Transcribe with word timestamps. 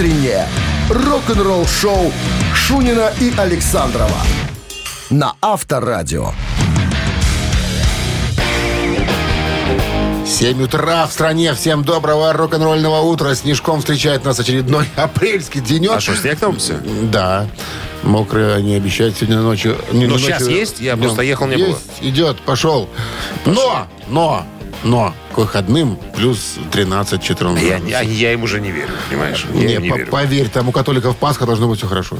Утреннее 0.00 0.48
рок-н-ролл-шоу 0.88 2.10
Шунина 2.54 3.12
и 3.20 3.34
Александрова 3.36 4.16
на 5.10 5.34
Авторадио. 5.42 6.30
7 10.26 10.62
утра 10.62 11.06
в 11.06 11.12
стране. 11.12 11.52
Всем 11.52 11.84
доброго 11.84 12.32
рок-н-ролльного 12.32 13.00
утра. 13.02 13.34
Снежком 13.34 13.80
встречает 13.80 14.24
нас 14.24 14.40
очередной 14.40 14.86
апрельский 14.96 15.60
денек. 15.60 15.92
А 15.96 16.00
что, 16.00 16.16
снег 16.16 16.38
там 16.38 16.56
все? 16.56 16.78
Да. 17.12 17.46
Мокрые 18.02 18.54
они 18.54 18.76
обещают 18.76 19.18
сегодня 19.18 19.40
ночью. 19.40 19.76
Не, 19.92 20.06
Ну, 20.06 20.14
не 20.14 20.18
сейчас 20.18 20.40
ночью, 20.40 20.56
есть? 20.56 20.80
Я 20.80 20.94
днем. 20.94 21.04
просто 21.04 21.20
ехал, 21.24 21.46
не 21.46 21.58
есть, 21.58 21.68
было. 21.72 22.08
идет, 22.08 22.40
пошел. 22.40 22.88
Но, 23.44 23.86
но, 24.08 24.46
но 24.82 25.14
к 25.32 25.38
выходным 25.38 25.96
плюс 26.16 26.56
13-14. 26.72 27.64
Я, 27.66 27.76
я, 27.78 28.00
я 28.00 28.32
им 28.32 28.42
уже 28.42 28.60
не 28.60 28.70
верю, 28.70 28.92
понимаешь? 29.08 29.46
Я 29.52 29.60
Не, 29.60 29.76
не 29.76 29.90
по- 29.90 29.96
верю. 29.96 30.10
поверь, 30.10 30.48
там 30.48 30.68
у 30.68 30.72
католиков 30.72 31.16
Пасха 31.16 31.46
должно 31.46 31.68
быть 31.68 31.78
все 31.78 31.86
хорошо. 31.88 32.18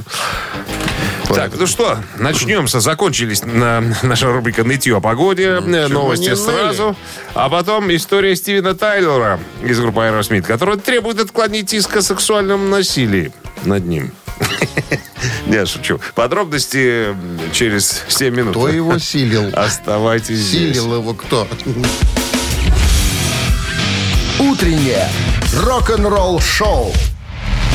Так, 1.33 1.51
ну 1.57 1.65
что, 1.65 1.97
начнем. 2.17 2.67
со- 2.67 2.81
Закончились 2.81 3.43
на, 3.45 3.81
наша 4.03 4.31
рубрика 4.31 4.65
«Нытье 4.65 4.97
о 4.97 4.99
погоде». 4.99 5.61
Чего 5.65 5.87
Новости 5.87 6.35
сразу. 6.35 6.95
А 7.33 7.47
потом 7.49 7.89
история 7.95 8.35
Стивена 8.35 8.73
Тайлера 8.73 9.39
из 9.63 9.79
группы 9.79 10.01
Aerosmith, 10.01 10.41
который 10.41 10.77
требует 10.77 11.19
отклонить 11.21 11.73
иск 11.73 11.95
о 11.95 12.01
сексуальном 12.01 12.69
насилии 12.69 13.31
над 13.63 13.85
ним. 13.85 14.11
Не, 15.45 15.65
шучу. 15.65 16.01
Подробности 16.15 17.15
через 17.53 18.03
7 18.09 18.35
минут. 18.35 18.51
Кто 18.55 18.67
его 18.67 18.97
силил? 18.99 19.51
Оставайтесь 19.53 20.37
здесь. 20.37 20.75
Силил 20.75 20.95
его 20.95 21.13
кто? 21.13 21.47
Утреннее 24.61 25.09
рок-н-ролл-шоу 25.55 26.93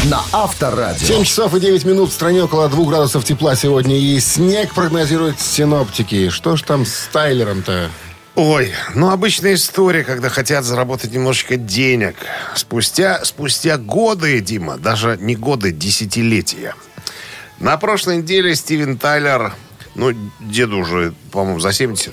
на 0.04 0.22
Авторадио. 0.30 1.04
7 1.04 1.24
часов 1.24 1.52
и 1.56 1.58
9 1.58 1.84
минут. 1.84 2.10
В 2.10 2.12
стране 2.12 2.44
около 2.44 2.68
2 2.68 2.84
градусов 2.84 3.24
тепла 3.24 3.56
сегодня. 3.56 3.98
И 3.98 4.20
снег 4.20 4.72
прогнозируют 4.72 5.40
синоптики. 5.40 6.28
Что 6.28 6.54
ж 6.54 6.62
там 6.62 6.86
с 6.86 7.08
Тайлером-то? 7.12 7.90
Ой, 8.36 8.72
ну 8.94 9.10
обычная 9.10 9.54
история, 9.54 10.04
когда 10.04 10.28
хотят 10.28 10.64
заработать 10.64 11.12
немножечко 11.12 11.56
денег. 11.56 12.14
Спустя, 12.54 13.24
спустя 13.24 13.78
годы, 13.78 14.38
Дима, 14.40 14.76
даже 14.76 15.18
не 15.20 15.34
годы, 15.34 15.72
десятилетия. 15.72 16.76
На 17.58 17.76
прошлой 17.78 18.18
неделе 18.18 18.54
Стивен 18.54 18.96
Тайлер, 18.96 19.52
ну, 19.96 20.12
деду 20.40 20.78
уже, 20.78 21.12
по-моему, 21.32 21.58
за 21.58 21.72
70, 21.72 22.12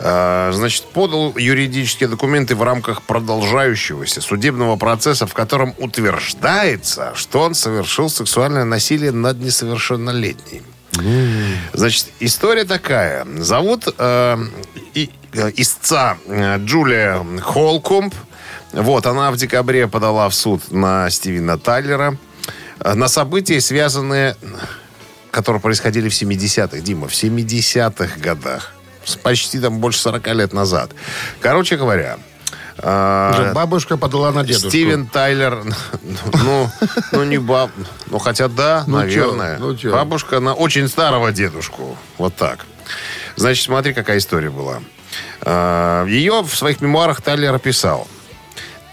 э, 0.00 0.50
значит, 0.54 0.84
подал 0.92 1.34
юридические 1.36 2.08
документы 2.08 2.54
в 2.54 2.62
рамках 2.62 3.02
продолжающегося 3.02 4.20
судебного 4.20 4.76
процесса, 4.76 5.26
в 5.26 5.34
котором 5.34 5.74
утверждается, 5.78 7.12
что 7.14 7.40
он 7.40 7.54
совершил 7.54 8.10
сексуальное 8.10 8.64
насилие 8.64 9.12
над 9.12 9.38
несовершеннолетней. 9.40 10.62
Значит, 11.72 12.06
история 12.20 12.64
такая. 12.64 13.26
Зовут 13.38 13.88
э, 13.96 14.36
и- 14.94 15.10
э, 15.32 15.50
истца 15.56 16.18
э, 16.26 16.58
Джулия 16.58 17.24
Холкомб. 17.40 18.14
Вот, 18.72 19.06
она 19.06 19.30
в 19.30 19.36
декабре 19.36 19.88
подала 19.88 20.28
в 20.28 20.34
суд 20.34 20.70
на 20.70 21.08
Стивена 21.10 21.56
Тайлера 21.56 22.16
э, 22.80 22.92
на 22.94 23.08
события, 23.08 23.58
связанные, 23.62 24.36
которые 25.32 25.60
происходили 25.60 26.08
в 26.08 26.12
70-х, 26.12 26.78
Дима, 26.78 27.08
в 27.08 27.12
70-х 27.12 28.20
годах. 28.20 28.72
Почти 29.24 29.58
там 29.58 29.80
больше 29.80 29.98
40 29.98 30.26
лет 30.28 30.52
назад. 30.52 30.92
Короче 31.40 31.76
говоря, 31.76 32.18
э, 32.78 33.30
Уже 33.32 33.52
бабушка 33.52 33.96
подала 33.96 34.30
на 34.30 34.44
дедушку. 34.44 34.68
Стивен 34.68 35.06
Тайлер, 35.08 35.64
ну, 36.44 36.70
ну 37.10 37.24
не 37.24 37.38
баб, 37.38 37.70
ну 38.06 38.18
хотя 38.18 38.46
да, 38.46 38.84
Ну, 38.86 38.98
наверное. 38.98 39.58
чё, 39.58 39.64
ну, 39.64 39.76
чё. 39.76 39.90
Бабушка 39.92 40.38
на 40.38 40.54
очень 40.54 40.86
старого 40.86 41.32
дедушку, 41.32 41.96
вот 42.18 42.36
так. 42.36 42.66
Значит, 43.34 43.64
смотри, 43.64 43.94
какая 43.94 44.18
история 44.18 44.50
была. 44.50 44.80
А, 45.40 46.04
Ее 46.06 46.42
в 46.42 46.54
своих 46.54 46.80
мемуарах 46.80 47.22
Тайлер 47.22 47.54
описал. 47.54 48.06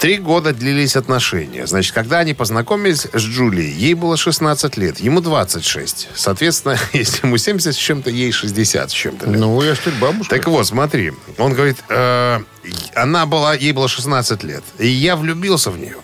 Три 0.00 0.16
года 0.16 0.54
длились 0.54 0.96
отношения. 0.96 1.66
Значит, 1.66 1.92
когда 1.92 2.20
они 2.20 2.32
познакомились 2.32 3.06
с 3.12 3.20
Джулией, 3.20 3.70
ей 3.70 3.92
было 3.92 4.16
16 4.16 4.78
лет, 4.78 4.98
ему 4.98 5.20
26. 5.20 6.08
Соответственно, 6.14 6.78
если 6.94 7.26
ему 7.26 7.36
70 7.36 7.74
с 7.74 7.76
чем-то, 7.76 8.08
ей 8.08 8.32
60 8.32 8.90
с 8.90 8.94
чем-то 8.94 9.26
лет. 9.26 9.38
Ну, 9.38 9.60
я 9.60 9.74
что 9.74 9.90
бабушка? 10.00 10.34
Так 10.34 10.48
вот, 10.48 10.66
смотри, 10.66 11.12
он 11.36 11.52
говорит, 11.52 11.76
э, 11.90 12.40
она 12.94 13.26
была, 13.26 13.52
ей 13.52 13.72
было 13.72 13.88
16 13.88 14.42
лет, 14.42 14.64
и 14.78 14.86
я 14.88 15.16
влюбился 15.16 15.70
в 15.70 15.78
нее. 15.78 15.96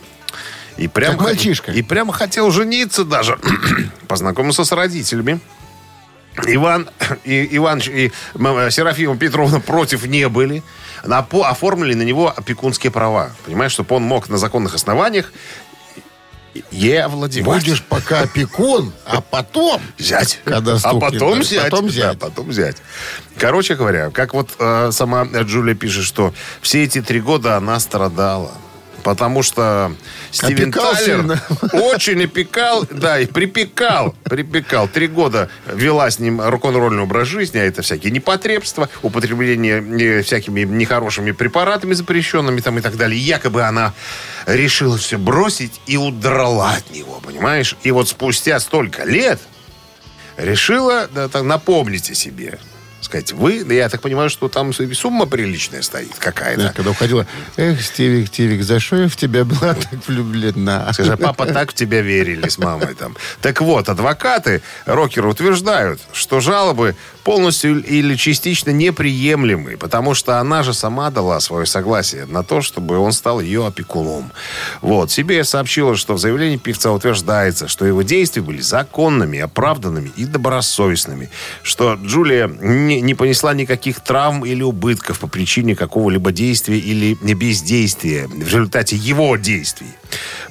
И 0.76 0.88
прям, 0.88 1.12
Как 1.12 1.22
мальчишка. 1.22 1.72
И 1.72 1.80
прямо 1.80 2.12
хотел 2.12 2.50
жениться 2.50 3.02
даже. 3.02 3.38
Познакомился 4.08 4.64
с 4.64 4.72
родителями. 4.72 5.40
Иван, 6.46 6.88
и, 7.24 7.56
Иван 7.56 7.80
и 7.86 8.10
м, 8.34 8.70
Серафима 8.70 9.16
Петровна 9.16 9.60
против 9.60 10.06
не 10.06 10.28
были. 10.28 10.62
На, 11.04 11.22
по- 11.22 11.48
оформили 11.48 11.94
на 11.94 12.02
него 12.02 12.32
опекунские 12.36 12.90
права. 12.90 13.30
Понимаешь, 13.44 13.72
чтобы 13.72 13.94
он 13.96 14.02
мог 14.02 14.28
на 14.28 14.38
законных 14.38 14.74
основаниях 14.74 15.32
ей 16.70 17.02
овладевать. 17.02 17.62
Будешь 17.64 17.82
пока 17.82 18.20
опекун, 18.22 18.92
а 19.04 19.20
потом... 19.20 19.80
Зять. 19.98 20.40
Когда 20.44 20.74
а 20.74 20.78
стукнет, 20.78 21.00
потом 21.12 21.32
да, 21.34 21.40
взять. 21.40 21.62
потом 21.64 21.80
Да, 21.86 21.90
взять. 21.92 22.18
потом 22.18 22.48
взять. 22.48 22.76
Короче 23.38 23.74
говоря, 23.74 24.10
как 24.10 24.32
вот 24.32 24.50
э, 24.58 24.90
сама 24.92 25.24
Джулия 25.24 25.74
пишет, 25.74 26.04
что 26.04 26.32
все 26.62 26.84
эти 26.84 27.02
три 27.02 27.20
года 27.20 27.56
она 27.56 27.78
страдала. 27.78 28.52
Потому 29.06 29.44
что 29.44 29.94
Стивен 30.32 30.70
Опекал 30.70 30.96
сильно. 30.96 31.40
очень 31.74 32.24
опекал, 32.24 32.84
да, 32.90 33.20
и 33.20 33.26
припекал, 33.26 34.16
припекал. 34.24 34.88
Три 34.88 35.06
года 35.06 35.48
вела 35.72 36.10
с 36.10 36.18
ним 36.18 36.40
рок-н-ролльный 36.40 37.04
образ 37.04 37.28
жизни, 37.28 37.58
а 37.58 37.62
это 37.62 37.82
всякие 37.82 38.10
непотребства, 38.10 38.88
употребление 39.02 39.78
э, 39.78 40.22
всякими 40.22 40.62
нехорошими 40.62 41.30
препаратами 41.30 41.94
запрещенными 41.94 42.60
там 42.60 42.78
и 42.78 42.80
так 42.80 42.96
далее. 42.96 43.16
И 43.16 43.22
якобы 43.22 43.62
она 43.62 43.94
решила 44.44 44.98
все 44.98 45.18
бросить 45.18 45.80
и 45.86 45.96
удрала 45.96 46.72
от 46.72 46.90
него, 46.92 47.20
понимаешь? 47.24 47.76
И 47.84 47.92
вот 47.92 48.08
спустя 48.08 48.58
столько 48.58 49.04
лет 49.04 49.38
решила 50.36 51.08
да, 51.14 51.28
так, 51.28 51.44
напомнить 51.44 52.10
о 52.10 52.14
себе. 52.16 52.58
Сказать, 53.06 53.30
вы, 53.30 53.62
да 53.62 53.72
я 53.72 53.88
так 53.88 54.00
понимаю, 54.00 54.28
что 54.30 54.48
там 54.48 54.72
сумма 54.72 55.26
приличная 55.26 55.82
стоит 55.82 56.16
какая-то. 56.18 56.60
Знаешь, 56.60 56.74
когда 56.74 56.90
уходила, 56.90 57.24
эх, 57.56 57.80
Стивик, 57.80 58.26
Стивик, 58.26 58.64
за 58.64 58.80
что 58.80 58.96
я 58.96 59.08
в 59.08 59.14
тебя 59.14 59.44
была 59.44 59.74
так 59.90 60.08
влюблена? 60.08 60.92
Скажи, 60.92 61.12
а 61.12 61.16
папа 61.16 61.46
так 61.46 61.70
в 61.70 61.74
тебя 61.74 62.00
верили 62.00 62.48
с 62.48 62.58
мамой 62.58 62.96
там. 62.96 63.16
Так 63.40 63.60
вот, 63.60 63.88
адвокаты 63.88 64.60
рокеры 64.86 65.28
утверждают, 65.28 66.00
что 66.12 66.40
жалобы 66.40 66.96
полностью 67.26 67.82
или 67.82 68.14
частично 68.14 68.70
неприемлемы, 68.70 69.76
потому 69.76 70.14
что 70.14 70.38
она 70.38 70.62
же 70.62 70.72
сама 70.72 71.10
дала 71.10 71.40
свое 71.40 71.66
согласие 71.66 72.24
на 72.26 72.42
то, 72.42 72.60
чтобы 72.60 72.98
он 72.98 73.12
стал 73.12 73.40
ее 73.40 73.66
опекуном. 73.66 74.32
Вот. 74.80 75.10
Себе 75.10 75.42
сообщила, 75.42 75.96
что 75.96 76.14
в 76.14 76.18
заявлении 76.18 76.56
певца 76.56 76.92
утверждается, 76.92 77.68
что 77.68 77.84
его 77.84 78.02
действия 78.02 78.42
были 78.42 78.60
законными, 78.60 79.38
оправданными 79.38 80.12
и 80.16 80.24
добросовестными, 80.24 81.30
что 81.62 81.94
Джулия 81.94 82.46
не, 82.46 82.95
не 83.00 83.14
понесла 83.14 83.54
никаких 83.54 84.00
травм 84.00 84.44
или 84.44 84.62
убытков 84.62 85.18
по 85.20 85.26
причине 85.26 85.74
какого-либо 85.74 86.32
действия 86.32 86.78
или 86.78 87.14
бездействия 87.34 88.26
в 88.28 88.38
результате 88.46 88.96
его 88.96 89.36
действий. 89.36 89.88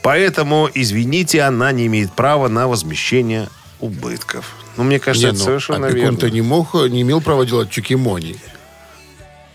Поэтому, 0.01 0.69
извините, 0.73 1.41
она 1.41 1.71
не 1.71 1.87
имеет 1.87 2.13
права 2.13 2.47
на 2.47 2.67
возмещение 2.67 3.49
убытков. 3.79 4.45
Ну, 4.77 4.83
мне 4.83 4.99
кажется, 4.99 5.27
Не, 5.27 5.31
это 5.31 5.39
ну, 5.39 5.45
совершенно 5.45 5.87
опекун-то 5.87 6.25
верно. 6.25 6.35
не 6.35 6.41
мог, 6.41 6.73
не 6.73 7.01
имел 7.01 7.21
права 7.21 7.45
делать 7.45 7.69
чикимони 7.69 8.35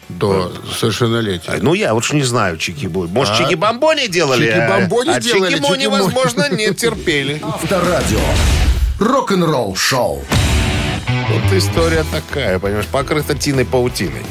до 0.08 0.52
совершеннолетия. 0.78 1.52
А, 1.52 1.58
Ну, 1.60 1.74
я 1.74 1.92
лучше 1.94 2.16
не 2.16 2.22
знаю, 2.24 2.56
чики 2.58 2.86
будет. 2.86 3.10
Может, 3.10 3.34
А? 3.34 3.38
чики-бомбони 3.44 4.08
делали? 4.08 4.46
а- 4.48 4.56
Чики-бомбони 4.68 5.10
а, 5.10 5.20
делали, 5.20 5.54
чики-мони, 5.54 5.82
чики-мони. 5.82 6.02
возможно, 6.02 6.48
не 6.50 6.74
терпели. 6.74 7.40
Авторадио. 7.42 8.18
Рок-н-ролл-шоу. 8.98 10.24
Вот 11.30 11.52
история 11.52 12.04
такая, 12.10 12.58
понимаешь, 12.58 12.86
покрыта 12.86 13.34
тиной 13.34 13.64
паутиной. 13.64 14.22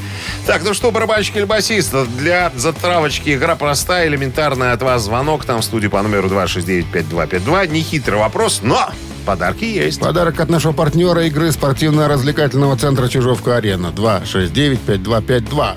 Так, 0.45 0.63
ну 0.63 0.73
что, 0.73 0.91
барабанщик 0.91 1.37
или 1.37 1.45
басист, 1.45 1.93
для 2.17 2.51
затравочки 2.55 3.35
игра 3.35 3.55
простая, 3.55 4.07
элементарная 4.07 4.73
от 4.73 4.81
вас 4.81 5.03
звонок 5.03 5.45
там 5.45 5.61
в 5.61 5.63
студию 5.63 5.91
по 5.91 6.01
номеру 6.01 6.27
269-5252. 6.29 7.67
Нехитрый 7.67 8.19
вопрос, 8.19 8.61
но 8.63 8.89
подарки 9.25 9.63
есть. 9.63 9.99
Подарок 9.99 10.39
от 10.39 10.49
нашего 10.49 10.73
партнера 10.73 11.25
игры 11.25 11.51
спортивно-развлекательного 11.51 12.77
центра 12.77 13.07
«Чижовка-арена». 13.07 13.93
269-5252. 13.95 15.75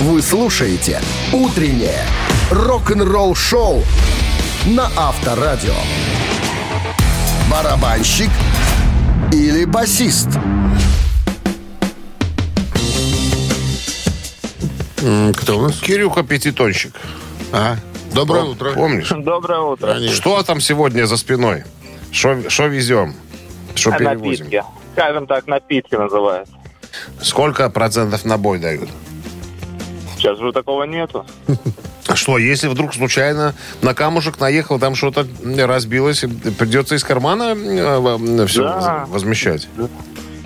Вы 0.00 0.22
слушаете 0.22 1.00
«Утреннее 1.32 2.04
рок-н-ролл-шоу» 2.50 3.82
на 4.66 4.90
Авторадио. 4.96 5.74
Барабанщик 7.50 8.30
или 9.32 9.64
басист? 9.64 10.28
Кто 15.36 15.58
у 15.58 15.62
нас? 15.62 15.80
Кирюха 15.80 16.22
Пятитонщик. 16.22 16.92
А, 17.52 17.76
Доброе 18.12 18.42
Пом- 18.44 18.50
утро. 18.50 18.72
Помнишь? 18.72 19.08
Доброе 19.10 19.60
утро. 19.60 19.94
Конечно. 19.94 20.16
Что 20.16 20.42
там 20.42 20.60
сегодня 20.60 21.06
за 21.06 21.16
спиной? 21.16 21.64
Что 22.12 22.34
везем? 22.66 23.14
Что 23.74 23.90
А 23.94 23.98
перевозим? 23.98 24.46
напитки. 24.46 24.64
Скажем 24.92 25.26
так, 25.26 25.46
напитки 25.46 25.94
называются. 25.94 26.52
Сколько 27.22 27.70
процентов 27.70 28.24
на 28.24 28.36
бой 28.36 28.58
дают? 28.58 28.88
Сейчас 30.16 30.38
уже 30.38 30.52
такого 30.52 30.84
нету. 30.84 31.24
Что, 32.20 32.36
если 32.36 32.68
вдруг 32.68 32.92
случайно 32.92 33.54
на 33.80 33.94
камушек 33.94 34.38
наехал, 34.40 34.78
там 34.78 34.94
что-то 34.94 35.26
разбилось, 35.66 36.22
придется 36.58 36.94
из 36.96 37.02
кармана 37.02 37.54
все 38.46 38.62
Да. 38.62 39.06
возмещать? 39.08 39.66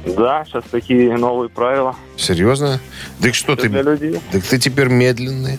Да, 0.06 0.44
сейчас 0.44 0.62
такие 0.70 1.16
новые 1.16 1.48
правила 1.48 1.96
Серьезно? 2.16 2.78
Так 3.20 3.34
что 3.34 3.56
ты... 3.56 3.68
для 3.68 3.82
людей. 3.82 4.20
Так 4.30 4.44
ты 4.44 4.58
теперь 4.60 4.86
медленный. 4.86 5.58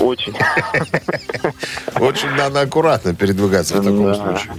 Очень. 0.00 0.34
Очень 2.00 2.30
надо 2.30 2.62
аккуратно 2.62 3.14
передвигаться 3.14 3.74
в 3.74 3.84
таком 3.84 4.06
Да. 4.06 4.14
случае. 4.16 4.50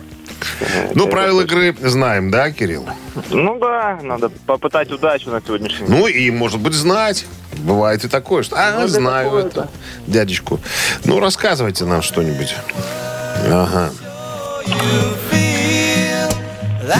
Ну, 0.93 1.07
правила 1.07 1.41
игры 1.41 1.75
знаем, 1.81 2.31
да, 2.31 2.51
Кирилл? 2.51 2.87
Ну 3.29 3.57
да, 3.59 3.99
надо 4.01 4.29
попытать 4.29 4.91
удачу 4.91 5.29
на 5.29 5.41
сегодняшний 5.41 5.87
день. 5.87 5.97
Ну 5.97 6.07
и, 6.07 6.29
может 6.31 6.59
быть, 6.59 6.73
знать. 6.73 7.25
Бывает 7.57 8.05
и 8.05 8.07
такое, 8.07 8.43
что 8.43 8.55
а, 8.55 8.81
Ну, 8.81 8.87
знаю 8.87 9.25
такое, 9.25 9.45
это, 9.45 9.69
дядечку. 10.05 10.59
Ну, 11.05 11.19
рассказывайте 11.19 11.85
нам 11.85 12.01
что-нибудь. 12.01 12.55
Ага. 13.49 13.91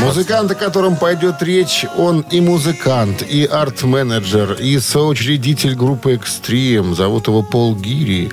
Музыкант, 0.02 0.52
о 0.52 0.56
котором 0.56 0.98
пойдет 0.98 1.42
речь, 1.42 1.86
он 1.98 2.22
и 2.32 2.42
музыкант, 2.42 3.22
и 3.22 3.46
арт-менеджер, 3.46 4.54
и 4.54 4.80
соучредитель 4.80 5.76
группы 5.76 6.16
«Экстрим». 6.16 6.94
Зовут 6.94 7.28
его 7.28 7.42
Пол 7.42 7.76
Гири. 7.76 8.32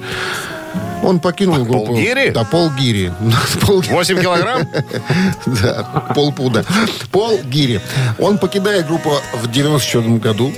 Он 1.03 1.21
покинул 1.21 1.65
группу... 1.65 1.87
Пол 1.87 1.97
Гири? 1.97 2.31
Да, 2.31 2.45
Пол 2.45 2.71
Гири. 2.71 3.13
Пол 3.61 3.83
Гири. 3.83 3.93
8 3.93 4.21
килограмм? 4.21 4.69
Да, 5.47 5.83
полпуда. 6.15 6.65
Пол 7.11 7.41
Гири. 7.45 7.81
Он 8.19 8.39
покидает 8.39 8.87
группу 8.87 9.13
в 9.35 9.51
94 9.51 10.17
году 10.17 10.53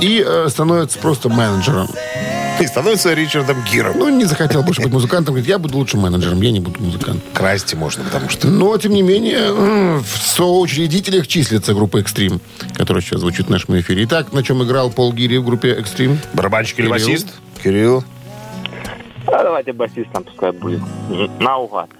и 0.00 0.24
э, 0.26 0.46
становится 0.48 0.98
просто 0.98 1.28
менеджером. 1.28 1.88
И 2.60 2.66
становится 2.66 3.14
Ричардом 3.14 3.56
Гиром. 3.72 3.98
Ну, 3.98 4.10
не 4.10 4.26
захотел 4.26 4.62
больше 4.62 4.82
быть 4.82 4.92
музыкантом. 4.92 5.34
Говорит, 5.34 5.48
я 5.48 5.58
буду 5.58 5.78
лучше 5.78 5.96
менеджером, 5.96 6.42
я 6.42 6.50
не 6.50 6.60
буду 6.60 6.78
музыкантом. 6.82 7.22
Красти 7.32 7.74
можно, 7.74 8.04
потому 8.04 8.28
что... 8.28 8.48
Но, 8.48 8.76
тем 8.76 8.92
не 8.92 9.00
менее, 9.02 9.52
в 9.52 10.18
соучредителях 10.18 11.26
числится 11.26 11.72
группа 11.72 11.98
«Экстрим», 12.00 12.40
которая 12.76 13.02
сейчас 13.02 13.20
звучит 13.20 13.46
в 13.46 13.50
нашем 13.50 13.80
эфире. 13.80 14.04
Итак, 14.04 14.34
на 14.34 14.42
чем 14.42 14.62
играл 14.62 14.90
Пол 14.90 15.12
Гири 15.14 15.38
в 15.38 15.44
группе 15.44 15.70
«Экстрим»? 15.70 16.18
Барабанщик 16.34 16.80
или 16.80 16.88
басист? 16.88 17.28
Кирилл. 17.64 18.04
А 19.26 19.42
давайте 19.42 19.72
басистом 19.72 20.24
пускай 20.24 20.52
будет. 20.52 20.80
Наугад. 21.38 21.90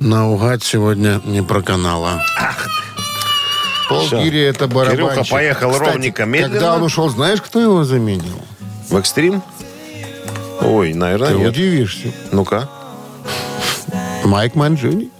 Наугад 0.00 0.62
сегодня 0.62 1.20
не 1.24 1.42
проканала. 1.42 2.22
Пол 3.88 4.06
Всё. 4.06 4.22
Гири 4.22 4.40
это 4.40 4.66
барабанщик. 4.66 5.14
Кирюха 5.14 5.30
поехал 5.30 5.70
Кстати, 5.72 5.90
ровненько, 5.90 6.24
медленно. 6.24 6.52
Когда 6.52 6.74
он 6.76 6.82
ушел, 6.82 7.08
знаешь, 7.10 7.40
кто 7.42 7.60
его 7.60 7.84
заменил? 7.84 8.38
В 8.88 8.96
экстрим? 8.96 9.42
Ой, 10.62 10.94
наверное, 10.94 11.28
Ты 11.28 11.34
нет. 11.38 11.48
удивишься. 11.50 12.08
Ну-ка. 12.32 12.68
Майк 14.24 14.54
Манджини. 14.54 15.10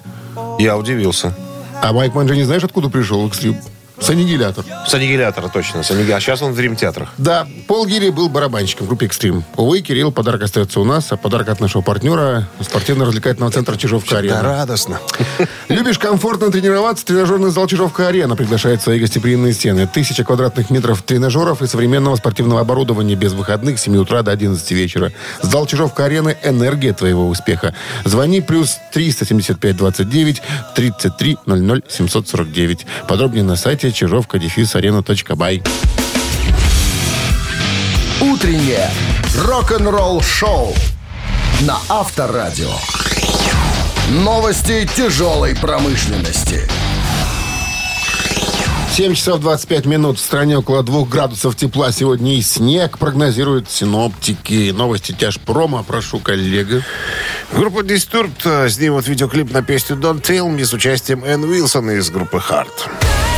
Я 0.59 0.77
удивился. 0.79 1.35
А 1.83 1.93
Майк 1.93 2.15
Манджини 2.15 2.43
знаешь, 2.45 2.65
откуда 2.65 2.89
пришел 2.89 3.23
в 3.23 3.29
«Экстрим»? 3.29 3.57
С 4.01 4.11
аннигилятор. 4.11 4.65
С 4.87 4.93
аннигилятора 4.93 5.49
точно. 5.49 5.83
С. 5.83 5.91
А 5.91 6.21
сейчас 6.21 6.43
он 6.43 6.53
в 6.53 6.57
Дрим-театрах. 6.57 7.11
Да, 7.17 7.47
Пол 7.69 7.87
Гири 7.87 8.11
был 8.11 8.29
барабанщиком 8.29 8.87
в 8.87 8.89
группе 8.89 9.07
«Экстрим». 9.07 9.45
Увы, 9.57 9.81
Кирилл, 9.81 10.11
подарок 10.11 10.43
остается 10.43 10.81
у 10.81 10.85
нас, 10.85 11.13
а 11.13 11.17
подарок 11.17 11.49
от 11.49 11.61
нашего 11.61 11.81
партнера 11.81 12.49
спортивно-развлекательного 12.61 13.53
центра 13.53 13.77
«Чижовка-арена». 13.77 14.43
радостно. 14.43 15.01
Любишь 15.69 15.99
комфортно 15.99 16.51
тренироваться? 16.51 17.07
Тренажерный 17.07 17.51
зал 17.51 17.69
«Чижовка-арена» 17.69 18.35
приглашает 18.35 18.83
свои 18.83 18.99
гостеприимные 18.99 19.53
стены. 19.53 19.87
Тысяча 19.87 20.25
квадратных 20.25 20.71
метров 20.71 21.03
тренажеров 21.03 21.63
и 21.63 21.67
современного 21.69 22.17
спортивного 22.17 22.61
оборудования 22.61 23.15
без 23.15 23.33
выходных 23.33 23.79
с 23.79 23.83
7 23.83 23.97
утра 23.97 24.23
до 24.23 24.33
11 24.33 24.71
вечера. 24.73 25.13
Зал 25.43 25.67
«Чижовка-арены»– 25.67 26.37
энергия 26.43 26.93
твоего 26.93 27.29
успеха. 27.29 27.75
Звони 28.05 28.41
плюс 28.41 28.79
375 28.93 29.77
29 29.77 30.43
33 30.75 31.39
00 31.47 31.83
749. 31.89 32.87
Подробнее 33.07 33.45
на 33.45 33.57
сайте 33.57 33.84
чижовка-арена.бай. 33.93 35.63
Утреннее 38.21 38.91
рок-н-ролл-шоу 39.37 40.75
на 41.63 41.79
Авторадио. 41.89 42.73
Новости 44.11 44.89
тяжелой 44.97 45.57
промышленности. 45.57 46.69
7 48.95 49.15
часов 49.15 49.41
25 49.41 49.87
минут. 49.87 50.19
В 50.19 50.21
стране 50.21 50.57
около 50.57 50.85
2 50.85 51.07
градусов 51.07 51.57
тепла. 51.57 51.91
Сегодня 51.91 52.37
и 52.37 52.43
снег 52.43 52.99
прогнозируют 52.99 53.69
синоптики. 53.69 54.71
Новости 54.71 55.11
тяжпрома. 55.11 55.83
Прошу, 55.83 56.21
коллега. 56.21 56.85
Группа 57.53 57.81
Disturbed 57.81 58.31
э, 58.45 58.69
снимут 58.69 59.09
видеоклип 59.09 59.51
на 59.53 59.63
песню 59.63 59.97
Don't 59.97 60.23
Tell 60.23 60.49
Me 60.49 60.65
с 60.65 60.73
участием 60.73 61.25
Энн 61.25 61.43
Уилсона 61.43 61.93
из 61.93 62.09
группы 62.11 62.37
Heart. 62.37 63.34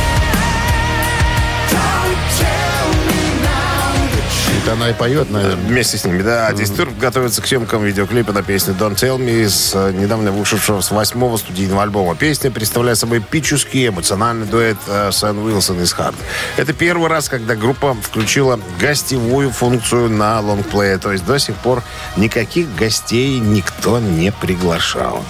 Это 4.67 4.73
она 4.73 4.89
и 4.89 4.93
поет, 4.93 5.31
наверное. 5.31 5.55
Вместе 5.55 5.97
с 5.97 6.03
ними, 6.03 6.21
да. 6.21 6.51
Disturbed 6.51 6.99
готовится 6.99 7.41
к 7.41 7.47
съемкам 7.47 7.85
видеоклипа 7.85 8.33
на 8.33 8.43
песню 8.43 8.75
Don't 8.77 8.95
Tell 8.95 9.17
Me 9.17 9.45
из 9.45 9.71
э, 9.73 9.93
недавно 9.93 10.33
вышедшего 10.33 10.81
с 10.81 10.91
восьмого 10.91 11.37
студийного 11.37 11.83
альбома. 11.83 12.17
Песня 12.17 12.51
представляет 12.51 12.97
собой 12.97 13.19
эпический 13.19 13.87
эмоциональный 13.87 14.45
дуэт 14.45 14.75
э, 14.89 15.11
с 15.13 15.23
Энн 15.23 15.39
Уилсон 15.39 15.81
из 15.81 15.93
Heart. 15.93 16.15
Это 16.57 16.73
первый 16.73 17.07
раз, 17.07 17.29
когда 17.29 17.55
группа 17.55 17.93
включила 17.93 18.59
гостевую 18.77 19.51
функцию 19.51 20.09
на 20.09 20.41
лонгплее. 20.41 20.97
То 20.97 21.13
есть 21.13 21.25
до 21.25 21.39
сих 21.39 21.55
пор 21.55 21.81
никаких 22.17 22.75
гостей 22.75 23.39
никто 23.39 23.99
не 23.99 24.33
приглашал. 24.33 25.23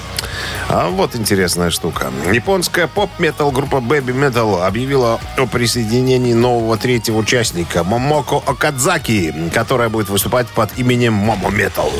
А 0.69 0.89
вот 0.89 1.15
интересная 1.15 1.69
штука. 1.69 2.11
Японская 2.31 2.87
поп-метал 2.87 3.51
группа 3.51 3.77
Baby 3.77 4.13
Metal 4.13 4.65
объявила 4.65 5.19
о 5.37 5.45
присоединении 5.45 6.33
нового 6.33 6.77
третьего 6.77 7.17
участника 7.17 7.83
Момоко 7.83 8.41
Окадзаки, 8.45 9.26
Которая 9.53 9.89
будет 9.89 10.09
выступать 10.09 10.47
под 10.47 10.77
именем 10.77 11.13
Момо 11.13 11.49
Метал. 11.49 11.91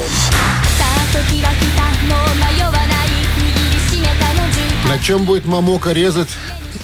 На 4.88 5.00
чем 5.00 5.25
будет 5.25 5.46
мамока 5.46 5.91
резать? 5.91 6.29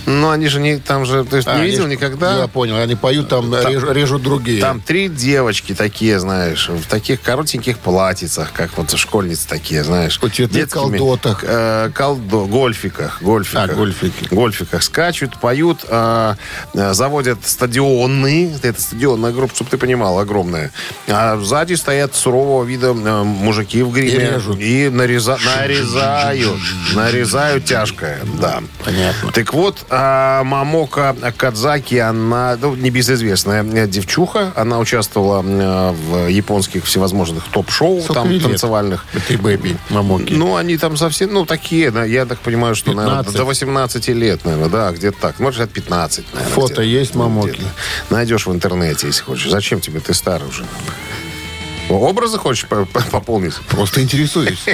Но 0.06 0.32
они 0.32 0.48
же 0.48 0.60
не 0.60 0.78
там 0.78 1.06
же, 1.06 1.24
ты 1.24 1.42
А, 1.46 1.58
не 1.60 1.66
видел 1.66 1.88
никогда? 1.88 2.38
Я 2.38 2.48
понял, 2.48 2.78
они 2.78 2.96
поют, 2.96 3.30
там, 3.30 3.54
режут, 3.54 3.92
режут 3.96 4.22
другие. 4.24 4.62
Там 4.62 4.82
три 4.82 5.08
девочки 5.10 5.74
такие, 5.74 6.20
знаешь, 6.20 6.70
в 6.70 6.86
таких 6.88 7.22
коротеньких 7.22 7.78
платьицах, 7.80 8.52
как 8.54 8.78
вот 8.78 8.92
школьницы 8.98 9.48
такие, 9.48 9.84
знаешь. 9.84 10.20
В 10.22 10.30
Детскими, 10.30 10.98
колготах. 10.98 11.44
э, 11.48 11.92
колго, 11.94 12.46
гольфиках, 12.46 13.22
гольфиках. 13.22 13.70
А, 13.70 13.74
гольфики. 13.74 14.28
Гольфиках 14.34 14.84
скачут, 14.84 15.40
поют, 15.40 15.80
э, 15.88 16.36
э, 16.74 16.94
заводят 16.94 17.40
стадионы. 17.48 18.56
Это 18.62 18.82
стадионная 18.82 19.32
группа, 19.32 19.54
чтобы 19.56 19.70
ты 19.70 19.78
понимал, 19.78 20.20
огромная. 20.20 20.72
А 21.08 21.38
сзади 21.40 21.74
стоят 21.76 22.16
сурового 22.16 22.64
вида 22.64 22.88
э, 22.88 23.24
мужики 23.24 23.82
в 23.84 23.92
гриме. 23.92 24.14
И 24.14 24.20
режут. 24.34 24.60
И 24.60 24.86
нареза- 24.88 25.38
нарезают. 25.58 26.60
Нарезают 26.94 27.66
тяжкое, 27.66 28.20
да. 28.40 28.62
Понятно. 28.84 29.32
Так 29.32 29.54
вот, 29.54 29.83
а, 29.90 30.44
Мамока 30.44 31.16
Кадзаки, 31.38 31.96
она 31.96 32.58
ну, 32.60 32.76
небезызвестная 32.76 33.88
девчуха. 33.88 34.52
Она 34.56 34.80
участвовала 34.80 35.44
э, 35.44 35.92
в 35.92 36.28
японских 36.28 36.86
всевозможных 36.86 37.44
топ-шоу, 37.46 38.02
там 38.02 38.30
лет? 38.30 38.44
танцевальных. 38.44 39.06
Этой 39.14 39.38
бэби 39.38 39.78
Мамоки. 39.90 40.34
Ну, 40.34 40.56
они 40.56 40.78
там 40.78 40.98
совсем, 40.98 41.34
ну, 41.34 41.46
такие, 41.46 41.92
да, 41.92 42.06
я 42.06 42.26
так 42.26 42.40
понимаю, 42.40 42.76
что, 42.76 42.94
наверное, 42.94 43.20
15. 43.20 43.38
до 43.38 43.46
18 43.46 44.08
лет, 44.10 44.46
наверное, 44.46 44.70
да, 44.70 44.92
где-то 44.92 45.18
так. 45.20 45.40
Может, 45.40 45.62
лет 45.62 45.72
15, 45.72 46.26
наверное. 46.34 46.54
Фото 46.56 46.82
есть 46.82 47.16
Мамоки? 47.16 47.62
Найдешь 48.10 48.48
в 48.48 48.52
интернете, 48.52 49.08
если 49.08 49.24
хочешь. 49.24 49.50
Зачем 49.50 49.80
тебе? 49.80 50.00
Ты 50.00 50.14
старый 50.14 50.48
уже. 50.48 50.66
Образы 51.90 52.38
хочешь 52.38 52.66
по- 52.68 52.86
по- 52.86 53.02
пополнить? 53.02 53.56
Просто 53.70 54.02
интересуюсь. 54.02 54.66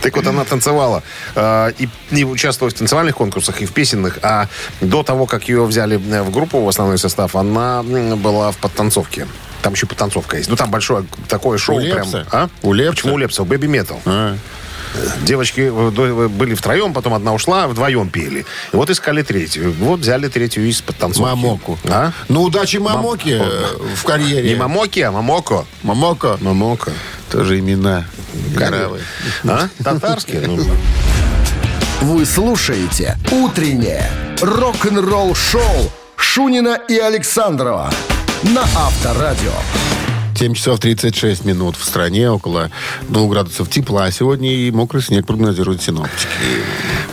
Так 0.00 0.16
вот, 0.16 0.26
она 0.26 0.44
танцевала 0.44 1.02
э, 1.36 1.72
и 1.78 1.88
не 2.10 2.24
участвовала 2.24 2.70
в 2.70 2.74
танцевальных 2.74 3.16
конкурсах 3.16 3.60
и 3.62 3.66
в 3.66 3.72
песенных, 3.72 4.18
а 4.22 4.48
до 4.80 5.02
того, 5.04 5.26
как 5.26 5.48
ее 5.48 5.64
взяли 5.64 5.96
э, 5.96 6.22
в 6.22 6.30
группу, 6.32 6.60
в 6.60 6.68
основной 6.68 6.98
состав, 6.98 7.36
она 7.36 7.82
была 7.82 8.50
в 8.50 8.56
подтанцовке. 8.56 9.28
Там 9.62 9.74
еще 9.74 9.86
подтанцовка 9.86 10.38
есть. 10.38 10.48
Ну, 10.48 10.56
там 10.56 10.70
большое 10.72 11.04
такое 11.28 11.56
шоу 11.58 11.76
У 11.76 11.80
прям. 11.80 11.98
Лепса? 11.98 12.26
А? 12.32 12.48
У 12.62 12.72
Лепса? 12.72 12.90
Почему 12.92 13.14
у 13.14 13.18
Лепса? 13.18 13.42
У 13.42 13.44
Бэби 13.44 13.66
Метал. 13.68 14.00
А. 14.04 14.36
Девочки 15.22 15.70
были 16.28 16.54
втроем, 16.54 16.92
потом 16.92 17.14
одна 17.14 17.32
ушла, 17.32 17.66
вдвоем 17.68 18.10
пели. 18.10 18.40
И 18.72 18.76
вот 18.76 18.90
искали 18.90 19.22
третью. 19.22 19.72
Вот 19.78 20.00
взяли 20.00 20.28
третью 20.28 20.68
из 20.68 20.80
подтанцовки. 20.82 21.22
Мамоку. 21.28 21.78
А? 21.84 22.12
Ну, 22.28 22.42
удачи 22.42 22.76
Мамоке 22.76 23.38
Мам- 23.38 23.48
э, 23.48 23.94
в 23.96 24.04
карьере. 24.04 24.48
Не 24.50 24.54
Мамоки, 24.56 25.00
а 25.00 25.10
Мамоко. 25.12 25.64
Мамока. 25.82 26.38
Мамока. 26.40 26.92
Тоже 27.30 27.58
имена. 27.58 28.04
Гравы. 28.54 29.00
А? 29.44 29.68
Татарские? 29.82 30.40
Ну, 30.46 30.64
Вы 32.02 32.26
слушаете 32.26 33.16
«Утреннее 33.30 34.10
рок-н-ролл-шоу» 34.40 35.92
Шунина 36.16 36.78
и 36.88 36.98
Александрова 36.98 37.92
на 38.42 38.62
Авторадио. 38.62 39.52
7 40.42 40.54
часов 40.54 40.80
36 40.80 41.44
минут 41.44 41.76
в 41.76 41.84
стране, 41.84 42.28
около 42.28 42.68
2 43.02 43.28
градусов 43.28 43.70
тепла. 43.70 44.10
Сегодня 44.10 44.52
и 44.52 44.72
мокрый 44.72 45.00
снег 45.00 45.24
прогнозируют 45.24 45.80
синоптики. 45.82 46.26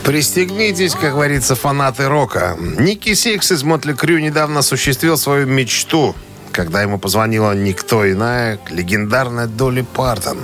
Пристегнитесь, 0.03 0.95
как 0.95 1.13
говорится, 1.13 1.53
фанаты 1.53 2.07
рока. 2.07 2.57
Ники 2.59 3.13
Сикс 3.13 3.51
из 3.51 3.61
Мотли 3.61 3.93
Крю 3.93 4.17
недавно 4.17 4.61
осуществил 4.61 5.15
свою 5.15 5.45
мечту, 5.45 6.15
когда 6.51 6.81
ему 6.81 6.97
позвонила 6.97 7.51
никто 7.53 8.11
иная, 8.11 8.59
легендарная 8.71 9.45
Долли 9.45 9.85
Партон. 9.93 10.39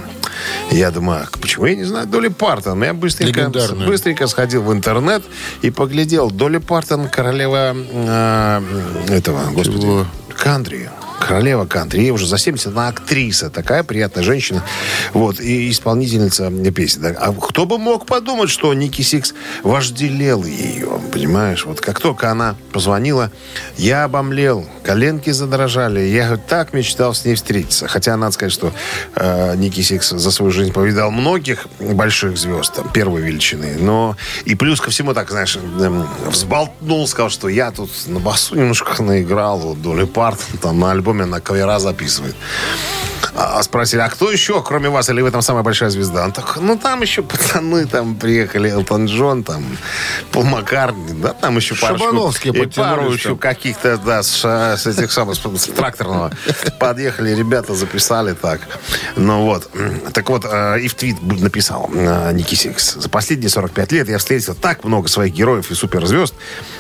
Я 0.70 0.92
думаю, 0.92 1.24
а 1.24 1.38
почему 1.39 1.65
я 1.65 1.75
не 1.75 1.86
знаю 1.86 2.06
Долли 2.06 2.27
Партон? 2.27 2.84
Я 2.84 2.94
быстренько, 2.94 3.51
быстренько 3.88 4.27
сходил 4.27 4.62
в 4.62 4.72
интернет 4.72 5.24
и 5.63 5.72
поглядел. 5.72 6.30
Долли 6.30 6.60
Партон, 6.60 7.10
королева 7.10 7.75
э, 7.75 8.62
этого, 9.10 9.50
господи, 9.54 9.82
Чего? 9.82 10.06
кантри. 10.38 10.88
Королева 11.25 11.65
кантри. 11.65 12.01
Ей 12.01 12.12
уже 12.12 12.27
за 12.27 12.38
70, 12.38 12.67
она 12.67 12.89
актриса. 12.89 13.50
Такая 13.50 13.82
приятная 13.82 14.24
женщина. 14.24 14.63
Вот. 15.13 15.39
И 15.39 15.72
исполнительница 15.72 16.51
песен. 16.72 17.01
Да. 17.01 17.15
А 17.20 17.34
кто 17.34 17.65
бы 17.65 17.79
мог 17.79 18.05
подумать, 18.05 18.51
что 18.51 18.72
Ники 18.75 19.01
Сикс 19.01 19.34
вожделел 19.63 20.44
ее. 20.44 21.00
Понимаешь? 21.12 21.65
Вот 21.65 21.82
как 21.82 22.00
только 22.00 22.29
она 22.29 22.55
позвонила, 22.72 23.32
я 23.75 24.03
обомлел. 24.03 24.67
Коленки 24.84 25.32
задрожали. 25.32 26.01
Я 26.01 26.38
так 26.38 26.74
мечтал 26.74 27.15
с 27.15 27.25
ней 27.25 27.34
встретиться. 27.34 27.88
Хотя 27.88 28.15
надо 28.17 28.34
сказать, 28.34 28.53
что 28.53 28.72
э, 29.15 29.55
Ники 29.55 29.82
Сикс 29.82 30.12
за 30.12 30.29
свою 30.29 30.51
жизнь 30.51 30.74
повидал 30.74 31.10
многих 31.10 31.65
больших 31.79 32.38
звезд. 32.38 32.75
Там, 32.75 32.89
первой 32.89 33.24
величины. 33.24 33.77
Но 33.79 34.15
и 34.46 34.53
плюс 34.53 34.79
ко 34.79 34.91
всему, 34.91 35.15
так, 35.15 35.32
знаешь, 35.32 35.58
эм, 35.58 36.08
взболтнул, 36.27 37.08
сказал, 37.08 37.32
что 37.32 37.50
я 37.50 37.72
тут 37.72 37.89
на 38.05 38.20
басу 38.20 38.55
немножко 38.55 39.01
наиграл. 39.01 39.58
Вот 39.58 39.82
Долли 39.82 40.03
Партон 40.05 40.60
там 40.62 40.79
на 40.79 40.91
альбоме 40.91 41.14
на 41.24 41.39
кавера 41.39 41.79
записывает. 41.79 42.36
А 43.34 43.60
а 43.60 43.63
спросили, 43.63 44.01
а 44.01 44.10
кто 44.10 44.31
еще, 44.31 44.62
кроме 44.62 44.89
вас, 44.89 45.10
или 45.10 45.22
вы 45.22 45.31
там 45.31 45.41
самая 45.41 45.63
большая 45.63 45.89
звезда? 45.89 46.25
Он 46.25 46.31
так, 46.31 46.57
ну 46.57 46.77
там 46.77 47.01
еще 47.01 47.22
пацаны 47.22 47.86
там 47.86 48.15
приехали, 48.15 48.69
Элтон 48.69 49.05
Джон, 49.05 49.43
там, 49.43 49.63
Пол 50.31 50.43
Маккартни, 50.43 51.13
да, 51.22 51.34
там 51.34 51.57
еще 51.57 51.75
Шабановские 51.75 52.53
и 52.53 52.65
пару 52.65 53.12
еще 53.12 53.36
каких-то, 53.36 53.98
да, 53.98 54.24
с, 54.24 54.34
ша- 54.34 54.77
с 54.77 54.88
этих 54.88 55.12
самых, 55.12 55.36
с, 55.36 55.67
тракторного. 55.67 56.31
Подъехали 56.79 57.36
ребята, 57.36 57.75
записали 57.75 58.34
так. 58.34 58.62
Ну 59.15 59.43
вот. 59.43 59.69
Так 60.13 60.29
вот, 60.29 60.45
э, 60.45 60.79
и 60.81 60.88
в 60.88 60.95
твит 60.95 61.22
написал 61.22 61.89
э, 61.93 62.31
Ники 62.34 62.55
Сикс. 62.55 62.95
За 62.95 63.10
последние 63.10 63.50
45 63.50 63.91
лет 63.91 64.10
я 64.10 64.17
встретил 64.17 64.55
так 64.55 64.84
много 64.84 65.07
своих 65.07 65.34
героев 65.34 65.72
и 65.72 65.75
суперзвезд, 65.75 66.34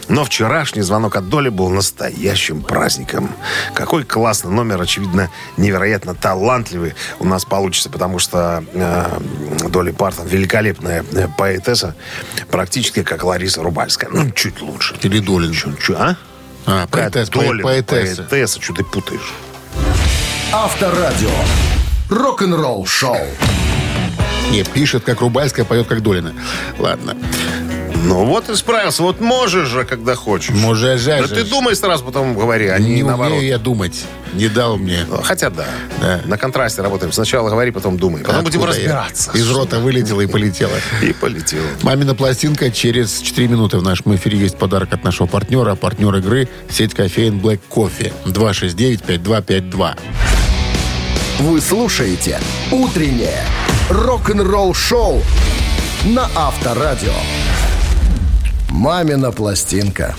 но 0.07 0.23
вчерашний 0.23 0.81
звонок 0.81 1.15
от 1.15 1.29
Доли 1.29 1.49
был 1.49 1.69
настоящим 1.69 2.61
праздником. 2.61 3.31
Какой 3.73 4.03
классный 4.15 4.49
номер, 4.49 4.79
очевидно, 4.79 5.29
невероятно 5.57 6.15
талантливый 6.15 6.95
у 7.19 7.25
нас 7.25 7.43
получится, 7.43 7.89
потому 7.89 8.17
что 8.17 8.63
э, 8.73 9.19
Долли 9.67 9.91
Партон 9.91 10.25
великолепная 10.25 11.03
э, 11.11 11.27
поэтесса, 11.37 11.95
практически 12.49 13.03
как 13.03 13.25
Лариса 13.25 13.61
Рубальская. 13.61 14.09
Ну, 14.09 14.31
чуть 14.31 14.61
лучше. 14.61 14.95
Или 15.01 15.19
Долин. 15.19 15.51
Чуть, 15.51 15.81
чуть, 15.81 15.97
а? 15.99 16.15
А, 16.65 16.87
поэтесса, 16.87 17.29
Долина, 17.29 17.61
поэтесса. 17.61 18.23
поэтесса, 18.23 18.61
что 18.61 18.73
ты 18.73 18.85
путаешь? 18.85 19.33
Авторадио. 20.53 21.29
Рок-н-ролл-шоу. 22.09 23.19
Не, 24.49 24.63
пишет, 24.63 25.03
как 25.03 25.19
Рубальская, 25.19 25.65
поет, 25.65 25.87
как 25.87 26.01
Долина. 26.01 26.33
Ладно. 26.79 27.17
Ну 28.05 28.23
вот 28.23 28.49
и 28.49 28.55
справился. 28.55 29.01
Вот 29.01 29.19
можешь 29.19 29.67
же, 29.67 29.83
когда 29.83 30.13
хочешь. 30.15 30.53
Можешь 30.55 31.01
же. 31.01 31.17
Да 31.21 31.27
ты 31.27 31.43
думай 31.43 31.75
сразу, 31.75 32.03
потом 32.05 32.35
говори, 32.37 32.67
а 32.67 32.77
не, 32.77 32.95
Не 32.97 33.03
наоборот. 33.03 33.33
умею 33.33 33.47
я 33.47 33.57
думать. 33.57 34.03
Не 34.33 34.47
дал 34.47 34.77
мне. 34.77 34.99
Хотя 35.23 35.49
да. 35.49 35.65
Да. 35.99 36.21
На 36.25 36.37
контрасте 36.37 36.81
работаем. 36.83 37.11
Сначала 37.11 37.49
говори, 37.49 37.71
потом 37.71 37.97
думай. 37.97 38.21
Потом 38.21 38.43
будем 38.43 38.59
Откуда 38.59 38.77
я? 38.79 38.83
разбираться. 38.83 39.31
Из 39.33 39.49
рота 39.49 39.79
вылетела 39.79 40.21
и 40.21 40.27
полетела. 40.27 40.75
И 41.01 41.13
полетел. 41.13 41.61
Мамина 41.81 42.13
пластинка 42.13 42.69
через 42.69 43.21
4 43.21 43.47
минуты 43.47 43.77
в 43.77 43.83
нашем 43.83 44.15
эфире 44.15 44.37
есть 44.37 44.57
подарок 44.57 44.93
от 44.93 45.03
нашего 45.03 45.25
партнера. 45.25 45.71
А 45.71 45.75
партнер 45.75 46.13
игры– 46.17 46.47
сеть 46.69 46.93
кофеин 46.93 47.39
Black 47.39 47.59
Coffee. 47.69 48.13
269-5252. 48.25 49.97
Вы 51.39 51.59
слушаете 51.59 52.39
«Утреннее 52.71 53.41
рок-н-ролл-шоу» 53.89 55.21
на 56.05 56.29
Авторадио. 56.35 57.13
«Мамина 58.75 59.31
пластинка». 59.31 60.15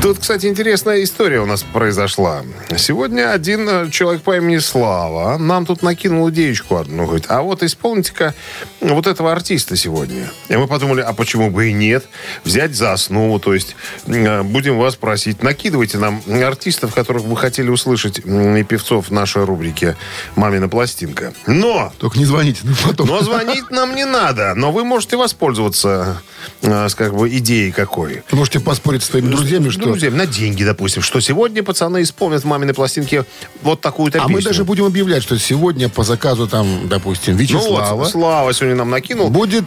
Тут, 0.00 0.20
кстати, 0.20 0.46
интересная 0.46 1.02
история 1.02 1.40
у 1.40 1.46
нас 1.46 1.64
произошла. 1.64 2.42
Сегодня 2.76 3.32
один 3.32 3.68
э, 3.68 3.90
человек 3.90 4.22
по 4.22 4.36
имени 4.36 4.58
Слава 4.58 5.38
нам 5.38 5.66
тут 5.66 5.82
накинул 5.82 6.30
идеечку 6.30 6.76
одну. 6.76 7.04
Говорит, 7.04 7.26
а 7.28 7.42
вот 7.42 7.64
исполните-ка 7.64 8.32
вот 8.80 9.08
этого 9.08 9.32
артиста 9.32 9.74
сегодня. 9.76 10.30
И 10.48 10.56
мы 10.56 10.68
подумали, 10.68 11.00
а 11.00 11.12
почему 11.12 11.50
бы 11.50 11.70
и 11.70 11.72
нет? 11.72 12.06
Взять 12.44 12.76
за 12.76 12.92
основу, 12.92 13.40
то 13.40 13.54
есть 13.54 13.74
э, 14.06 14.42
будем 14.44 14.78
вас 14.78 14.94
просить, 14.94 15.42
накидывайте 15.42 15.98
нам 15.98 16.22
артистов, 16.28 16.94
которых 16.94 17.24
вы 17.24 17.36
хотели 17.36 17.68
услышать, 17.68 18.20
и 18.20 18.62
певцов 18.62 19.08
в 19.08 19.10
нашей 19.10 19.44
рубрике 19.44 19.96
«Мамина 20.36 20.68
пластинка». 20.68 21.34
Но 21.46 21.92
Только 21.98 22.18
не 22.18 22.24
звоните 22.24 22.60
нам 22.62 22.76
потом. 22.84 23.08
но 23.08 23.20
звонить 23.22 23.70
нам 23.70 23.96
не 23.96 24.04
надо. 24.04 24.54
Но 24.54 24.70
вы 24.70 24.84
можете 24.84 25.16
воспользоваться 25.16 26.22
э, 26.62 26.86
как 26.96 27.16
бы 27.16 27.28
идеей 27.36 27.72
какой. 27.72 28.22
Вы 28.30 28.38
можете 28.38 28.60
поспорить 28.60 29.02
с 29.02 29.06
своими 29.06 29.30
друзьями, 29.30 29.70
что... 29.70 29.87
Друзьям, 29.92 30.16
на 30.16 30.26
деньги, 30.26 30.64
допустим. 30.64 31.02
Что 31.02 31.20
сегодня 31.20 31.62
пацаны 31.62 32.02
исполнят 32.02 32.42
в 32.42 32.46
маминой 32.46 32.74
пластинке 32.74 33.24
вот 33.62 33.80
такую-то 33.80 34.18
А 34.18 34.22
песню. 34.22 34.36
мы 34.36 34.42
даже 34.42 34.64
будем 34.64 34.84
объявлять, 34.84 35.22
что 35.22 35.38
сегодня 35.38 35.88
по 35.88 36.04
заказу, 36.04 36.46
там, 36.48 36.88
допустим, 36.88 37.34
Ну 37.34 37.40
Вячеслава 37.40 37.94
вот, 37.94 38.10
Слава 38.10 38.52
сегодня 38.54 38.76
нам 38.76 38.90
накинул. 38.90 39.30
будет 39.30 39.64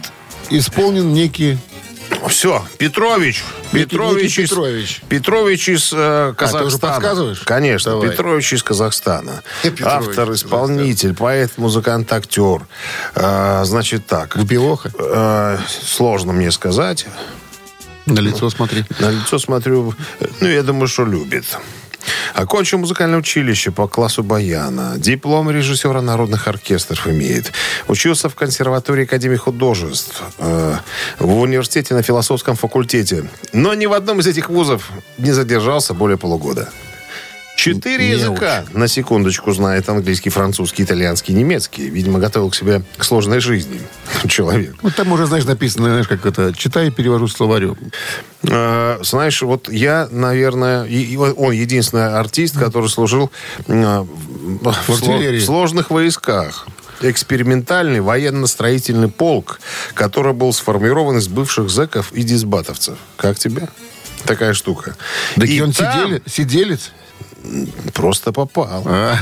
исполнен 0.50 1.12
некий... 1.12 1.58
Все, 2.28 2.62
Петрович. 2.78 3.42
Петрович, 3.72 4.38
из, 4.38 4.50
Петрович. 4.50 5.02
Петрович 5.08 5.68
из 5.70 5.92
э, 5.92 6.34
ты 6.36 6.44
уже 6.44 6.52
Казахстана. 6.52 6.92
подсказываешь? 6.94 7.38
Конечно, 7.40 7.92
Давай. 7.92 8.10
Петрович 8.10 8.52
из 8.52 8.62
Казахстана. 8.62 9.42
Петрович 9.62 10.08
Автор, 10.08 10.32
исполнитель, 10.32 11.14
поэт, 11.14 11.56
музыкант, 11.56 12.12
актер. 12.12 12.66
Э, 13.14 13.62
значит 13.64 14.06
так. 14.06 14.36
Убивоха? 14.36 14.92
Э, 14.98 15.58
сложно 15.84 16.32
мне 16.32 16.52
сказать. 16.52 17.06
На 18.06 18.20
лицо 18.20 18.50
смотри. 18.50 18.84
На 19.00 19.10
лицо 19.10 19.38
смотрю, 19.38 19.94
ну, 20.40 20.48
я 20.48 20.62
думаю, 20.62 20.88
что 20.88 21.04
любит. 21.04 21.44
Окончил 22.34 22.78
музыкальное 22.78 23.18
училище 23.18 23.70
по 23.70 23.86
классу 23.86 24.22
баяна. 24.22 24.94
Диплом 24.96 25.50
режиссера 25.50 26.02
народных 26.02 26.48
оркестров 26.48 27.06
имеет. 27.06 27.52
Учился 27.88 28.28
в 28.28 28.34
консерватории 28.34 29.04
Академии 29.04 29.36
художеств. 29.36 30.22
э, 30.38 30.76
в 31.18 31.38
университете 31.38 31.94
на 31.94 32.02
философском 32.02 32.56
факультете. 32.56 33.28
Но 33.52 33.74
ни 33.74 33.86
в 33.86 33.92
одном 33.92 34.20
из 34.20 34.26
этих 34.26 34.48
вузов 34.50 34.90
не 35.18 35.32
задержался 35.32 35.94
более 35.94 36.16
полугода. 36.16 36.68
Четыре 37.62 38.10
языка, 38.10 38.64
на 38.72 38.88
секундочку, 38.88 39.52
знает 39.52 39.88
английский, 39.88 40.30
французский, 40.30 40.82
итальянский, 40.82 41.32
немецкий. 41.34 41.88
Видимо, 41.90 42.18
готовил 42.18 42.50
к 42.50 42.54
себе 42.56 42.82
к 42.96 43.04
сложной 43.04 43.40
жизни 43.40 43.80
человек. 44.28 44.74
Вот 44.82 44.94
там 44.96 45.12
уже, 45.12 45.26
знаешь, 45.26 45.44
написано, 45.44 45.84
знаешь, 45.90 46.08
как 46.08 46.26
это, 46.26 46.52
читаю 46.56 46.88
и 46.88 46.90
перевожу 46.90 47.28
словарем. 47.28 47.76
Э, 48.44 48.98
Знаешь, 49.02 49.42
вот 49.42 49.70
я, 49.72 50.08
наверное, 50.10 50.84
и- 50.84 51.02
и 51.02 51.16
вот 51.16 51.34
он 51.38 51.52
единственный 51.52 52.18
артист, 52.18 52.58
который 52.58 52.88
служил 52.88 53.30
э, 53.68 54.00
в, 54.00 54.74
в 54.88 55.40
сложных 55.40 55.90
войсках. 55.90 56.66
Экспериментальный 57.00 58.00
военно-строительный 58.00 59.08
полк, 59.08 59.60
который 59.94 60.32
был 60.32 60.52
сформирован 60.52 61.18
из 61.18 61.28
бывших 61.28 61.68
зэков 61.70 62.12
и 62.12 62.22
дисбатовцев. 62.22 62.96
Как 63.16 63.38
тебе? 63.38 63.68
Такая 64.24 64.54
штука. 64.54 64.96
Так 65.36 65.48
и 65.48 65.60
он 65.60 65.72
там 65.72 65.92
сидели, 65.92 66.22
сиделец? 66.26 66.92
Просто 67.94 68.32
попал. 68.32 68.82
А, 68.86 69.16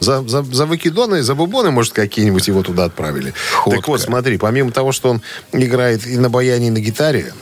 За, 0.00 0.26
за, 0.26 0.42
за 0.42 0.66
выкидоны, 0.66 1.22
за 1.22 1.34
бубоны, 1.34 1.70
может, 1.70 1.92
какие-нибудь 1.92 2.48
его 2.48 2.62
туда 2.62 2.84
отправили. 2.84 3.34
Ходка. 3.52 3.76
Так 3.78 3.88
вот, 3.88 4.00
смотри, 4.00 4.38
помимо 4.38 4.70
того, 4.70 4.92
что 4.92 5.10
он 5.10 5.22
играет 5.52 6.06
и 6.06 6.16
на 6.16 6.30
баяне, 6.30 6.68
и 6.68 6.70
на 6.70 6.80
гитаре, 6.80 7.34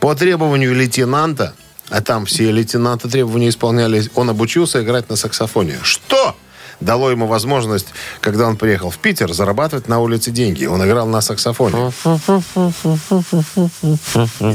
по 0.00 0.14
требованию 0.14 0.74
лейтенанта, 0.74 1.54
а 1.88 2.02
там 2.02 2.26
все 2.26 2.50
лейтенанты 2.50 3.08
требования 3.08 3.48
исполняли, 3.48 4.04
он 4.14 4.28
обучился 4.28 4.82
играть 4.82 5.08
на 5.08 5.16
саксофоне. 5.16 5.78
Что? 5.82 6.36
Дало 6.80 7.10
ему 7.10 7.26
возможность, 7.26 7.88
когда 8.20 8.46
он 8.46 8.56
приехал 8.56 8.90
в 8.90 8.98
Питер, 8.98 9.32
зарабатывать 9.32 9.88
на 9.88 10.00
улице 10.00 10.30
деньги. 10.30 10.64
Он 10.66 10.84
играл 10.84 11.06
на 11.06 11.20
саксофоне. 11.20 11.92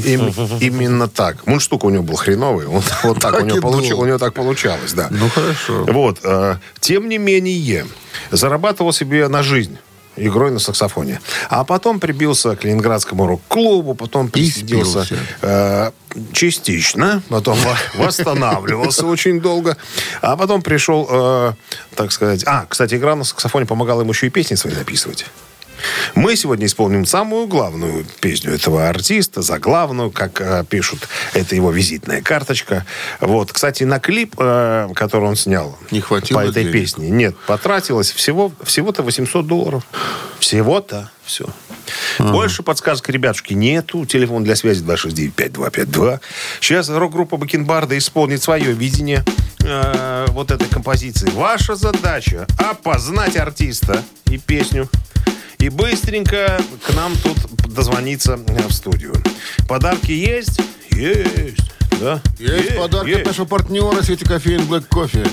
Им- 0.06 0.32
именно 0.60 1.08
так. 1.08 1.46
Мундштук 1.46 1.84
у 1.84 1.90
него 1.90 2.02
был 2.02 2.16
хреновый. 2.16 2.66
Он, 2.66 2.82
вот 3.04 3.18
так, 3.20 3.32
Так 3.32 3.42
у, 3.42 3.46
него 3.46 3.58
и 3.58 3.60
получи- 3.60 3.90
думал. 3.90 4.02
у 4.02 4.06
него 4.06 4.18
так 4.18 4.34
получалось, 4.34 4.92
да. 4.92 5.08
Ну, 5.10 5.28
хорошо. 5.28 5.84
Вот. 5.88 6.18
э, 6.24 6.56
тем 6.80 7.08
не 7.08 7.18
менее, 7.18 7.86
зарабатывал 8.30 8.92
себе 8.92 9.28
на 9.28 9.42
жизнь 9.42 9.78
игрой 10.16 10.50
на 10.50 10.58
саксофоне. 10.58 11.20
А 11.48 11.64
потом 11.64 12.00
прибился 12.00 12.56
к 12.56 12.64
Ленинградскому 12.64 13.26
рок-клубу, 13.26 13.94
потом 13.94 14.28
присоединился 14.28 15.06
э, 15.42 15.90
частично, 16.32 17.22
потом 17.28 17.58
во- 17.58 18.04
восстанавливался 18.04 19.06
очень 19.06 19.40
долго, 19.40 19.76
а 20.20 20.36
потом 20.36 20.62
пришел, 20.62 21.08
э, 21.10 21.52
так 21.94 22.12
сказать... 22.12 22.44
А, 22.46 22.66
кстати, 22.68 22.94
игра 22.94 23.16
на 23.16 23.24
саксофоне 23.24 23.66
помогала 23.66 24.02
ему 24.02 24.12
еще 24.12 24.26
и 24.26 24.30
песни 24.30 24.54
свои 24.54 24.74
записывать. 24.74 25.26
Мы 26.14 26.36
сегодня 26.36 26.66
исполним 26.66 27.06
самую 27.06 27.46
главную 27.46 28.04
песню 28.20 28.52
этого 28.54 28.88
артиста, 28.88 29.42
заглавную, 29.42 30.10
как 30.10 30.40
э, 30.40 30.64
пишут. 30.68 31.08
Это 31.34 31.54
его 31.54 31.70
визитная 31.70 32.22
карточка. 32.22 32.84
Вот, 33.20 33.52
кстати, 33.52 33.84
на 33.84 33.98
клип, 33.98 34.34
э, 34.38 34.88
который 34.94 35.28
он 35.28 35.36
снял 35.36 35.78
Не 35.90 36.00
хватило 36.00 36.40
по 36.40 36.44
этой 36.44 36.64
денег? 36.64 36.72
песне, 36.72 37.10
нет, 37.10 37.36
потратилось 37.46 38.12
всего, 38.12 38.52
всего-то 38.62 39.02
800 39.02 39.46
долларов. 39.46 39.82
Всего-то 40.38 41.10
все. 41.24 41.46
Больше 42.18 42.62
подсказок, 42.62 43.08
ребятушки, 43.08 43.54
нету. 43.54 44.04
Телефон 44.06 44.44
для 44.44 44.56
связи 44.56 44.84
269-5252. 44.84 46.20
Сейчас 46.60 46.88
рок-группа 46.88 47.36
Бакенбарда 47.36 47.96
исполнит 47.98 48.42
свое 48.42 48.72
видение 48.72 49.24
э, 49.64 50.26
вот 50.28 50.50
этой 50.50 50.68
композиции. 50.68 51.30
Ваша 51.30 51.74
задача 51.74 52.46
опознать 52.58 53.36
артиста 53.36 54.02
и 54.26 54.38
песню 54.38 54.88
и 55.58 55.68
быстренько 55.68 56.60
к 56.86 56.94
нам 56.94 57.14
тут 57.16 57.38
дозвониться 57.72 58.38
э, 58.46 58.68
в 58.68 58.72
студию. 58.72 59.14
Подарки 59.68 60.12
есть? 60.12 60.60
Есть. 60.90 61.70
Да? 62.00 62.20
Есть 62.38 62.76
подарок 62.76 63.06
есть. 63.06 63.20
от 63.20 63.26
нашего 63.26 63.46
партнера 63.46 64.02
сети 64.02 64.24
кофеин 64.24 64.62
Black 64.62 64.86
Кофе. 64.88 65.24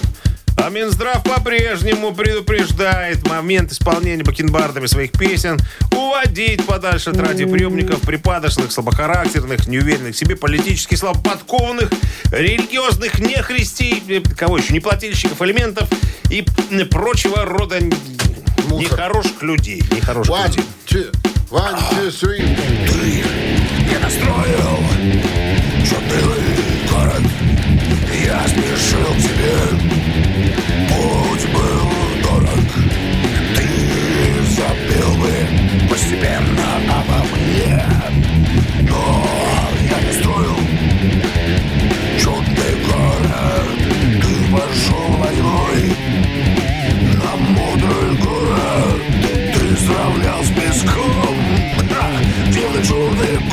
А 0.62 0.70
Минздрав 0.70 1.24
по-прежнему 1.24 2.14
предупреждает 2.14 3.26
момент 3.28 3.72
исполнения 3.72 4.24
бакенбардами 4.24 4.88
своих 4.88 5.14
песен 5.14 5.58
уводить 5.96 6.66
подальше 6.66 7.12
от 7.12 7.18
радиоприемников 7.18 8.02
припадочных, 8.02 8.72
слабохарактерных, 8.72 9.68
неуверенных 9.68 10.16
в 10.16 10.18
себе, 10.18 10.36
политически 10.36 10.96
слабоподкованных, 10.96 11.90
религиозных 12.32 13.20
нехристей, 13.20 14.04
э, 14.10 14.22
кого 14.36 14.58
еще, 14.58 14.74
неплательщиков 14.74 15.42
элементов 15.42 15.88
и 16.30 16.46
прочего 16.92 17.46
рода 17.46 17.80
н- 18.72 18.78
нехороших 18.80 19.42
людей. 19.44 19.84
Нехороших 19.92 20.34
One, 20.34 20.48
людей. 20.50 20.64
two, 20.88 21.12
one, 21.52 21.76
two, 21.92 22.10
three. 22.12 23.24
Не 23.90 23.98
настроил 23.98 24.78
чудный 25.88 26.24
город 26.92 27.24
Я 28.26 28.48
спешил 28.48 29.14
к 29.14 29.18
тебе. 29.18 29.58
Путь 30.90 31.46
был 31.54 31.92
дорог. 32.24 32.70
Ты 33.56 33.68
забил 34.56 35.16
бы 35.18 35.34
постепенно 35.90 36.68
обо 36.88 37.26
мне. 37.36 37.84
Но 38.90 39.26
я 39.90 40.00
не 40.02 40.14
строил. 40.20 40.58
Чудный 42.20 42.74
город 42.86 43.68
Ты 44.22 44.32
пошел 44.52 45.08
войной 45.18 45.96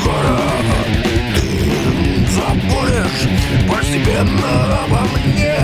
город 0.03 0.87
Ты 1.35 2.27
забудешь 2.31 3.23
постепенно 3.69 4.83
обо 4.85 5.01
мне 5.15 5.57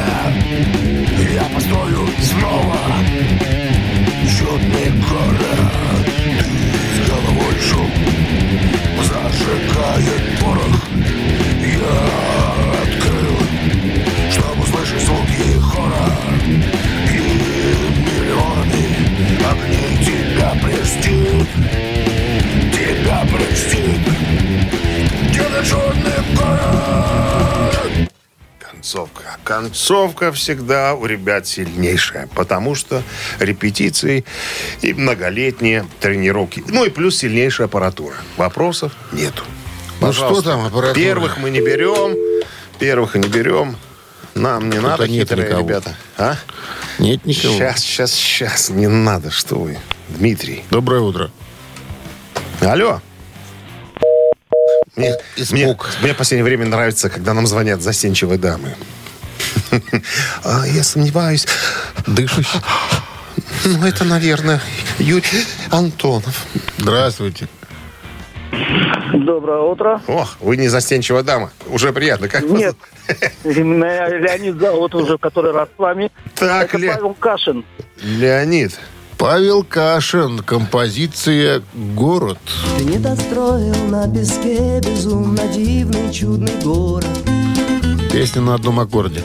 Я 1.33 1.43
построю 1.53 2.07
снова 2.21 2.77
Чудный 4.27 4.91
город 5.09 6.07
Ты 6.95 7.11
головой 7.11 7.55
шум 7.61 7.91
Зажигает 9.03 10.32
Концовка. 29.63 30.33
Всегда 30.33 30.93
у 30.93 31.05
ребят 31.05 31.47
сильнейшая, 31.47 32.27
потому 32.35 32.75
что 32.75 33.01
репетиции 33.39 34.25
и 34.81 34.93
многолетние 34.93 35.85
тренировки. 36.01 36.61
Ну 36.67 36.83
и 36.83 36.89
плюс 36.89 37.17
сильнейшая 37.17 37.67
аппаратура. 37.67 38.15
Вопросов 38.35 38.91
нету. 39.13 39.43
Ну 40.01 40.11
что 40.11 40.41
там, 40.41 40.65
аппаратура? 40.65 40.93
Первых 40.93 41.37
мы 41.37 41.49
не 41.49 41.61
берем. 41.61 42.13
Первых 42.77 43.15
не 43.15 43.29
берем. 43.29 43.77
Нам 44.35 44.69
не 44.69 44.79
надо, 44.79 45.07
нет 45.07 45.29
хитрые 45.29 45.47
никого. 45.47 45.61
ребята. 45.61 45.95
А? 46.17 46.35
Нет 46.99 47.25
никого. 47.25 47.53
Сейчас, 47.53 47.79
сейчас, 47.79 48.11
сейчас. 48.11 48.69
Не 48.69 48.87
надо, 48.87 49.31
что 49.31 49.55
вы. 49.55 49.77
Дмитрий. 50.09 50.65
Доброе 50.71 51.01
утро. 51.01 51.31
Алло. 52.59 53.01
Мне, 54.97 55.15
мне, 55.51 55.63
Испуг. 55.63 55.89
мне 56.01 56.13
в 56.13 56.17
последнее 56.17 56.43
время 56.43 56.65
нравится, 56.65 57.09
когда 57.09 57.33
нам 57.33 57.47
звонят 57.47 57.81
застенчивые 57.81 58.37
дамы. 58.37 58.75
А, 60.43 60.65
Я 60.67 60.83
сомневаюсь. 60.83 61.47
Дышащий. 62.07 62.59
Ну, 63.65 63.85
это, 63.85 64.03
наверное, 64.05 64.61
Юрий 64.99 65.45
Антонов. 65.71 66.45
Здравствуйте. 66.77 67.47
Доброе 69.13 69.59
утро. 69.61 70.01
Ох, 70.07 70.37
вы 70.39 70.57
не 70.57 70.67
застенчивая 70.67 71.23
дама. 71.23 71.51
Уже 71.67 71.93
приятно. 71.93 72.27
Как 72.27 72.43
Нет, 72.43 72.75
Леонид 73.43 74.59
зовут 74.59 74.95
уже 74.95 75.17
который 75.17 75.51
раз 75.53 75.69
с 75.75 75.79
вами. 75.79 76.11
Так, 76.35 76.65
Это 76.69 76.77
Ле- 76.77 76.93
Павел 76.93 77.13
Кашин. 77.13 77.65
Леонид. 78.01 78.79
Павел 79.17 79.63
Кашин. 79.63 80.39
Композиция 80.39 81.61
«Город». 81.73 82.39
Ты 82.77 82.85
не 82.85 82.97
достроил 82.97 83.75
на 83.87 84.11
песке 84.13 84.79
безумно 84.81 85.47
дивный 85.47 86.11
чудный 86.11 86.53
город. 86.61 87.07
Песня 88.11 88.41
на 88.41 88.55
одном 88.55 88.79
аккорде. 88.79 89.23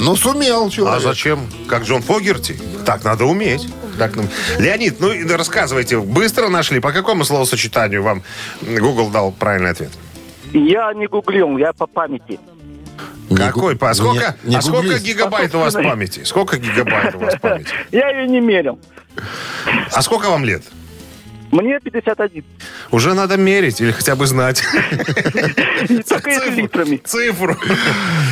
Ну, 0.00 0.16
сумел 0.16 0.66
А 0.66 0.70
человек. 0.70 1.02
зачем? 1.02 1.40
Как 1.68 1.82
Джон 1.84 2.02
Фогерти? 2.02 2.56
Так 2.86 3.04
надо 3.04 3.24
уметь. 3.24 3.68
Так, 3.98 4.14
ну, 4.16 4.24
Леонид, 4.58 5.00
ну 5.00 5.10
рассказывайте, 5.36 5.98
быстро 5.98 6.48
нашли? 6.48 6.78
По 6.80 6.92
какому 6.92 7.24
словосочетанию 7.24 8.02
вам 8.02 8.22
Google 8.62 9.10
дал 9.10 9.32
правильный 9.32 9.70
ответ? 9.70 9.90
Я 10.52 10.92
не 10.94 11.06
гуглил, 11.06 11.58
я 11.58 11.72
по 11.72 11.86
памяти. 11.86 12.38
Не 13.28 13.36
Какой? 13.36 13.74
гу- 13.74 13.78
По, 13.78 13.92
сколько, 13.92 14.36
не- 14.44 14.50
не 14.50 14.56
а 14.56 14.62
сколько 14.62 14.98
гигабайт 14.98 15.54
у 15.54 15.58
вас 15.58 15.74
памяти? 15.74 16.22
Сколько 16.24 16.56
гигабайт 16.58 17.14
у 17.14 17.18
вас 17.18 17.34
памяти? 17.40 17.68
Я 17.92 18.08
ее 18.10 18.26
не 18.28 18.40
мерил. 18.40 18.78
А 19.92 20.00
сколько 20.00 20.30
вам 20.30 20.44
лет? 20.44 20.62
Мне 21.50 21.80
51. 21.80 22.44
Уже 22.90 23.14
надо 23.14 23.36
мерить 23.36 23.80
или 23.80 23.90
хотя 23.90 24.16
бы 24.16 24.26
знать. 24.26 24.62
Только 26.08 26.30
если 26.30 26.50
литрами. 26.62 27.00
Цифру. 27.04 27.56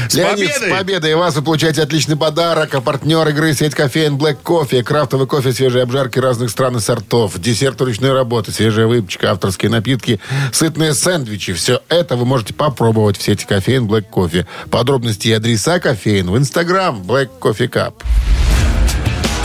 С 0.08 0.14
Леонид, 0.14 0.50
с 0.50 0.70
победой! 0.70 1.14
вас 1.14 1.34
вы 1.36 1.42
получаете 1.42 1.82
отличный 1.82 2.16
подарок. 2.16 2.74
А 2.74 2.80
партнер 2.80 3.26
игры 3.28 3.54
сеть 3.54 3.74
кофеин 3.74 4.16
Black 4.16 4.38
Coffee. 4.42 4.82
Крафтовый 4.82 5.26
кофе, 5.26 5.52
свежие 5.52 5.82
обжарки 5.82 6.18
разных 6.18 6.50
стран 6.50 6.76
и 6.76 6.80
сортов. 6.80 7.38
Десерт 7.38 7.80
ручной 7.80 8.12
работы, 8.12 8.52
свежая 8.52 8.86
выпечка, 8.86 9.30
авторские 9.30 9.70
напитки, 9.70 10.20
сытные 10.52 10.94
сэндвичи. 10.94 11.54
Все 11.54 11.80
это 11.88 12.16
вы 12.16 12.26
можете 12.26 12.54
попробовать 12.54 13.16
в 13.16 13.22
сети 13.22 13.46
кофеин 13.46 13.86
Black 13.86 14.06
Coffee. 14.12 14.46
Подробности 14.70 15.28
и 15.28 15.32
адреса 15.32 15.80
кофеин 15.80 16.30
в 16.30 16.36
инстаграм 16.36 17.02
Black 17.02 17.30
Coffee 17.40 17.68
Cup. 17.68 17.94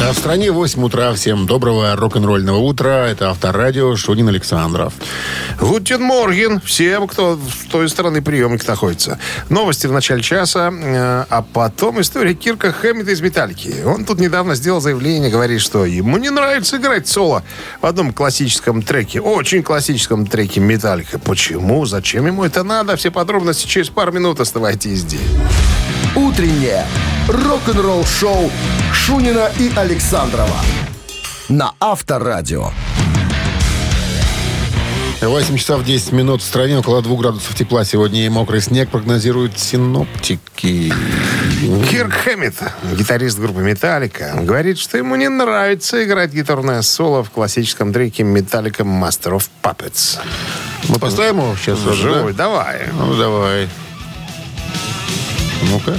А 0.00 0.12
в 0.12 0.18
стране 0.18 0.50
8 0.50 0.82
утра. 0.82 1.14
Всем 1.14 1.46
доброго 1.46 1.94
рок-н-ролльного 1.94 2.58
утра. 2.58 3.06
Это 3.06 3.30
Авторадио 3.30 3.94
Шунин 3.96 4.28
Александров. 4.28 4.92
Guten 5.60 6.02
Morgen 6.02 6.60
всем, 6.60 7.06
кто 7.06 7.38
с 7.38 7.70
той 7.70 7.88
стороны 7.88 8.20
приемник 8.20 8.66
находится. 8.66 9.18
Новости 9.48 9.86
в 9.86 9.92
начале 9.92 10.20
часа, 10.20 10.70
э, 10.72 11.24
а 11.30 11.42
потом 11.42 12.00
история 12.00 12.34
Кирка 12.34 12.72
Хэммита 12.72 13.12
из 13.12 13.20
«Металлики». 13.20 13.82
Он 13.84 14.04
тут 14.04 14.18
недавно 14.18 14.56
сделал 14.56 14.80
заявление, 14.80 15.30
говорит, 15.30 15.60
что 15.60 15.86
ему 15.86 16.18
не 16.18 16.30
нравится 16.30 16.76
играть 16.76 17.06
соло 17.06 17.44
в 17.80 17.86
одном 17.86 18.12
классическом 18.12 18.82
треке, 18.82 19.20
очень 19.20 19.62
классическом 19.62 20.26
треке 20.26 20.60
«Металлика». 20.60 21.18
Почему? 21.18 21.86
Зачем 21.86 22.26
ему 22.26 22.44
это 22.44 22.64
надо? 22.64 22.96
Все 22.96 23.10
подробности 23.10 23.66
через 23.66 23.88
пару 23.90 24.12
минут. 24.12 24.40
Оставайтесь 24.40 24.98
здесь. 24.98 25.20
Утреннее 26.34 26.84
рок-н-ролл-шоу 27.28 28.50
Шунина 28.92 29.52
и 29.60 29.70
Александрова 29.76 30.56
на 31.48 31.74
Авторадио. 31.78 32.70
8 35.20 35.56
часов 35.56 35.84
10 35.84 36.10
минут 36.10 36.42
в 36.42 36.44
стране, 36.44 36.76
около 36.76 37.02
2 37.02 37.16
градусов 37.18 37.54
тепла. 37.54 37.84
Сегодня 37.84 38.26
и 38.26 38.28
мокрый 38.28 38.60
снег 38.60 38.88
прогнозируют 38.88 39.60
синоптики. 39.60 40.92
Кирк 41.88 42.12
Хэммит, 42.12 42.54
гитарист 42.98 43.38
группы 43.38 43.60
«Металлика», 43.60 44.34
говорит, 44.42 44.78
что 44.78 44.98
ему 44.98 45.14
не 45.14 45.28
нравится 45.28 46.02
играть 46.04 46.32
гитарное 46.32 46.82
соло 46.82 47.22
в 47.22 47.30
классическом 47.30 47.92
треке 47.92 48.24
«Металлика 48.24 48.82
Master 48.82 49.38
of 49.38 49.48
Puppets». 49.62 50.18
Мы 50.88 50.98
поставим 50.98 51.36
его 51.36 51.54
сейчас? 51.54 51.78
сразу, 51.78 52.02
да? 52.02 52.14
Живой, 52.14 52.32
давай. 52.32 52.88
Ну, 52.92 53.14
давай. 53.14 53.68
Ну-ка. 55.70 55.98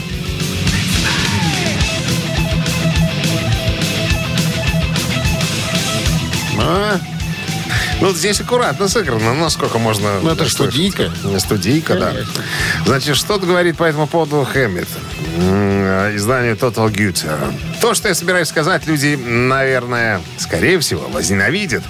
Ну, 8.02 8.14
здесь 8.14 8.42
аккуратно 8.42 8.88
сыграно. 8.88 9.34
Ну, 9.34 9.42
насколько 9.42 9.78
можно... 9.78 10.20
Ну, 10.20 10.30
это 10.30 10.50
слышать. 10.50 10.54
студийка. 10.54 11.12
Студийка, 11.40 11.96
да. 11.96 12.12
Конечно. 12.12 12.44
Значит, 12.86 13.16
что 13.16 13.40
говорит 13.40 13.78
по 13.78 13.84
этому 13.84 14.06
поводу 14.08 14.44
Хэммит? 14.44 14.88
Издание 16.16 16.54
Total 16.56 16.92
Guitar. 16.92 17.54
То, 17.82 17.94
что 17.94 18.10
я 18.10 18.16
собираюсь 18.16 18.48
сказать, 18.50 18.86
люди, 18.86 19.16
наверное, 19.16 20.22
скорее 20.38 20.80
всего, 20.80 21.08
возненавидят. 21.08 21.84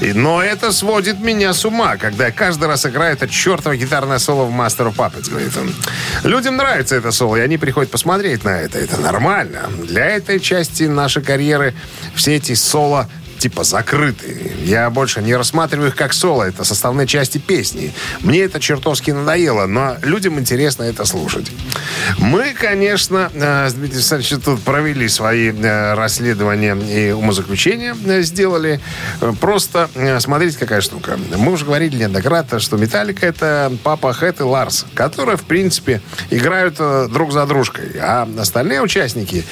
Но 0.00 0.42
это 0.42 0.72
сводит 0.72 1.20
меня 1.20 1.52
с 1.52 1.64
ума, 1.64 1.96
когда 1.96 2.26
я 2.26 2.32
каждый 2.32 2.68
раз 2.68 2.84
играю 2.86 3.14
это 3.14 3.28
чертово 3.28 3.76
гитарное 3.76 4.18
соло 4.18 4.44
в 4.44 4.50
Master 4.50 4.92
of 4.92 4.96
Puppets, 4.96 5.30
говорит 5.30 5.56
он. 5.56 5.74
Людям 6.22 6.56
нравится 6.56 6.96
это 6.96 7.12
соло, 7.12 7.36
и 7.36 7.40
они 7.40 7.56
приходят 7.56 7.90
посмотреть 7.90 8.44
на 8.44 8.60
это. 8.60 8.78
Это 8.78 9.00
нормально. 9.00 9.70
Для 9.84 10.04
этой 10.06 10.38
части 10.38 10.84
нашей 10.84 11.22
карьеры 11.22 11.74
все 12.14 12.36
эти 12.36 12.54
соло 12.54 13.08
типа 13.48 13.62
закрыты. 13.62 14.52
Я 14.64 14.90
больше 14.90 15.22
не 15.22 15.36
рассматриваю 15.36 15.90
их 15.90 15.94
как 15.94 16.12
соло. 16.14 16.42
Это 16.42 16.64
составные 16.64 17.06
части 17.06 17.38
песни. 17.38 17.92
Мне 18.22 18.40
это 18.40 18.58
чертовски 18.58 19.12
надоело, 19.12 19.66
но 19.66 19.96
людям 20.02 20.40
интересно 20.40 20.82
это 20.82 21.04
слушать. 21.04 21.46
Мы, 22.18 22.54
конечно, 22.54 23.30
э, 23.32 23.68
с 23.68 23.74
Дмитрием 23.74 23.98
Александровичем 23.98 24.40
тут 24.40 24.62
провели 24.62 25.08
свои 25.08 25.52
э, 25.52 25.94
расследования 25.94 26.74
и 26.74 27.12
умозаключения 27.12 27.94
э, 28.04 28.22
сделали. 28.22 28.80
Э, 29.20 29.32
Просто 29.40 29.88
э, 29.94 30.18
смотрите, 30.18 30.58
какая 30.58 30.80
штука. 30.80 31.16
Мы 31.36 31.52
уже 31.52 31.64
говорили 31.64 31.98
неоднократно, 31.98 32.58
что 32.58 32.76
Металлика 32.76 33.24
это 33.26 33.72
папа 33.84 34.12
Хэт 34.12 34.40
и 34.40 34.42
Ларс, 34.42 34.86
которые, 34.94 35.36
в 35.36 35.44
принципе, 35.44 36.00
играют 36.30 36.76
э, 36.80 37.06
друг 37.12 37.32
за 37.32 37.46
дружкой. 37.46 37.92
А 38.00 38.28
остальные 38.38 38.82
участники, 38.82 39.44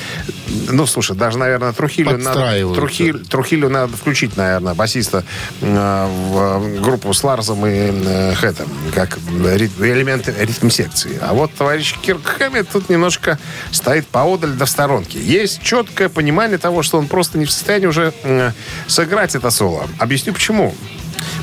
ну, 0.70 0.86
слушай, 0.86 1.16
даже, 1.16 1.38
наверное, 1.38 1.72
Трухилю 1.72 2.10
надо. 2.18 2.40
Трухиль- 2.74 3.24
Трухилю 3.28 3.68
надо 3.70 3.96
включить, 3.96 4.36
наверное, 4.36 4.74
басиста 4.74 5.24
э, 5.60 6.06
в 6.30 6.80
группу 6.82 7.12
с 7.12 7.24
Ларсом 7.24 7.64
и 7.66 7.70
э, 7.70 8.34
Хэтом, 8.34 8.68
как 8.94 9.18
рит- 9.54 9.80
элементы 9.80 10.34
ритм-секции. 10.38 11.18
А 11.20 11.32
вот 11.32 11.52
товарищ 11.54 11.94
Кирк 12.02 12.24
Хэммит 12.24 12.68
тут 12.70 12.88
немножко 12.90 13.38
стоит 13.70 14.06
поодаль 14.06 14.52
до 14.52 14.66
в 14.66 14.70
сторонке. 14.70 15.18
Есть 15.20 15.62
четкое 15.62 16.08
понимание 16.08 16.58
того, 16.58 16.82
что 16.82 16.98
он 16.98 17.06
просто 17.08 17.38
не 17.38 17.44
в 17.44 17.50
состоянии 17.50 17.86
уже 17.86 18.12
э, 18.22 18.50
сыграть 18.86 19.34
это 19.34 19.50
соло. 19.50 19.86
Объясню 19.98 20.32
почему. 20.32 20.74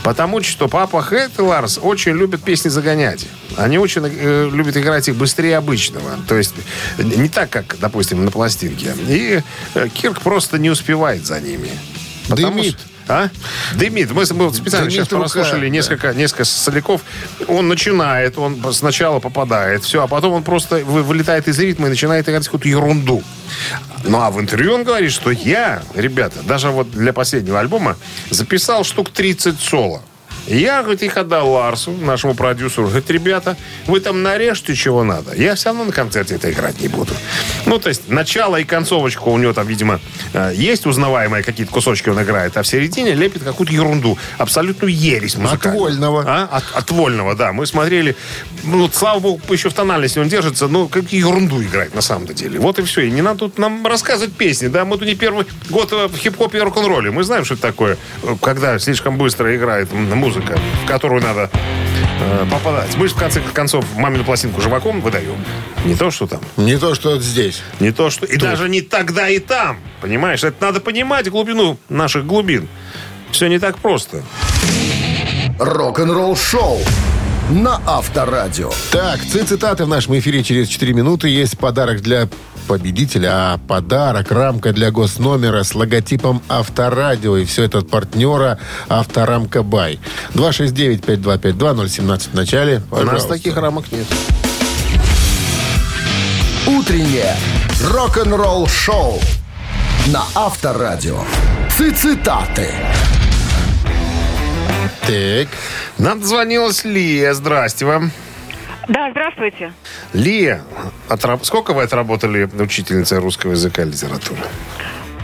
Потому 0.04 0.42
что 0.44 0.68
папа 0.68 1.02
Хэт 1.02 1.32
и 1.38 1.42
Ларс 1.42 1.80
очень 1.82 2.14
любят 2.14 2.44
песни 2.44 2.70
загонять. 2.70 3.26
Они 3.58 3.78
очень 3.78 4.02
э, 4.06 4.50
любят 4.52 4.78
играть 4.78 5.08
их 5.08 5.16
быстрее 5.16 5.58
обычного. 5.58 6.18
То 6.28 6.36
есть 6.38 6.54
э, 6.98 7.04
не 7.04 7.30
так, 7.30 7.50
как, 7.50 7.78
допустим, 7.80 8.24
на 8.26 8.32
пластинке. 8.32 8.94
И 9.08 9.42
э, 9.76 9.88
Кирк 9.94 10.22
просто 10.22 10.58
не 10.58 10.70
успевает 10.70 11.26
за 11.26 11.40
ними. 11.40 11.70
Потому 12.30 12.54
Дымит. 12.58 12.78
что- 12.80 12.91
А? 13.12 13.30
Дымит. 13.76 14.12
Мы, 14.12 14.24
мы 14.34 14.54
специально 14.54 14.88
Дымит 14.88 14.92
сейчас 14.92 15.12
рука, 15.12 15.24
прослушали 15.24 15.68
несколько, 15.68 16.14
несколько 16.14 16.46
соляков. 16.46 17.02
Он 17.48 17.68
начинает, 17.68 18.38
он 18.38 18.74
сначала 18.74 19.20
попадает, 19.20 19.84
все, 19.84 20.04
а 20.04 20.08
потом 20.08 20.34
он 20.34 20.44
просто 20.44 20.78
вы- 20.78 21.04
вылетает 21.04 21.48
из 21.50 21.60
ритма 21.60 21.88
и 21.88 21.90
начинает 21.90 22.30
играть 22.30 22.46
какую-то 22.46 22.70
ерунду. 22.70 23.22
Ну, 24.06 24.22
а 24.22 24.32
в 24.32 24.40
интервью 24.40 24.76
он 24.76 24.84
говорит, 24.84 25.12
что 25.12 25.30
я, 25.30 25.84
ребята, 25.94 26.40
даже 26.44 26.70
вот 26.70 26.90
для 26.92 27.12
последнего 27.12 27.60
альбома 27.60 27.98
записал 28.30 28.84
штук 28.84 29.10
30 29.10 29.60
соло. 29.60 30.02
Я, 30.48 30.82
говорит, 30.82 31.04
их 31.04 31.18
отдал 31.18 31.50
Ларсу, 31.52 31.92
нашему 31.92 32.34
продюсеру. 32.34 32.88
Говорит, 32.88 33.10
ребята, 33.10 33.58
вы 33.88 34.00
там 34.00 34.24
нарежьте, 34.24 34.76
чего 34.76 35.04
надо. 35.04 35.36
Я 35.36 35.56
все 35.56 35.70
равно 35.70 35.86
на 35.86 35.92
концерте 35.92 36.36
это 36.36 36.52
играть 36.52 36.80
не 36.82 36.88
буду. 36.88 37.14
Ну, 37.66 37.80
то 37.80 37.90
есть, 37.90 38.10
начало 38.10 38.58
и 38.58 38.64
концовочку 38.64 39.32
у 39.32 39.38
него 39.38 39.54
там, 39.54 39.68
видимо, 39.68 40.00
э, 40.34 40.52
есть 40.56 40.86
узнаваемые 40.86 41.44
какие-то 41.44 41.72
кусочки 41.72 42.10
он 42.10 42.22
играет, 42.22 42.58
а 42.58 42.64
в 42.64 42.68
середине 42.68 43.14
лепит 43.14 43.44
какую-то 43.44 43.74
ерунду. 43.74 44.18
Абсолютную 44.38 44.94
ересь 44.94 45.36
музыкальную. 45.38 45.84
Вольного. 45.84 46.24
А? 46.28 46.50
От, 46.52 46.64
от 46.74 46.92
Вольного, 46.92 47.36
да. 47.36 47.54
Мы 47.54 47.66
смотрели, 47.66 48.16
ну, 48.64 48.90
слава 48.92 49.20
богу, 49.20 49.42
еще 49.52 49.70
в 49.70 49.74
тональности 49.74 50.20
он 50.20 50.28
держится, 50.28 50.68
ну, 50.68 50.88
какие 50.88 51.20
ерунду 51.20 51.62
играет 51.62 51.94
на 51.96 52.02
самом-то 52.02 52.34
деле. 52.34 52.60
Вот 52.60 52.80
и 52.80 52.84
все. 52.84 53.02
И 53.02 53.12
не 53.12 53.22
надо 53.22 53.40
тут 53.40 53.58
нам 53.58 53.86
рассказывать 53.86 54.34
песни, 54.34 54.68
да. 54.68 54.86
Мы 54.86 54.98
тут 54.98 55.08
не 55.08 55.16
первый 55.16 55.46
год 55.70 55.92
э, 55.92 56.08
в 56.08 56.18
хип-хопе 56.18 56.58
и 56.58 56.62
рок-н-ролле. 56.62 57.12
Мы 57.12 57.24
знаем, 57.24 57.46
что 57.46 57.54
это 57.54 57.64
такое, 57.64 57.98
э, 58.24 58.36
когда 58.42 58.78
слишком 58.80 59.18
быстро 59.18 59.56
играет 59.56 59.92
м, 59.94 60.10
музыка, 60.32 60.58
в 60.84 60.88
которую 60.88 61.22
надо 61.22 61.50
э, 62.22 62.46
попадать. 62.50 62.96
Мы 62.96 63.08
же, 63.10 63.16
в 63.16 63.18
конце 63.18 63.42
концов, 63.54 63.84
мамину 63.98 64.24
пластинку 64.24 64.62
живаком 64.62 65.02
выдаем. 65.02 65.36
Не 65.84 65.96
то, 65.96 66.10
что 66.10 66.26
там. 66.26 66.40
Не 66.56 66.78
то, 66.78 66.96
что 66.96 67.20
здесь. 67.20 67.62
Не 67.82 67.92
то, 67.92 68.10
что... 68.10 68.26
И 68.26 68.38
даже 68.38 68.70
не 68.70 68.82
тогда 68.82 69.28
и 69.28 69.40
там. 69.40 69.80
Понимаешь? 70.00 70.44
Это 70.44 70.64
надо 70.64 70.80
понимать 70.80 71.30
глубину 71.30 71.78
наших 71.90 72.26
глубин. 72.26 72.70
Все 73.32 73.48
не 73.48 73.60
так 73.60 73.78
просто. 73.78 74.24
Рок-н-ролл-шоу 75.60 76.80
на 77.50 77.82
Авторадио. 77.86 78.72
Так, 78.92 79.20
ци- 79.22 79.44
цитаты 79.44 79.84
в 79.84 79.90
нашем 79.90 80.18
эфире 80.18 80.44
через 80.44 80.70
4 80.70 80.94
минуты. 80.94 81.28
Есть 81.28 81.58
подарок 81.58 82.02
для 82.02 82.30
победителя, 82.72 83.30
а 83.34 83.58
подарок 83.58 84.32
рамка 84.32 84.72
для 84.72 84.92
госномера 84.92 85.64
с 85.64 85.76
логотипом 85.76 86.42
Авторадио. 86.48 87.36
И 87.36 87.44
все 87.44 87.64
это 87.64 87.80
от 87.80 87.90
партнера 87.90 88.60
Авторамка 88.88 89.62
Бай. 89.62 90.00
269-5252-017 90.36 92.30
в 92.32 92.34
начале. 92.34 92.82
У 92.90 92.96
нас 92.96 93.04
Пожалуйста. 93.04 93.28
таких 93.28 93.58
рамок 93.58 93.92
нет. 93.92 94.08
Утреннее 96.66 97.36
рок-н-ролл-шоу 97.90 99.20
на 100.08 100.24
Авторадио. 100.34 101.26
Цитаты. 101.78 102.70
Так. 105.02 105.50
Нам 105.98 106.22
дозвонилась 106.22 106.86
Лия. 106.86 107.34
Здрасте 107.34 107.86
вам. 107.86 108.12
Да, 108.88 109.12
здравствуйте. 109.12 109.74
Лия, 110.14 110.64
отраб- 111.08 111.44
сколько 111.44 111.74
вы 111.74 111.84
отработали 111.84 112.50
учительницей 112.60 113.20
русского 113.20 113.52
языка 113.52 113.84
и 113.84 113.86
литературы? 113.86 114.42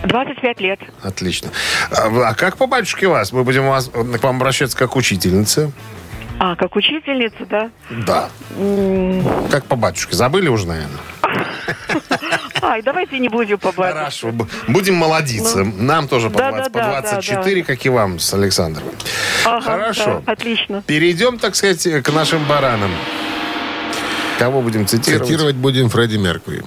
25 0.04 0.60
лет. 0.62 0.80
Отлично. 1.02 1.50
А, 1.92 2.30
а 2.30 2.34
как 2.36 2.58
по 2.58 2.68
батюшке 2.68 3.08
вас? 3.08 3.32
Мы 3.32 3.44
будем 3.44 3.68
вас, 3.68 3.90
к 3.90 4.24
вам 4.24 4.36
обращаться 4.38 4.78
как 4.78 4.96
учительница. 4.96 5.72
А, 6.40 6.56
как 6.56 6.76
учительница, 6.76 7.46
да? 7.50 7.72
Да. 7.90 8.30
Как 9.52 9.66
по 9.66 9.76
батюшке. 9.76 10.16
Забыли 10.16 10.50
уже, 10.50 10.68
наверное? 10.68 11.00
Ай, 12.62 12.82
давайте 12.84 13.18
не 13.18 13.28
будем 13.28 13.58
по 13.58 13.72
батюшке. 13.72 14.00
Хорошо. 14.00 14.32
Будем 14.68 14.96
молодиться. 14.96 15.64
Нам 15.64 16.08
тоже 16.08 16.30
по, 16.30 16.38
Да, 16.38 16.52
20, 16.52 16.72
да, 16.74 16.80
по 16.80 16.86
да, 17.02 17.02
24, 17.02 17.64
как 17.64 17.86
и 17.86 17.90
вам 17.90 18.20
с 18.20 18.34
Александровым. 18.36 18.94
Ага, 19.46 19.62
Хорошо. 19.62 20.22
да, 20.26 20.32
отлично. 20.32 20.84
Перейдем, 20.86 21.40
так 21.40 21.56
сказать, 21.56 22.04
к 22.04 22.14
нашим 22.14 22.46
баранам. 22.46 22.92
Кого 24.38 24.62
будем 24.62 24.86
цитировать? 24.88 25.28
Цитировать 25.28 25.56
будем 25.56 25.90
Фредди 25.90 26.18
Меркьюри. 26.18 26.64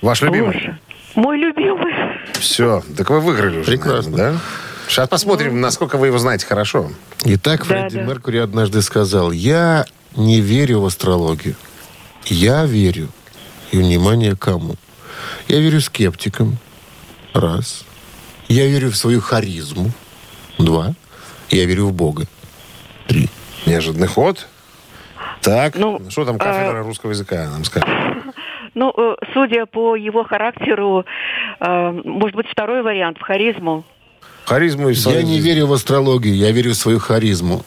Ваш 0.00 0.22
любимый? 0.22 0.52
Боже, 0.54 0.78
мой 1.14 1.38
любимый. 1.38 1.92
Все. 2.34 2.82
Так 2.96 3.10
вы 3.10 3.20
выиграли 3.20 3.58
уже, 3.58 3.66
Прекрасно. 3.70 4.10
наверное, 4.12 4.32
да? 4.34 4.40
Сейчас 4.88 5.08
посмотрим, 5.08 5.60
насколько 5.60 5.96
вы 5.96 6.08
его 6.08 6.18
знаете 6.18 6.46
хорошо. 6.46 6.90
Итак, 7.24 7.60
Да, 7.60 7.64
Фредди 7.88 7.96
да. 7.98 8.02
Меркьюри 8.04 8.38
однажды 8.38 8.82
сказал, 8.82 9.32
я 9.32 9.86
не 10.14 10.40
верю 10.40 10.80
в 10.80 10.86
астрологию. 10.86 11.56
Я 12.26 12.64
верю. 12.64 13.08
И, 13.72 13.78
внимание, 13.78 14.36
кому? 14.36 14.76
Я 15.48 15.58
верю 15.60 15.80
скептикам. 15.80 16.58
Раз. 17.32 17.84
Я 18.48 18.66
верю 18.66 18.90
в 18.90 18.96
свою 18.96 19.20
харизму. 19.20 19.90
Два. 20.58 20.94
Я 21.50 21.64
верю 21.64 21.86
в 21.86 21.92
Бога. 21.92 22.26
Три. 23.08 23.28
Неожиданный 23.66 24.06
ход. 24.06 24.46
Так, 25.44 25.74
Ну, 25.76 26.00
что 26.08 26.24
там 26.24 26.38
кафедра 26.38 26.80
а- 26.80 26.82
русского 26.82 27.10
языка 27.10 27.48
нам 27.50 27.64
скажет? 27.64 27.88
Ну, 28.76 28.92
э, 28.96 29.14
судя 29.32 29.66
по 29.66 29.94
его 29.94 30.24
характеру, 30.24 31.04
э, 31.60 31.90
может 32.04 32.34
быть, 32.34 32.46
второй 32.50 32.82
вариант 32.82 33.18
в 33.18 33.20
харизму. 33.22 33.84
Харизму 34.46 34.88
и 34.88 34.94
Я 34.94 35.22
не 35.22 35.38
верю 35.38 35.68
в 35.68 35.72
астрологию, 35.72 36.34
я 36.34 36.50
верю 36.50 36.72
в 36.72 36.74
свою 36.74 36.98
харизму. 36.98 37.62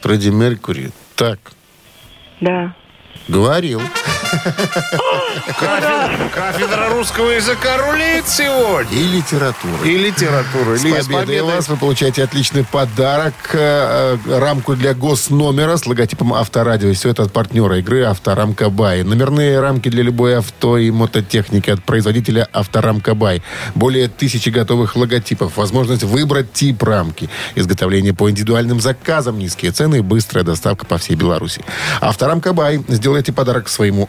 Фредди 0.00 0.28
Меркури 0.28 0.92
так 1.16 1.40
Да. 2.40 2.72
говорил. 3.26 3.80
Кафедра, 6.34 6.88
русского 6.90 7.30
языка 7.30 7.76
рулит 7.78 8.28
сегодня. 8.28 8.96
И 8.96 9.02
литература. 9.04 9.84
И 9.84 9.98
литература. 9.98 10.76
С 10.76 10.82
победой. 10.82 11.42
вас! 11.42 11.68
Вы 11.68 11.76
получаете 11.76 12.24
отличный 12.24 12.64
подарок. 12.64 13.34
э, 13.52 14.18
э, 14.26 14.38
рамку 14.38 14.74
для 14.76 14.94
госномера 14.94 15.76
с 15.76 15.86
логотипом 15.86 16.34
Авторадио. 16.34 16.92
Все 16.92 17.10
это 17.10 17.22
от 17.22 17.32
партнера 17.32 17.78
игры 17.78 18.02
Авторамка 18.04 18.70
Бай. 18.70 19.02
Номерные 19.02 19.60
рамки 19.60 19.88
для 19.88 20.02
любой 20.02 20.38
авто 20.38 20.76
и 20.78 20.90
мототехники 20.90 21.70
от 21.70 21.82
производителя 21.82 22.48
Авторамка 22.52 23.14
Бай. 23.14 23.42
Более 23.74 24.08
тысячи 24.08 24.50
готовых 24.50 24.96
логотипов. 24.96 25.56
Возможность 25.56 26.02
выбрать 26.02 26.52
тип 26.52 26.82
рамки. 26.82 27.30
Изготовление 27.54 28.14
по 28.14 28.30
индивидуальным 28.30 28.80
заказам. 28.80 29.38
Низкие 29.38 29.72
цены 29.72 29.98
и 29.98 30.00
быстрая 30.00 30.44
доставка 30.44 30.84
по 30.86 30.98
всей 30.98 31.16
Беларуси. 31.16 31.62
Авторамка 32.00 32.52
Бай. 32.52 32.82
Сделайте 32.88 33.32
подарок 33.32 33.68
своему 33.68 34.08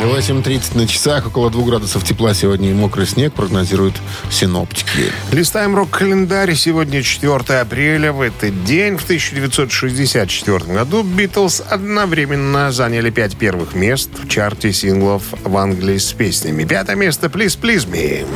8.30 0.00 0.76
на 0.76 0.86
часах, 0.86 1.26
около 1.26 1.50
2 1.50 1.64
градусов 1.64 2.04
тепла 2.04 2.34
сегодня 2.34 2.70
и 2.70 2.74
мокрый 2.74 3.06
снег 3.06 3.32
прогнозируют 3.34 3.94
синоптики. 4.30 5.12
Листаем 5.32 5.76
рок-календарь. 5.76 6.54
Сегодня 6.54 7.02
4 7.02 7.60
апреля. 7.60 8.12
В 8.12 8.20
этот 8.20 8.64
день, 8.64 8.96
в 8.96 9.04
1964 9.04 10.58
году, 10.74 11.02
Битлз 11.02 11.62
одновременно 11.68 12.72
заняли 12.72 13.10
пять 13.10 13.36
первых 13.36 13.74
мест 13.74 14.10
в 14.22 14.28
чарте 14.28 14.72
синглов 14.72 15.22
в 15.44 15.56
Англии 15.56 15.98
с 15.98 16.12
песнями. 16.12 16.64
Пятое 16.64 16.96
место 16.96 17.26
«Please, 17.28 17.58
Please 17.60 17.86
Me». 17.88 18.26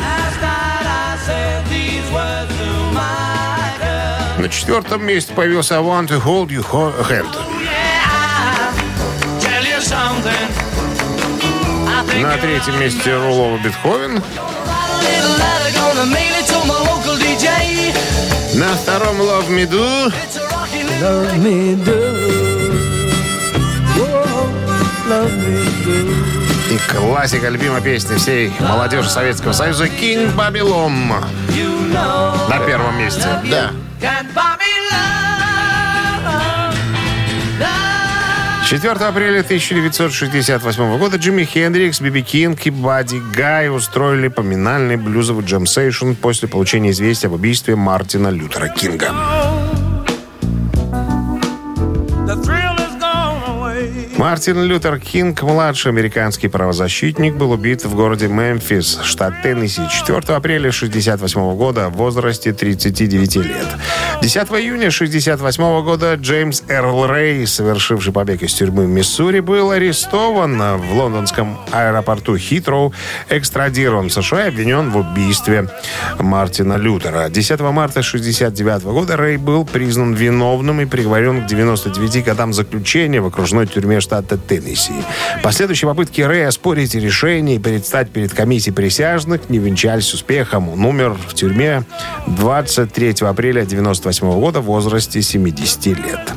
На 4.38 4.48
четвертом 4.50 5.06
месте 5.06 5.32
появился 5.32 5.76
«I 5.76 5.80
Want 5.82 6.08
to 6.08 6.22
Hold 6.22 6.48
You 6.48 6.64
Ho- 6.70 6.92
Hand». 7.08 7.34
На 12.20 12.36
третьем 12.38 12.78
месте 12.80 13.14
Рулова 13.14 13.58
Бетховен. 13.58 14.22
На 18.54 18.74
втором 18.74 19.20
Love 19.20 19.48
Me 19.48 19.68
Do. 19.68 20.12
И 26.70 26.78
классика, 26.90 27.48
любимая 27.48 27.80
песня 27.80 28.16
всей 28.16 28.52
молодежи 28.60 29.10
Советского 29.10 29.52
Союза 29.52 29.86
«King 29.86 30.34
Babylon» 30.34 31.24
на 32.48 32.58
первом 32.66 32.98
месте. 32.98 33.26
Да. 33.50 33.70
4 38.80 39.06
апреля 39.06 39.40
1968 39.40 40.98
года 40.98 41.16
Джимми 41.16 41.44
Хендрикс, 41.44 42.00
Биби 42.00 42.22
Кинг 42.22 42.66
и 42.66 42.70
Бадди 42.70 43.22
Гай 43.32 43.68
устроили 43.68 44.26
поминальный 44.26 44.96
блюзовый 44.96 45.44
джем-сейшн 45.44 46.14
после 46.14 46.48
получения 46.48 46.90
известия 46.90 47.28
об 47.28 47.34
убийстве 47.34 47.76
Мартина 47.76 48.28
Лютера 48.28 48.68
Кинга. 48.68 49.53
Мартин 54.16 54.62
Лютер 54.62 55.00
Кинг, 55.00 55.42
младший 55.42 55.90
американский 55.90 56.46
правозащитник, 56.46 57.34
был 57.34 57.50
убит 57.50 57.84
в 57.84 57.96
городе 57.96 58.28
Мемфис, 58.28 59.00
штат 59.02 59.42
Теннесси, 59.42 59.82
4 59.90 60.18
апреля 60.36 60.68
1968 60.68 61.56
года 61.56 61.88
в 61.88 61.94
возрасте 61.94 62.52
39 62.52 63.36
лет. 63.36 63.66
10 64.22 64.36
июня 64.36 64.86
1968 64.86 65.84
года 65.84 66.14
Джеймс 66.14 66.62
Эрл 66.68 67.06
Рэй, 67.06 67.44
совершивший 67.46 68.12
побег 68.12 68.42
из 68.42 68.54
тюрьмы 68.54 68.86
в 68.86 68.88
Миссури, 68.88 69.40
был 69.40 69.72
арестован 69.72 70.78
в 70.78 70.94
лондонском 70.94 71.58
аэропорту 71.72 72.38
Хитроу, 72.38 72.94
экстрадирован 73.28 74.10
в 74.10 74.12
США 74.12 74.44
и 74.44 74.48
обвинен 74.48 74.90
в 74.90 74.96
убийстве 74.96 75.68
Мартина 76.20 76.74
Лютера. 76.76 77.28
10 77.28 77.60
марта 77.60 78.00
1969 78.00 78.84
года 78.84 79.16
Рэй 79.16 79.38
был 79.38 79.64
признан 79.64 80.14
виновным 80.14 80.80
и 80.80 80.84
приговорен 80.84 81.42
к 81.42 81.46
99 81.46 82.24
годам 82.24 82.52
заключения 82.52 83.20
в 83.20 83.26
окружной 83.26 83.66
тюрьме 83.66 84.00
штата 84.04 84.38
Теннесси. 84.38 84.92
Последующие 85.42 85.88
попытки 85.88 86.20
Рэя 86.20 86.48
оспорить 86.48 86.94
решение 86.94 87.56
и 87.56 87.58
предстать 87.58 88.10
перед 88.10 88.32
комиссией 88.32 88.74
присяжных 88.74 89.50
не 89.50 89.58
венчались 89.58 90.14
успехом. 90.14 90.68
Он 90.68 90.84
умер 90.84 91.16
в 91.28 91.34
тюрьме 91.34 91.84
23 92.26 93.26
апреля 93.26 93.62
1998 93.62 94.40
года 94.40 94.60
в 94.60 94.64
возрасте 94.64 95.22
70 95.22 95.86
лет. 95.86 96.32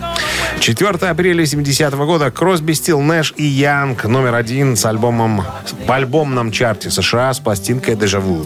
4 0.59 0.89
апреля 0.89 1.45
70 1.45 1.93
года 1.93 2.31
Кросби, 2.31 2.73
Стил, 2.73 3.01
Нэш 3.01 3.33
и 3.37 3.43
Янг 3.43 4.05
номер 4.05 4.35
один 4.35 4.75
с 4.75 4.85
альбомом 4.85 5.43
в 5.85 5.91
альбомном 5.91 6.51
чарте 6.51 6.89
США 6.89 7.33
с 7.33 7.39
пластинкой 7.39 7.95
«Дежавю». 7.95 8.45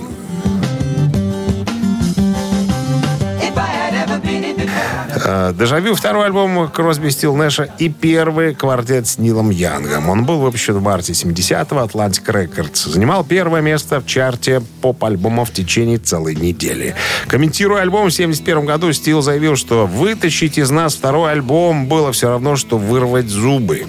«Дежавю»— 5.24 5.94
второй 5.96 6.26
альбом 6.26 6.70
Кросби, 6.70 7.10
Стил, 7.10 7.36
Нэша 7.36 7.70
и 7.78 7.90
первый 7.90 8.56
квартет 8.56 9.08
с 9.08 9.18
Нилом 9.18 9.50
Янгом. 9.50 10.10
Он 10.10 10.26
был 10.26 10.40
выпущен 10.40 10.74
в 10.76 10.82
марте 10.82 11.14
70-го 11.14 11.80
Atlantic 11.80 12.26
Records. 12.26 12.90
Занимал 12.90 13.24
первое 13.24 13.62
место 13.62 14.02
в 14.02 14.06
чарте 14.06 14.62
поп-альбомов 14.82 15.50
в 15.50 15.54
течение 15.54 16.00
целой 16.00 16.36
недели. 16.36 16.96
Комментируя 17.28 17.82
альбом 17.82 18.08
в 18.08 18.12
71 18.12 18.66
году, 18.66 18.92
Стил 18.94 19.22
заявил, 19.22 19.56
что 19.56 19.86
«вытащить 19.86 20.58
из 20.58 20.72
нас 20.72 20.96
второй 20.96 21.32
альбом 21.32 21.88
было 21.88 22.12
все 22.12 22.30
равно, 22.30 22.56
что 22.56 22.78
вырвать 22.78 23.28
зубы». 23.28 23.86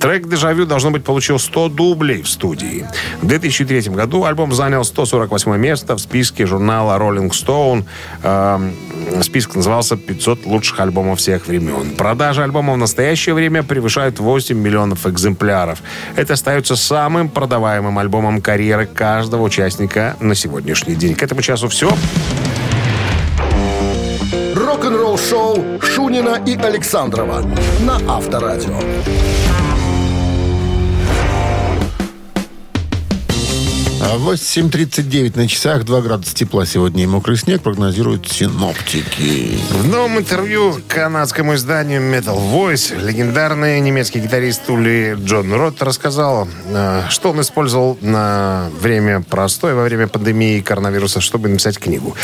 Трек 0.00 0.28
«Дежавю» 0.28 0.66
должно 0.66 0.90
быть 0.90 1.04
получил 1.04 1.38
100 1.38 1.70
дублей 1.70 2.22
в 2.22 2.28
студии. 2.28 2.86
В 3.22 3.26
2003 3.26 3.92
году 3.92 4.24
альбом 4.24 4.52
занял 4.52 4.84
148 4.84 5.56
место 5.56 5.96
в 5.96 6.00
списке 6.00 6.46
журнала 6.46 6.98
Rolling 6.98 7.30
Stone. 7.30 7.84
Эм, 8.22 8.74
Список 9.22 9.56
назывался 9.56 9.94
«500 9.94 10.40
лучших 10.46 10.73
альбомов 10.80 11.18
всех 11.18 11.46
времен». 11.46 11.96
Продажи 11.96 12.42
альбома 12.42 12.74
в 12.74 12.76
настоящее 12.76 13.34
время 13.34 13.62
превышают 13.62 14.18
8 14.18 14.56
миллионов 14.56 15.06
экземпляров. 15.06 15.82
Это 16.16 16.34
остается 16.34 16.76
самым 16.76 17.28
продаваемым 17.28 17.98
альбомом 17.98 18.40
карьеры 18.40 18.86
каждого 18.86 19.42
участника 19.42 20.16
на 20.20 20.34
сегодняшний 20.34 20.94
день. 20.94 21.14
К 21.14 21.22
этому 21.22 21.42
часу 21.42 21.68
все. 21.68 21.90
Рок-н-ролл-шоу 24.54 25.80
Шунина 25.80 26.40
и 26.46 26.56
Александрова 26.56 27.42
на 27.80 27.96
Авторадио. 28.08 28.78
8.39 34.04 35.36
на 35.36 35.48
часах, 35.48 35.84
2 35.84 36.00
градуса 36.02 36.34
тепла 36.34 36.66
сегодня 36.66 37.04
и 37.04 37.06
мокрый 37.06 37.36
снег 37.38 37.62
прогнозируют 37.62 38.28
синоптики. 38.28 39.58
В 39.70 39.88
новом 39.88 40.18
интервью 40.18 40.78
канадскому 40.88 41.54
изданию 41.54 42.02
Metal 42.02 42.36
Voice 42.36 43.02
легендарный 43.02 43.80
немецкий 43.80 44.20
гитарист 44.20 44.68
Ули 44.68 45.16
Джон 45.18 45.52
Рот 45.54 45.82
рассказал, 45.82 46.46
э, 46.66 47.02
что 47.08 47.30
он 47.30 47.40
использовал 47.40 47.96
на 48.02 48.68
время 48.78 49.22
простое, 49.22 49.74
во 49.74 49.84
время 49.84 50.06
пандемии 50.06 50.60
коронавируса, 50.60 51.20
чтобы 51.20 51.48
написать 51.48 51.78
книгу. 51.78 52.14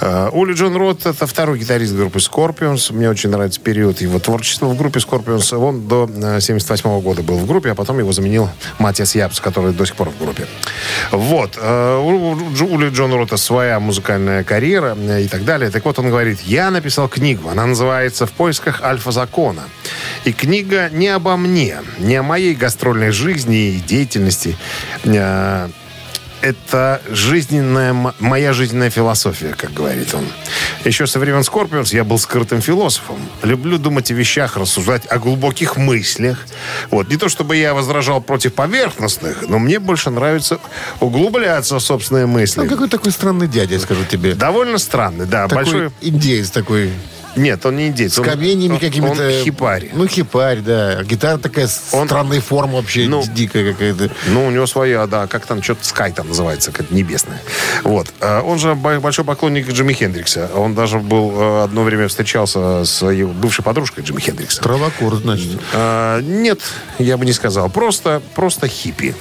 Э, 0.00 0.28
Ули 0.32 0.52
Джон 0.52 0.76
Рот— 0.76 1.00
это 1.06 1.26
второй 1.26 1.58
гитарист 1.58 1.94
группы 1.94 2.18
Scorpions. 2.18 2.92
Мне 2.92 3.08
очень 3.08 3.30
нравится 3.30 3.58
период 3.58 4.02
его 4.02 4.18
творчества 4.18 4.66
в 4.66 4.76
группе 4.76 5.00
Scorpions. 5.00 5.56
Он 5.56 5.88
до 5.88 6.02
1978 6.04 7.00
года 7.00 7.22
был 7.22 7.38
в 7.38 7.46
группе, 7.46 7.70
а 7.70 7.74
потом 7.74 7.98
его 7.98 8.12
заменил 8.12 8.50
Матиас 8.78 9.14
Япс, 9.14 9.40
который 9.40 9.72
до 9.72 9.86
сих 9.86 9.96
пор 9.96 10.10
в 10.10 10.22
группе. 10.22 10.46
Вот. 11.22 11.56
э, 11.60 11.98
У 11.98 12.34
Дж- 12.52 12.68
Ули 12.74 12.90
Джона 12.90 13.16
Рота 13.16 13.36
своя 13.36 13.78
музыкальная 13.80 14.44
карьера 14.44 14.96
э, 14.98 15.22
и 15.22 15.28
так 15.28 15.44
далее. 15.44 15.70
Так 15.70 15.84
вот, 15.84 15.98
он 15.98 16.08
говорит, 16.10 16.40
я 16.42 16.70
написал 16.70 17.08
книгу. 17.08 17.48
Она 17.48 17.66
называется 17.66 18.26
«В 18.26 18.32
поисках 18.32 18.82
альфа-закона». 18.82 19.62
И 20.24 20.32
книга 20.32 20.88
не 20.90 21.08
обо 21.08 21.36
мне, 21.36 21.78
не 21.98 22.16
о 22.16 22.22
моей 22.22 22.54
гастрольной 22.54 23.10
жизни 23.10 23.56
и 23.76 23.80
деятельности. 23.80 24.56
Это 26.42 27.00
жизненная, 27.08 27.94
моя 28.18 28.52
жизненная 28.52 28.90
философия, 28.90 29.54
как 29.56 29.72
говорит 29.72 30.12
он. 30.12 30.26
Еще 30.84 31.06
со 31.06 31.20
времен 31.20 31.44
Скорпионс 31.44 31.92
я 31.92 32.02
был 32.02 32.18
скрытым 32.18 32.60
философом. 32.60 33.16
Люблю 33.42 33.78
думать 33.78 34.10
о 34.10 34.14
вещах, 34.14 34.56
рассуждать 34.56 35.06
о 35.06 35.20
глубоких 35.20 35.76
мыслях. 35.76 36.44
Вот. 36.90 37.08
Не 37.08 37.16
то 37.16 37.28
чтобы 37.28 37.56
я 37.56 37.74
возражал 37.74 38.20
против 38.20 38.54
поверхностных, 38.54 39.48
но 39.48 39.60
мне 39.60 39.78
больше 39.78 40.10
нравится 40.10 40.58
углубляться 40.98 41.76
в 41.76 41.80
собственные 41.80 42.26
мысли. 42.26 42.60
Ну, 42.60 42.68
какой 42.68 42.88
такой 42.88 43.12
странный 43.12 43.46
дядя, 43.46 43.78
скажу 43.78 44.04
тебе. 44.04 44.34
Довольно 44.34 44.78
странный, 44.78 45.26
да. 45.26 45.46
Такой 45.46 45.64
Большой... 45.64 45.90
индеец 46.00 46.50
такой. 46.50 46.90
Нет, 47.36 47.64
он 47.64 47.76
не 47.76 47.88
индейец. 47.88 48.14
С 48.14 48.18
он- 48.18 48.24
каменьями 48.24 48.78
какими-то. 48.78 49.26
Он 49.26 49.30
хипарь. 49.44 49.90
Ну, 49.94 50.06
хипарь, 50.06 50.60
да. 50.60 51.02
Гитара 51.02 51.38
такая 51.38 51.68
Он- 51.92 52.06
странной 52.06 52.40
формы 52.40 52.74
вообще, 52.76 53.06
Ну, 53.08 53.24
дикая 53.34 53.72
какая-то. 53.72 54.10
Ну, 54.28 54.46
у 54.46 54.50
него 54.50 54.66
своя, 54.66 55.06
да, 55.06 55.26
как 55.26 55.46
там, 55.46 55.62
что-то 55.62 55.80
Sky 55.82 56.12
там 56.12 56.28
называется, 56.28 56.72
как 56.72 56.90
небесное. 56.90 57.40
Вот. 57.84 58.08
А 58.20 58.42
Он 58.42 58.58
же 58.58 58.74
бо- 58.74 59.00
большой 59.00 59.24
поклонник 59.24 59.68
Джимми 59.70 59.92
Хендрикса. 59.94 60.50
Он 60.54 60.74
даже 60.74 60.98
был 60.98 61.32
э, 61.34 61.64
одно 61.64 61.82
время 61.84 62.08
встречался 62.08 62.84
с 62.84 63.04
его 63.06 63.32
бывшей 63.32 63.64
подружкой 63.64 64.04
Джимми 64.04 64.20
Хендрикса. 64.20 64.60
Травокур, 64.62 65.16
значит. 65.16 65.58
А, 65.72 66.20
нет, 66.20 66.60
я 66.98 67.16
бы 67.16 67.24
не 67.24 67.32
сказал. 67.32 67.70
Просто, 67.70 68.20
просто 68.34 68.68
хиппи. 68.68 69.14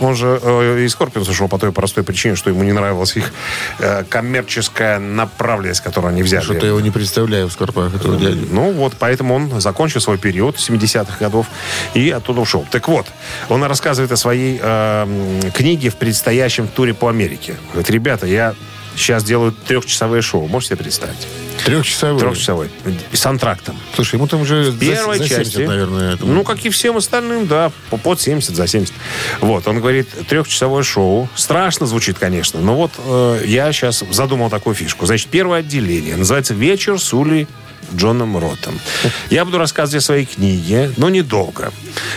Он 0.00 0.14
же 0.14 0.38
э, 0.42 0.84
из 0.84 0.92
Скорпионс 0.92 1.28
ушел 1.28 1.48
по 1.48 1.58
той 1.58 1.72
простой 1.72 2.04
причине, 2.04 2.36
что 2.36 2.50
ему 2.50 2.62
не 2.62 2.72
нравилась 2.72 3.16
их 3.16 3.32
э, 3.78 4.04
коммерческая 4.04 4.98
направленность, 4.98 5.80
которую 5.80 6.10
они 6.10 6.22
взяли. 6.22 6.44
Что-то 6.44 6.66
я 6.66 6.68
его 6.68 6.80
не 6.80 6.90
представляю 6.90 7.48
в 7.48 7.52
Скорпах, 7.52 7.94
этого 7.94 8.16
дядю. 8.16 8.46
Ну 8.50 8.72
вот, 8.72 8.94
поэтому 8.98 9.34
он 9.34 9.60
закончил 9.60 10.00
свой 10.00 10.18
период 10.18 10.56
70-х 10.56 11.16
годов 11.18 11.46
и 11.94 12.10
оттуда 12.10 12.40
ушел. 12.40 12.66
Так 12.70 12.88
вот, 12.88 13.06
он 13.48 13.62
рассказывает 13.64 14.12
о 14.12 14.16
своей 14.16 14.58
э, 14.60 15.50
книге 15.54 15.90
в 15.90 15.96
предстоящем 15.96 16.68
туре 16.68 16.94
по 16.94 17.08
Америке. 17.08 17.54
Говорит, 17.72 17.90
ребята, 17.90 18.26
я 18.26 18.54
сейчас 18.96 19.22
делаю 19.24 19.52
трехчасовое 19.66 20.22
шоу. 20.22 20.46
Можете 20.48 20.74
себе 20.74 20.84
представить? 20.84 21.26
Трехчасовой. 21.64 22.20
Трехчасовой. 22.20 22.70
И 23.12 23.16
с 23.16 23.26
антрактом. 23.26 23.76
Слушай, 23.94 24.16
ему 24.16 24.26
там 24.26 24.40
уже 24.42 24.70
за- 24.70 24.78
Первой 24.78 25.18
за, 25.18 25.24
70, 25.28 25.44
части. 25.52 25.66
наверное. 25.66 26.14
этому. 26.14 26.32
Ну, 26.32 26.44
как 26.44 26.64
и 26.64 26.70
всем 26.70 26.96
остальным, 26.96 27.46
да. 27.46 27.72
по- 27.90 27.96
Под 27.96 28.20
70, 28.20 28.54
за 28.54 28.66
70. 28.66 28.94
Вот, 29.40 29.66
он 29.66 29.80
говорит, 29.80 30.08
трехчасовое 30.28 30.82
шоу. 30.82 31.28
Страшно 31.34 31.86
звучит, 31.86 32.18
конечно. 32.18 32.60
Но 32.60 32.74
вот 32.76 32.92
э, 32.98 33.42
я 33.46 33.72
сейчас 33.72 34.02
задумал 34.10 34.50
такую 34.50 34.74
фишку. 34.74 35.06
Значит, 35.06 35.28
первое 35.28 35.60
отделение 35.60 36.16
называется 36.16 36.54
«Вечер 36.54 37.00
с 37.00 37.12
Ули 37.14 37.46
Джоном 37.94 38.36
Ротом. 38.38 38.78
Я 39.30 39.44
буду 39.44 39.58
рассказывать 39.58 40.02
о 40.02 40.06
своей 40.06 40.26
книге, 40.26 40.90
но 40.96 41.08
недолго. 41.10 41.72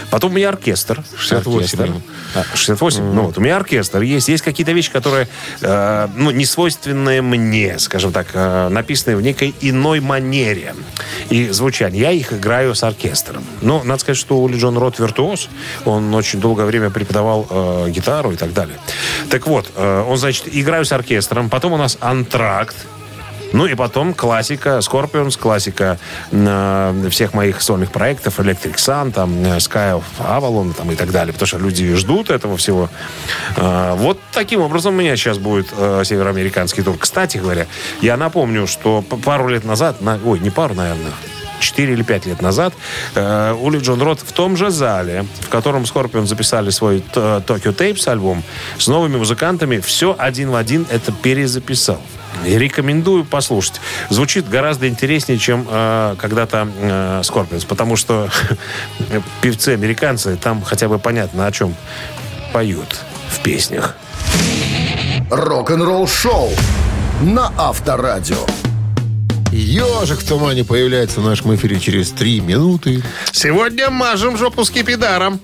Потом 0.10 0.32
у 0.32 0.36
меня 0.36 0.50
оркестр. 0.50 1.04
68 1.18 1.58
Оркестр. 1.58 1.84
минут. 1.84 2.04
А, 2.36 2.44
68? 2.54 3.04
Ну 3.04 3.24
вот, 3.24 3.38
у 3.38 3.42
меня 3.42 3.58
оркестр 3.58 4.02
есть. 4.02 4.28
Есть 4.30 4.44
какие-то 4.44 4.72
вещи, 4.72 4.92
которые, 4.92 5.28
э, 5.62 6.08
ну, 6.16 6.32
не 6.32 6.46
свойственные 6.46 7.22
мне, 7.22 7.80
скажем 7.80 8.12
так, 8.12 8.28
э, 8.34 8.70
написанные 8.70 9.18
в 9.18 9.22
некой 9.22 9.54
иной 9.62 10.00
манере 10.00 10.76
и 11.30 11.50
звучании. 11.50 12.00
Я 12.00 12.12
их 12.12 12.34
играю 12.34 12.76
с 12.76 12.84
оркестром. 12.84 13.44
Но 13.62 13.84
надо 13.84 14.02
сказать, 14.02 14.18
что 14.18 14.40
Ули 14.40 14.58
Джон 14.58 14.78
Рот 14.78 15.00
виртуоз. 15.00 15.50
Он 15.86 16.14
очень 16.14 16.40
долгое 16.40 16.66
время 16.66 16.90
преподавал 16.90 17.48
э, 17.50 17.90
гитару 17.90 18.32
и 18.32 18.36
так 18.36 18.54
далее. 18.54 18.78
Так 19.30 19.48
вот, 19.48 19.72
э, 19.76 20.06
он, 20.08 20.18
значит, 20.18 20.46
играю 20.52 20.86
с 20.86 20.92
оркестром. 20.92 21.50
Потом 21.50 21.74
у 21.74 21.78
нас 21.78 21.98
антракт. 22.00 22.76
Ну 23.52 23.66
и 23.66 23.76
потом 23.76 24.14
классика, 24.14 24.80
Scorpions, 24.80 25.38
классика 25.40 25.98
э, 26.32 27.08
всех 27.10 27.34
моих 27.34 27.62
сольных 27.62 27.92
проектов, 27.92 28.40
Electric 28.40 28.76
Sun, 28.76 29.12
там, 29.12 29.44
э, 29.44 29.58
Sky 29.58 30.00
of 30.00 30.04
Avalon 30.20 30.74
там, 30.74 30.92
и 30.92 30.96
так 30.96 31.12
далее, 31.12 31.34
потому 31.34 31.48
что 31.48 31.58
люди 31.58 31.96
ждут 31.96 32.30
этого 32.30 32.58
всего. 32.58 32.90
Э, 33.58 33.96
вот 33.96 34.20
таким 34.32 34.62
образом 34.62 34.94
у 34.94 34.98
меня 34.98 35.16
сейчас 35.16 35.38
будет 35.38 35.68
э, 35.76 36.04
североамериканский 36.06 36.84
тур. 36.84 36.98
Кстати 36.98 37.38
говоря, 37.38 37.66
я 38.02 38.18
напомню, 38.18 38.68
что 38.68 39.02
пару 39.02 39.48
лет 39.48 39.66
назад, 39.66 40.02
на, 40.02 40.20
ой, 40.24 40.40
не 40.40 40.50
пару, 40.50 40.76
наверное, 40.76 41.12
4 41.60 41.94
или 41.94 42.04
5 42.04 42.26
лет 42.26 42.42
назад 42.42 42.74
э, 43.16 43.54
Ули 43.54 43.80
Джон 43.80 44.02
Рот 44.02 44.20
в 44.20 44.32
том 44.32 44.58
же 44.58 44.70
зале, 44.70 45.26
в 45.42 45.50
котором 45.50 45.86
Скорпион 45.86 46.28
записали 46.28 46.70
свой 46.70 47.04
Tokyo 47.14 47.76
Tapes 47.76 48.10
альбом, 48.10 48.44
с 48.78 48.88
новыми 48.88 49.18
музыкантами, 49.18 49.80
все 49.80 50.16
один 50.18 50.52
в 50.52 50.56
один 50.56 50.86
это 50.90 51.12
перезаписал. 51.12 52.02
И 52.46 52.58
рекомендую 52.58 53.26
послушать. 53.26 53.82
Звучит 54.10 54.48
гораздо 54.48 54.88
интереснее, 54.88 55.38
чем 55.38 55.68
э, 55.70 56.16
когда-то 56.18 56.70
э, 56.80 57.22
Scorpions, 57.22 57.66
потому 57.68 57.96
что 57.96 58.30
певцы 59.42 59.70
американцы 59.70 60.38
там 60.38 60.62
хотя 60.62 60.88
бы 60.88 61.00
понятно, 61.00 61.46
о 61.46 61.52
чем 61.52 61.76
поют 62.54 63.00
в 63.30 63.40
песнях. 63.42 63.96
Рок-н-ролл 65.30 66.08
шоу 66.08 66.50
на 67.22 67.52
Авторадио. 67.58 68.69
Ежик 69.52 70.20
в 70.20 70.28
тумане 70.28 70.64
появляется 70.64 71.22
в 71.22 71.26
нашем 71.26 71.56
эфире 71.56 71.80
через 71.80 72.12
три 72.12 72.40
минуты. 72.40 73.02
Сегодня 73.32 73.90
мажем 73.90 74.38
жопу 74.38 74.64
скипидаром. 74.64 75.40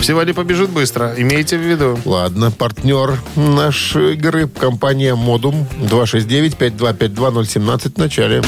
Сегодня 0.00 0.32
побежит 0.32 0.70
быстро, 0.70 1.12
имейте 1.16 1.58
в 1.58 1.60
виду. 1.60 1.98
Ладно, 2.04 2.52
партнер 2.52 3.18
нашей 3.34 4.14
игры, 4.14 4.46
компания 4.46 5.16
Модум 5.16 5.66
269-5252017 5.80 7.94
в 7.94 7.98
начале. 7.98 8.40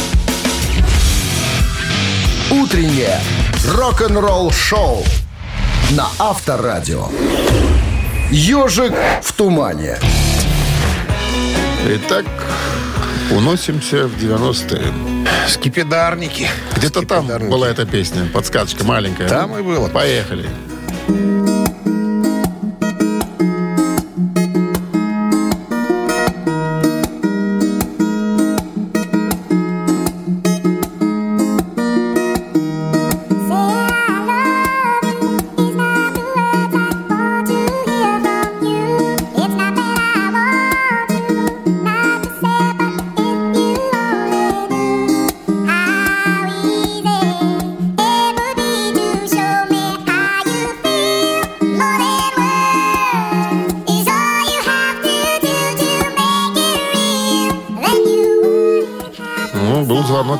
Утреннее 2.50 3.18
рок-н-ролл 3.66 4.52
шоу 4.52 5.02
на 5.90 6.06
Авторадио. 6.18 7.08
Ежик 8.30 8.94
в 9.22 9.32
тумане. 9.32 9.98
Итак, 11.86 12.26
уносимся 13.30 14.06
в 14.06 14.16
90-е. 14.16 14.92
Скипидарники. 15.48 16.48
Где-то 16.76 17.02
там 17.06 17.26
была 17.48 17.68
эта 17.68 17.86
песня, 17.86 18.26
подсказочка 18.32 18.84
маленькая. 18.84 19.28
Там 19.28 19.56
и 19.56 19.62
было. 19.62 19.88
Поехали. 19.88 20.48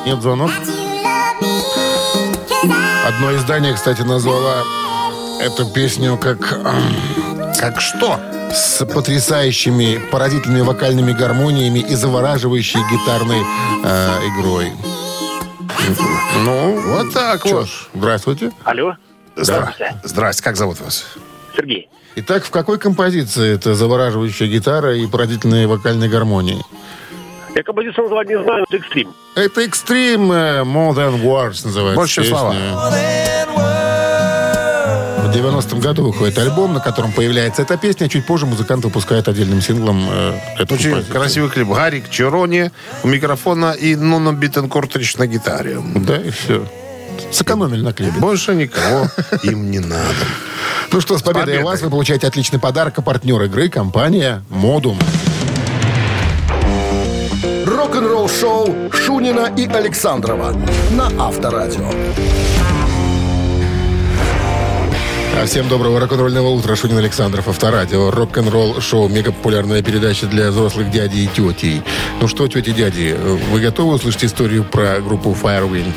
Звонок, 0.05 0.07
нет 0.07 0.23
звонок. 0.23 0.51
Одно 3.07 3.35
издание, 3.37 3.75
кстати, 3.75 4.03
назвало 4.03 4.65
эту 5.41 5.67
песню 5.67 6.17
как 6.19 6.53
эм, 6.53 6.95
Как 7.59 7.81
что? 7.81 8.21
с 8.53 8.85
потрясающими, 8.85 9.99
поразительными 10.11 10.63
вокальными 10.63 11.13
гармониями 11.13 11.79
и 11.79 11.95
завораживающей 11.95 12.81
гитарной 12.91 13.43
э, 13.85 14.19
игрой. 14.29 14.73
Ну, 16.45 16.81
Вот 16.81 17.13
так 17.13 17.41
что 17.47 17.61
вот. 17.61 17.69
здравствуйте. 17.95 18.51
Алло, 18.65 18.97
Здравствуйте. 19.37 20.01
Здрасте, 20.03 20.43
как 20.43 20.57
зовут 20.57 20.81
вас? 20.81 21.07
Сергей. 21.57 21.89
Итак, 22.17 22.45
в 22.45 22.51
какой 22.51 22.79
композиции 22.79 23.55
это 23.55 23.75
завораживающая 23.77 24.49
гитара 24.49 24.97
и 24.97 25.07
поразительные 25.07 25.69
вокальные 25.69 26.11
гармонии? 26.11 26.61
Я 27.55 27.63
композицию 27.65 28.05
назвать 28.05 28.29
не 28.29 28.43
знаю, 28.43 28.65
это 28.69 28.77
экстрим. 28.77 29.13
Это 29.35 29.63
Extreme 29.63 30.33
э, 30.33 30.63
More 30.63 30.95
Than 30.95 31.21
Words 31.23 31.65
называется. 31.67 31.97
Больше 31.97 32.21
песня. 32.23 32.37
слова. 32.37 32.55
В 35.19 35.33
90-м 35.33 35.81
году 35.81 36.05
выходит 36.05 36.39
альбом, 36.39 36.75
на 36.75 36.81
котором 36.81 37.13
появляется 37.13 37.63
эта 37.63 37.77
песня. 37.77 38.09
Чуть 38.09 38.27
позже 38.27 38.47
музыкант 38.47 38.85
выпускает 38.85 39.29
отдельным 39.29 39.61
синглом 39.61 40.09
э, 40.11 40.39
эту 40.59 40.75
Очень 40.75 40.91
композицию. 40.91 41.21
красивый 41.21 41.51
клип. 41.51 41.69
Гарик 41.69 42.09
Черони 42.11 42.71
у 43.03 43.09
микрофона 43.09 43.73
и 43.73 43.95
Нуно 43.97 44.33
Биттенкортрич 44.33 45.17
на 45.17 45.27
гитаре. 45.27 45.79
Да, 45.97 46.17
и 46.17 46.31
все. 46.31 46.67
Сэкономили 47.31 47.83
на 47.83 47.93
клипе. 47.93 48.19
Больше 48.19 48.55
никого 48.55 49.09
им 49.43 49.71
не 49.71 49.79
надо. 49.79 50.15
Ну 50.93 51.01
что, 51.01 51.17
с 51.19 51.23
победой, 51.23 51.45
победой. 51.45 51.65
вас 51.65 51.83
вы 51.83 51.91
получаете 51.91 52.27
отличный 52.27 52.59
подарок. 52.59 52.99
А 52.99 53.03
партнер 53.03 53.41
игры– 53.43 53.69
компания 53.71 54.43
«Модум». 54.49 54.99
Рок-н-ролл 58.01 58.29
шоу 58.31 58.75
Шунина 58.93 59.53
и 59.59 59.67
Александрова 59.67 60.55
на 60.93 61.09
Авторадио. 61.23 61.91
А 65.39 65.45
всем 65.45 65.69
доброго 65.69 66.01
рок-н-ролльного 66.01 66.49
утра. 66.49 66.77
Шунин 66.77 66.97
Александров, 66.97 67.47
Авторадио. 67.47 68.11
Рок-н-ролл 68.11 68.81
шоу. 68.81 69.11
Мегапопулярная 69.11 69.83
передача 69.83 70.25
для 70.25 70.51
взрослых 70.51 70.91
дядей 70.91 71.25
и 71.25 71.27
тетей. 71.27 71.83
Ну 72.23 72.27
что, 72.27 72.49
тети 72.49 72.71
дяди, 72.71 73.15
вы 73.53 73.61
готовы 73.61 73.97
услышать 73.97 74.25
историю 74.25 74.65
про 74.65 75.01
группу 75.01 75.37
Firewind? 75.39 75.93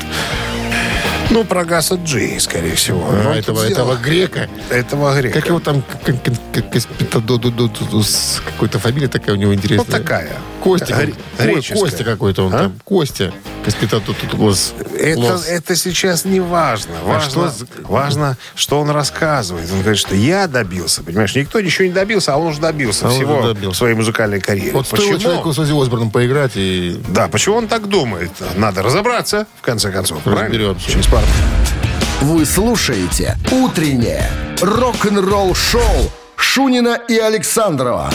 Ну, 1.30 1.44
про 1.44 1.64
Гаса 1.64 1.96
Джи, 1.96 2.38
скорее 2.38 2.74
всего. 2.74 3.04
А, 3.08 3.22
Ну, 3.24 3.30
этого, 3.30 3.62
этого 3.62 3.96
грека? 3.96 4.48
Этого 4.70 5.14
грека. 5.18 5.40
Как 5.40 5.48
его 5.48 5.58
там, 5.60 5.82
какой-то 8.44 8.78
фамилия 8.78 9.08
такая 9.08 9.34
у 9.34 9.38
него 9.38 9.54
интересная. 9.54 9.86
Ну, 9.86 9.92
такая. 10.04 10.32
Костя. 10.60 11.08
Греческая. 11.38 11.78
Костя 11.78 12.04
какой-то 12.04 12.44
он 12.46 12.54
А? 12.54 12.58
там. 12.58 12.80
Костя. 12.84 13.32
Каспитододос. 13.64 14.74
Это, 14.98 15.40
это 15.48 15.76
сейчас 15.76 16.24
не 16.24 16.40
важно. 16.40 16.94
Важно, 17.02 17.46
А 17.46 17.50
что 17.50 17.66
важно, 17.84 18.36
что 18.54 18.80
он 18.80 18.90
рассказывает. 18.90 19.70
Он 19.72 19.80
говорит, 19.80 19.98
что 19.98 20.14
я 20.14 20.46
добился. 20.46 21.02
Понимаешь, 21.02 21.34
никто 21.34 21.60
ничего 21.60 21.86
не 21.86 21.92
добился, 21.92 22.34
а 22.34 22.36
он 22.36 22.48
уже 22.48 22.60
добился 22.60 23.06
А 23.06 23.10
всего 23.10 23.38
уже 23.38 23.54
добился. 23.54 23.74
в 23.74 23.78
своей 23.78 23.94
музыкальной 23.94 24.40
карьере. 24.40 24.72
Вот 24.72 24.86
стоило 24.86 25.18
человеку 25.18 25.52
с 25.52 25.58
Ози 25.58 25.72
Осборном 25.80 26.10
поиграть 26.10 26.52
и 26.56 27.00
Да, 27.08 27.28
почему 27.28 27.56
он 27.56 27.68
так 27.68 27.88
думает? 27.88 28.30
Надо 28.56 28.82
разобраться, 28.82 29.46
в 29.58 29.62
конце 29.62 29.90
концов. 29.90 30.22
правильно? 30.22 30.44
Разберемся. 30.48 30.90
Через 30.90 31.06
пару. 31.06 31.26
Вы 32.20 32.44
слушаете 32.46 33.36
«Утреннее 33.50 34.30
рок-н-ролл-шоу» 34.60 36.10
Шунина 36.36 36.98
и 37.08 37.18
Александрова 37.18 38.10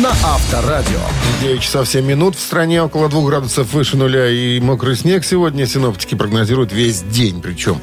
на 0.00 0.10
Авторадио. 0.10 1.00
9 1.42 1.60
часов 1.60 1.88
7 1.88 2.04
минут. 2.04 2.36
В 2.36 2.40
стране 2.40 2.82
около 2.82 3.08
2 3.08 3.26
градусов 3.26 3.72
выше 3.72 3.96
нуля 3.96 4.28
и 4.28 4.58
мокрый 4.60 4.96
снег 4.96 5.24
сегодня. 5.24 5.66
Синоптики 5.66 6.14
прогнозируют 6.14 6.72
весь 6.72 7.02
день 7.02 7.42
причем. 7.42 7.80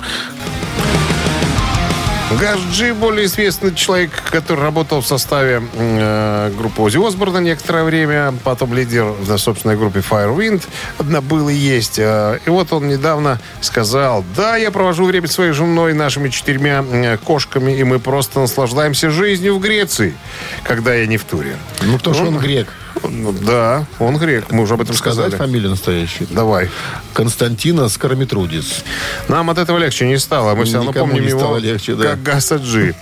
Гаш 2.38 2.60
Джи, 2.72 2.94
более 2.94 3.26
известный 3.26 3.74
человек, 3.74 4.12
который 4.30 4.60
работал 4.60 5.02
в 5.02 5.08
составе 5.08 5.64
э, 5.74 6.52
группы 6.56 6.84
Ози 6.84 7.04
Осборна 7.04 7.40
некоторое 7.40 7.84
время, 7.84 8.36
потом 8.44 8.72
лидер 8.76 9.06
в 9.06 9.38
собственной 9.40 9.76
группе 9.76 10.02
Firewind 10.02 10.62
одна 11.00 11.22
был 11.22 11.50
и 11.50 11.56
есть. 11.56 11.98
Э, 11.98 12.40
и 12.46 12.50
вот 12.52 12.72
он 12.72 12.88
недавно 12.88 13.42
сказал, 13.62 14.24
да, 14.36 14.58
я 14.58 14.70
провожу 14.70 15.06
время 15.06 15.28
со 15.28 15.34
своей 15.34 15.54
женой, 15.54 15.94
нашими 15.94 16.30
четырьмя 16.30 16.86
э, 16.92 17.18
кошками, 17.18 17.72
и 17.72 17.84
мы 17.84 17.98
просто 17.98 18.40
наслаждаемся 18.42 19.10
жизнью 19.10 19.56
в 19.56 19.60
Греции, 19.60 20.14
когда 20.62 20.94
я 20.94 21.08
не 21.08 21.18
в 21.18 21.24
туре. 21.24 21.58
Ну, 21.82 21.98
потому 21.98 22.16
что 22.16 22.26
он 22.28 22.38
грек. 22.38 22.68
Ну, 23.10 23.32
да, 23.32 23.86
он 24.00 24.18
грек, 24.18 24.52
мы 24.52 24.64
уже 24.64 24.74
об 24.76 24.82
этом 24.82 24.96
Сказать 24.96 25.28
сказали. 25.32 25.48
фамилию 25.50 25.70
настоящую. 25.72 26.28
Давай. 26.30 26.70
Константина 27.14 27.90
Скоромитрудис. 27.90 28.84
Нам 29.28 29.50
от 29.50 29.58
этого 29.58 29.78
легче 29.78 30.08
не 30.08 30.18
стало. 30.20 30.56
Мы 30.56 30.66
все 30.66 30.76
равно 30.78 30.94
помним 30.94 31.24
не 31.24 31.30
его 31.30 31.58
легче, 31.58 31.96
да. 31.96 32.12
как 32.12 32.24
Гаса 32.24 32.56
Джи. 32.58 32.96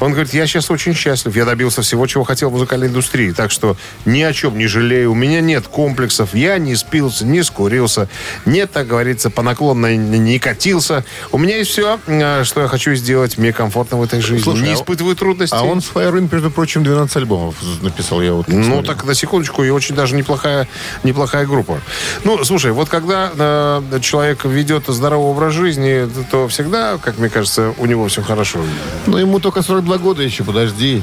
Он 0.00 0.12
говорит, 0.12 0.32
я 0.34 0.46
сейчас 0.46 0.70
очень 0.70 0.94
счастлив. 0.94 1.36
Я 1.36 1.44
добился 1.44 1.82
всего, 1.82 2.06
чего 2.06 2.24
хотел 2.24 2.50
в 2.50 2.52
музыкальной 2.52 2.88
индустрии. 2.88 3.32
Так 3.32 3.50
что 3.50 3.76
ни 4.04 4.22
о 4.22 4.32
чем 4.32 4.56
не 4.58 4.66
жалею. 4.66 5.12
У 5.12 5.14
меня 5.14 5.40
нет 5.40 5.66
комплексов. 5.68 6.34
Я 6.34 6.58
не 6.58 6.74
спился, 6.76 7.24
не 7.24 7.42
скурился. 7.42 8.08
Нет, 8.46 8.72
так 8.72 8.86
говорится, 8.86 9.30
по 9.30 9.42
наклонной 9.42 9.96
не 9.96 10.38
катился. 10.38 11.04
У 11.32 11.38
меня 11.38 11.58
есть 11.58 11.70
все, 11.70 11.98
э, 12.06 12.44
что 12.44 12.62
я 12.62 12.68
хочу 12.68 12.94
сделать. 12.94 13.38
Мне 13.38 13.52
комфортно 13.52 13.98
в 13.98 14.02
этой 14.02 14.20
жизни. 14.20 14.42
Слушай, 14.42 14.62
не 14.64 14.70
а- 14.70 14.74
испытываю 14.74 15.16
трудностей. 15.16 15.56
А 15.56 15.62
он 15.62 15.80
с 15.80 15.90
Firewind, 15.92 16.28
между 16.32 16.50
прочим, 16.50 16.82
12 16.82 17.16
альбомов 17.16 17.54
написал. 17.82 18.20
Я 18.22 18.32
вот 18.32 18.48
Ну, 18.48 18.82
так 18.82 19.04
на 19.04 19.14
секундочку, 19.40 19.64
и 19.64 19.70
очень 19.70 19.94
даже 19.94 20.14
неплохая, 20.16 20.68
неплохая 21.02 21.46
группа. 21.46 21.80
Ну, 22.24 22.44
слушай, 22.44 22.72
вот 22.72 22.88
когда 22.88 23.30
э, 23.36 24.00
человек 24.00 24.44
ведет 24.44 24.84
здоровый 24.88 25.30
образ 25.30 25.54
жизни, 25.54 26.08
то 26.30 26.48
всегда, 26.48 26.98
как 26.98 27.18
мне 27.18 27.28
кажется, 27.28 27.74
у 27.78 27.86
него 27.86 28.06
все 28.08 28.22
хорошо. 28.22 28.60
Ну, 29.06 29.16
ему 29.18 29.40
только 29.40 29.62
42 29.62 29.98
года 29.98 30.22
еще, 30.22 30.44
подожди. 30.44 31.02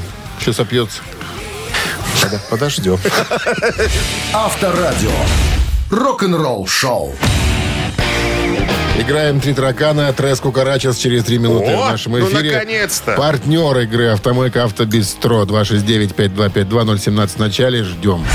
Сопьется. 0.52 1.02
Подо- 2.22 2.40
Подождем. 2.50 2.98
Авторадио. 4.34 5.12
Рок-н-ролл-шоу. 5.90 7.14
Играем 8.98 9.40
«Три 9.40 9.54
таракана», 9.54 10.12
Трес 10.12 10.40
Кукарачес 10.40 10.98
через 10.98 11.24
3 11.26 11.38
минуты 11.38 11.72
О, 11.72 11.86
в 11.86 11.92
нашем 11.92 12.14
ну, 12.14 12.28
эфире. 12.28 12.54
наконец-то! 12.54 13.14
Партнер 13.16 13.78
игры 13.82 14.08
«Автомойка 14.08 14.64
Автобестро» 14.64 15.44
269-5252-017 15.46 17.28
в 17.28 17.38
начале. 17.38 17.84
Ждем. 17.84 18.26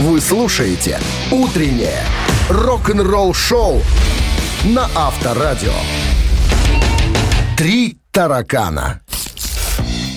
Вы 0.00 0.20
слушаете 0.20 0.98
«Утреннее 1.30 2.02
рок-н-ролл-шоу» 2.50 3.80
на 4.64 4.88
Авторадио. 4.96 5.72
«Три 7.56 7.98
таракана». 8.10 9.02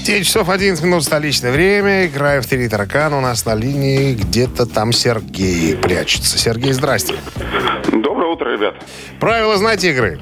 9 0.04 0.26
часов 0.26 0.50
11 0.50 0.84
минут 0.84 1.04
столичное 1.04 1.52
время. 1.52 2.08
Играем 2.08 2.42
в 2.42 2.48
три 2.48 2.68
таракана. 2.70 3.18
У 3.18 3.22
нас 3.22 3.46
на 3.46 3.54
линии 3.54 4.14
где-то 4.14 4.66
там 4.66 4.94
Сергей 4.94 5.76
прячется. 5.76 6.38
Сергей, 6.38 6.72
здрасте. 6.72 7.16
Доброе 8.28 8.34
утро, 8.36 8.52
ребят. 8.52 8.76
Правила 9.22 9.56
знаете 9.56 9.92
игры? 9.92 10.20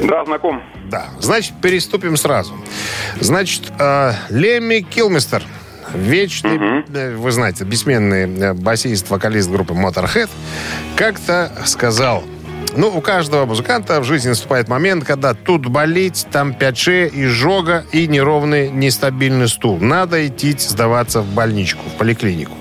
Да, 0.00 0.24
знаком. 0.24 0.60
Да. 0.90 1.10
Значит, 1.20 1.52
переступим 1.62 2.16
сразу. 2.16 2.54
Значит, 3.20 3.72
э, 3.78 4.12
Лемми 4.30 4.80
Килмистер, 4.80 5.44
вечный, 5.94 6.84
э, 6.92 7.14
вы 7.14 7.30
знаете, 7.30 7.62
бессменный 7.62 8.24
э, 8.24 8.54
басист, 8.54 9.10
вокалист 9.10 9.48
группы 9.48 9.74
Motorhead, 9.74 10.28
как-то 10.96 11.52
сказал, 11.66 12.24
ну, 12.76 12.88
у 12.88 13.00
каждого 13.00 13.46
музыканта 13.46 14.00
в 14.00 14.04
жизни 14.04 14.30
наступает 14.30 14.66
момент, 14.66 15.04
когда 15.04 15.34
тут 15.34 15.66
болеть, 15.66 16.26
там 16.32 16.52
пяче, 16.52 17.08
изжога 17.12 17.84
и 17.92 18.08
неровный, 18.08 18.70
нестабильный 18.70 19.46
стул. 19.46 19.78
Надо 19.78 20.26
идти 20.26 20.52
сдаваться 20.58 21.20
в 21.20 21.32
больничку, 21.32 21.82
в 21.94 21.98
поликлинику. 21.98 22.56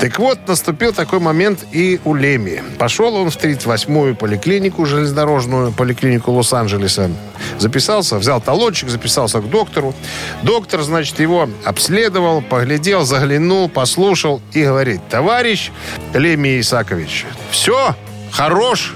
Так 0.00 0.18
вот, 0.18 0.46
наступил 0.46 0.92
такой 0.92 1.20
момент 1.20 1.64
и 1.72 2.00
у 2.04 2.14
Леми. 2.14 2.62
Пошел 2.78 3.14
он 3.16 3.30
в 3.30 3.36
38-ю 3.36 4.14
поликлинику, 4.14 4.84
железнодорожную 4.84 5.72
поликлинику 5.72 6.32
Лос-Анджелеса. 6.32 7.10
Записался, 7.58 8.18
взял 8.18 8.40
талончик, 8.40 8.90
записался 8.90 9.40
к 9.40 9.48
доктору. 9.48 9.94
Доктор, 10.42 10.82
значит, 10.82 11.18
его 11.18 11.48
обследовал, 11.64 12.42
поглядел, 12.42 13.04
заглянул, 13.04 13.70
послушал 13.70 14.42
и 14.52 14.64
говорит, 14.64 15.00
товарищ 15.08 15.70
Леми 16.12 16.60
Исакович, 16.60 17.24
все, 17.50 17.94
хорош 18.30 18.94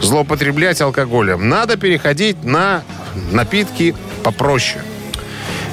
злоупотреблять 0.00 0.80
алкоголем. 0.80 1.48
Надо 1.48 1.76
переходить 1.76 2.42
на 2.42 2.82
напитки 3.32 3.94
попроще. 4.22 4.82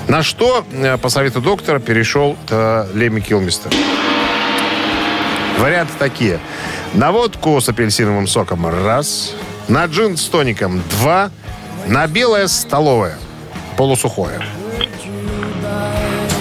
На 0.07 0.21
что, 0.21 0.65
э, 0.71 0.97
по 0.97 1.09
совету 1.09 1.41
доктора, 1.41 1.79
перешел 1.79 2.37
э, 2.49 2.87
Леми 2.93 3.21
Килмистер. 3.21 3.71
Варианты 5.59 5.93
такие. 5.97 6.39
На 6.93 7.11
водку 7.11 7.59
с 7.59 7.69
апельсиновым 7.69 8.27
соком 8.27 8.67
раз. 8.67 9.35
На 9.67 9.85
джин 9.85 10.17
с 10.17 10.27
тоником 10.27 10.81
два. 10.91 11.31
На 11.87 12.07
белое 12.07 12.47
столовое. 12.47 13.15
Полусухое. 13.77 14.41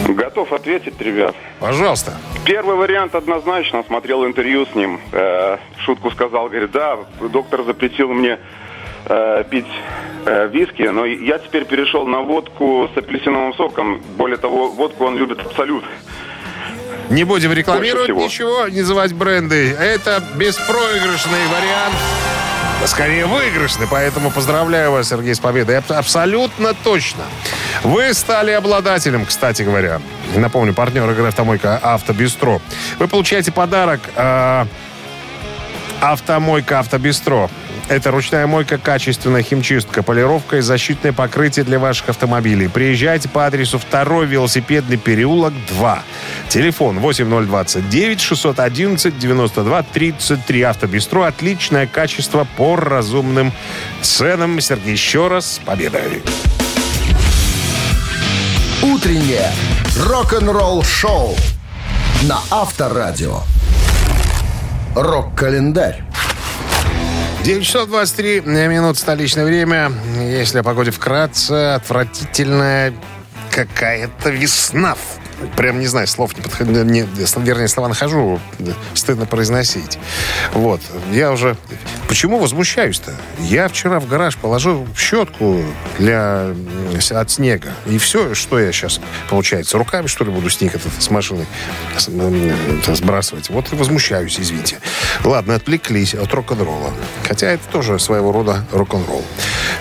Готов 0.08 0.52
ответить, 0.52 1.00
ребят. 1.00 1.34
Пожалуйста. 1.60 2.12
Первый 2.44 2.76
вариант 2.76 3.14
однозначно. 3.14 3.82
Смотрел 3.84 4.26
интервью 4.26 4.66
с 4.66 4.74
ним. 4.74 5.00
Э, 5.12 5.58
шутку 5.78 6.10
сказал, 6.10 6.48
говорит, 6.48 6.72
да, 6.72 6.98
доктор 7.20 7.62
запретил 7.64 8.12
мне 8.12 8.38
э, 9.06 9.44
пить 9.48 9.66
э, 10.26 10.48
виски, 10.48 10.82
но 10.82 11.04
я 11.04 11.38
теперь 11.38 11.64
перешел 11.64 12.06
на 12.06 12.20
водку 12.20 12.88
с 12.94 12.98
апельсиновым 12.98 13.54
соком. 13.54 14.02
Более 14.16 14.36
того, 14.36 14.68
водку 14.68 15.04
он 15.04 15.16
любит 15.16 15.40
абсолют. 15.40 15.84
Не 17.10 17.24
будем 17.24 17.52
рекламировать 17.52 18.08
ничего, 18.08 18.68
не 18.68 18.80
называть 18.80 19.12
бренды. 19.12 19.72
Это 19.72 20.22
беспроигрышный 20.34 21.46
вариант. 21.48 21.94
Скорее 22.86 23.24
выигрышный, 23.26 23.86
поэтому 23.90 24.30
поздравляю 24.30 24.90
вас, 24.92 25.08
Сергей, 25.08 25.34
с 25.34 25.38
победой. 25.38 25.78
Аб- 25.78 25.90
Абсолютно 25.92 26.74
точно. 26.74 27.22
Вы 27.82 28.12
стали 28.12 28.50
обладателем, 28.50 29.24
кстати 29.24 29.62
говоря. 29.62 30.00
Напомню, 30.34 30.74
партнер 30.74 31.08
игры 31.10 31.28
«Автомойка 31.28 31.78
Автобестро». 31.78 32.60
Вы 32.98 33.08
получаете 33.08 33.52
подарок 33.52 34.00
э, 34.16 34.66
«Автомойка 36.00 36.80
Автобестро». 36.80 37.48
Это 37.86 38.10
ручная 38.10 38.46
мойка, 38.46 38.78
качественная 38.78 39.42
химчистка, 39.42 40.02
полировка 40.02 40.56
и 40.56 40.60
защитное 40.62 41.12
покрытие 41.12 41.66
для 41.66 41.78
ваших 41.78 42.08
автомобилей. 42.08 42.68
Приезжайте 42.68 43.28
по 43.28 43.46
адресу 43.46 43.78
2 43.78 44.24
велосипедный 44.24 44.96
переулок 44.96 45.52
2. 45.68 46.02
Телефон 46.48 46.98
8029 46.98 48.20
611 48.20 49.18
92 49.18 49.82
33. 49.82 50.62
Автобестро. 50.62 51.26
Отличное 51.26 51.86
качество 51.86 52.46
по 52.56 52.76
разумным 52.76 53.52
ценам. 54.00 54.60
Сергей, 54.60 54.92
еще 54.92 55.28
раз 55.28 55.54
с 55.54 55.58
победой. 55.58 56.22
«Утреннее 58.82 59.50
рок-н-ролл-шоу» 59.98 61.36
на 62.22 62.38
Авторадио. 62.50 63.40
Рок-календарь. 64.94 66.02
9 67.44 67.62
часов 67.62 67.88
23 67.90 68.40
минут 68.40 68.96
столичное 68.96 69.44
время. 69.44 69.92
Если 70.18 70.60
о 70.60 70.62
погоде 70.62 70.90
вкратце, 70.90 71.74
отвратительная 71.74 72.94
какая-то 73.50 74.30
весна. 74.30 74.96
Прям 75.56 75.80
не 75.80 75.86
знаю, 75.86 76.06
слов 76.06 76.36
не 76.36 76.42
подходит, 76.42 76.84
не, 76.86 77.02
вернее, 77.02 77.68
слова 77.68 77.88
нахожу, 77.88 78.40
стыдно 78.94 79.26
произносить. 79.26 79.98
Вот, 80.52 80.80
я 81.12 81.32
уже... 81.32 81.56
Почему 82.08 82.38
возмущаюсь-то? 82.38 83.12
Я 83.40 83.68
вчера 83.68 83.98
в 83.98 84.06
гараж 84.06 84.36
положил 84.36 84.86
щетку 84.96 85.62
для... 85.98 86.54
от 87.10 87.30
снега. 87.30 87.72
И 87.86 87.98
все, 87.98 88.34
что 88.34 88.58
я 88.58 88.72
сейчас, 88.72 89.00
получается, 89.28 89.78
руками, 89.78 90.06
что 90.06 90.24
ли, 90.24 90.30
буду 90.30 90.50
снег 90.50 90.74
этот 90.74 90.92
с 90.98 91.10
машины 91.10 91.46
сбрасывать. 92.86 93.50
Вот 93.50 93.72
и 93.72 93.76
возмущаюсь, 93.76 94.38
извините. 94.38 94.78
Ладно, 95.24 95.56
отвлеклись 95.56 96.14
от 96.14 96.32
рок-н-ролла. 96.32 96.92
Хотя 97.26 97.48
это 97.48 97.66
тоже 97.68 97.98
своего 97.98 98.32
рода 98.32 98.64
рок-н-ролл. 98.72 99.24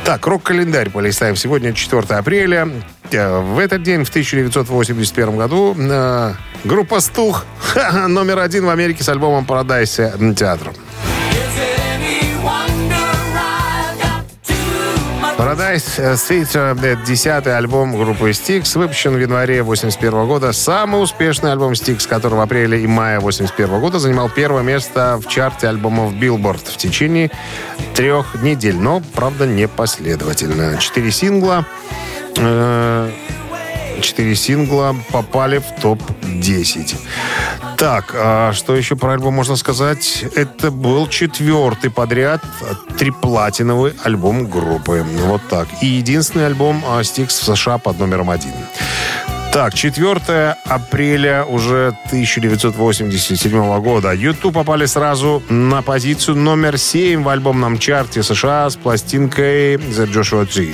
Так, 0.04 0.26
рок-календарь 0.26 0.90
полистаем. 0.90 1.36
Сегодня 1.36 1.74
4 1.74 2.02
апреля. 2.18 2.70
Э, 3.12 3.40
В 3.42 3.60
этот 3.60 3.84
день, 3.84 4.04
в 4.04 4.10
1981 4.10 5.38
году, 5.38 5.76
э, 5.78 6.34
группа 6.64 7.00
«Стух» 7.00 7.46
номер 8.08 8.40
один 8.40 8.66
в 8.66 8.70
Америке 8.70 9.04
с 9.04 9.10
альбомом 9.10 9.46
«Paradise 9.46 10.34
Театром». 10.36 10.74
Paradise 15.38 16.16
Theater, 16.16 16.80
это 16.84 17.02
десятый 17.06 17.58
альбом 17.58 17.98
группы 17.98 18.30
Styx, 18.30 18.78
выпущен 18.78 19.14
в 19.14 19.20
январе 19.20 19.62
81 19.62 20.26
года. 20.26 20.54
Самый 20.54 21.04
успешный 21.04 21.52
альбом 21.52 21.74
Styx, 21.74 22.08
который 22.08 22.36
в 22.36 22.40
апреле 22.40 22.82
и 22.82 22.88
мае 22.88 23.20
81 23.20 23.80
года 23.80 24.00
занимал 24.00 24.30
первое 24.30 24.64
место 24.64 25.20
в 25.22 25.28
чарте 25.28 25.68
альбомов 25.68 26.14
Billboard 26.14 26.72
в 26.72 26.78
течение 26.78 27.30
трех 27.94 28.42
недель, 28.42 28.78
но, 28.78 29.02
правда, 29.14 29.46
не 29.46 29.68
последовательно. 29.68 30.78
Четыре 30.78 31.12
сингла, 31.12 31.66
э, 31.66 32.13
четыре 34.02 34.36
сингла 34.36 34.96
попали 35.12 35.60
в 35.60 35.82
топ-10. 35.82 36.96
Так, 37.78 38.14
а 38.16 38.54
что 38.54 38.76
еще 38.76 38.96
про 38.96 39.14
альбом 39.14 39.34
можно 39.34 39.56
сказать? 39.56 40.24
Это 40.36 40.72
был 40.72 41.08
четвертый 41.08 41.90
подряд 41.90 42.44
триплатиновый 42.98 43.94
альбом 44.04 44.48
группы. 44.48 45.04
Вот 45.26 45.42
так. 45.50 45.68
И 45.82 45.88
единственный 45.88 46.46
альбом 46.46 46.84
а, 46.88 47.02
Styx 47.02 47.28
в 47.28 47.56
США 47.56 47.78
под 47.78 48.00
номером 48.00 48.30
один. 48.30 48.54
Так, 49.52 49.76
4 49.76 50.56
апреля 50.66 51.46
уже 51.46 51.96
1987 52.08 53.82
года. 53.82 54.12
YouTube 54.12 54.56
попали 54.56 54.88
сразу 54.88 55.44
на 55.50 55.84
позицию 55.84 56.38
номер 56.38 56.78
7 56.80 57.22
в 57.22 57.30
альбомном 57.30 57.78
чарте 57.78 58.24
США 58.24 58.70
с 58.70 58.76
пластинкой 58.76 59.76
The 59.76 60.12
Joshua 60.12 60.48
Tree. 60.48 60.74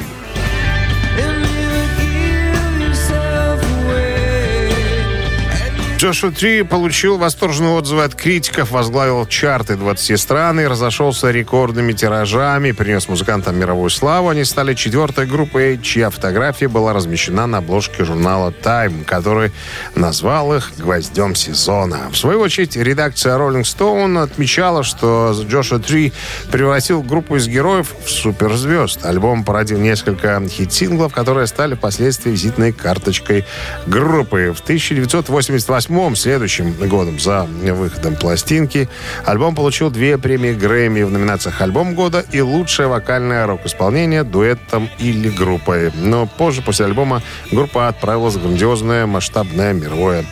Джошуа 5.99 6.31
Три 6.31 6.63
получил 6.63 7.17
восторженные 7.17 7.73
отзывы 7.73 8.05
от 8.05 8.15
критиков, 8.15 8.71
возглавил 8.71 9.25
чарты 9.25 9.75
20 9.75 10.17
стран 10.17 10.61
и 10.61 10.63
разошелся 10.63 11.29
рекордными 11.29 11.91
тиражами, 11.91 12.71
принес 12.71 13.09
музыкантам 13.09 13.59
мировую 13.59 13.89
славу. 13.89 14.29
Они 14.29 14.45
стали 14.45 14.75
четвертой 14.75 15.25
группой, 15.25 15.77
чья 15.77 16.09
фотография 16.09 16.69
была 16.69 16.93
размещена 16.93 17.47
на 17.47 17.57
обложке 17.57 18.05
журнала 18.05 18.53
Time, 18.63 19.03
который 19.03 19.51
назвал 19.93 20.55
их 20.55 20.71
«Гвоздем 20.77 21.35
сезона». 21.35 22.09
В 22.09 22.15
свою 22.15 22.39
очередь, 22.39 22.77
редакция 22.77 23.37
Rolling 23.37 23.63
Stone 23.63 24.23
отмечала, 24.23 24.83
что 24.83 25.35
Джошуа 25.37 25.79
Три 25.79 26.13
превратил 26.49 27.03
группу 27.03 27.35
из 27.35 27.49
героев 27.49 27.93
в 28.05 28.09
суперзвезд. 28.09 29.05
Альбом 29.05 29.43
породил 29.43 29.79
несколько 29.79 30.41
хит-синглов, 30.47 31.11
которые 31.11 31.45
стали 31.47 31.75
впоследствии 31.75 32.31
визитной 32.31 32.71
карточкой 32.71 33.43
группы. 33.85 34.53
В 34.55 34.61
1988 34.61 35.88
следующим 36.15 36.73
годом 36.87 37.19
за 37.19 37.43
выходом 37.43 38.15
пластинки 38.15 38.89
альбом 39.25 39.55
получил 39.55 39.89
две 39.89 40.17
премии 40.17 40.53
Грэмми 40.53 41.01
в 41.01 41.11
номинациях 41.11 41.61
«Альбом 41.61 41.95
года» 41.95 42.23
и 42.31 42.41
«Лучшее 42.41 42.87
вокальное 42.87 43.45
рок-исполнение 43.47 44.23
дуэтом 44.23 44.89
или 44.99 45.29
группой». 45.29 45.91
Но 45.95 46.25
позже, 46.27 46.61
после 46.61 46.85
альбома, 46.85 47.21
группа 47.51 47.87
отправилась 47.87 48.35
в 48.35 48.41
грандиозное 48.41 49.05
масштабное 49.05 49.73
мировое 49.73 50.25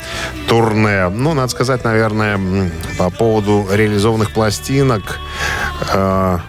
турне. 0.47 1.09
Ну, 1.09 1.33
надо 1.33 1.49
сказать, 1.49 1.83
наверное, 1.83 2.39
по 2.97 3.09
поводу 3.09 3.67
реализованных 3.71 4.31
пластинок. 4.31 5.19
э, 5.93 6.39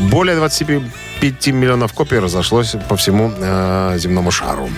более 0.00 0.36
25 0.36 0.82
миллионов 1.30 1.92
копий 1.92 2.18
разошлось 2.18 2.74
по 2.88 2.96
всему 2.96 3.32
э, 3.36 3.94
земному 3.98 4.30
шару. 4.30 4.70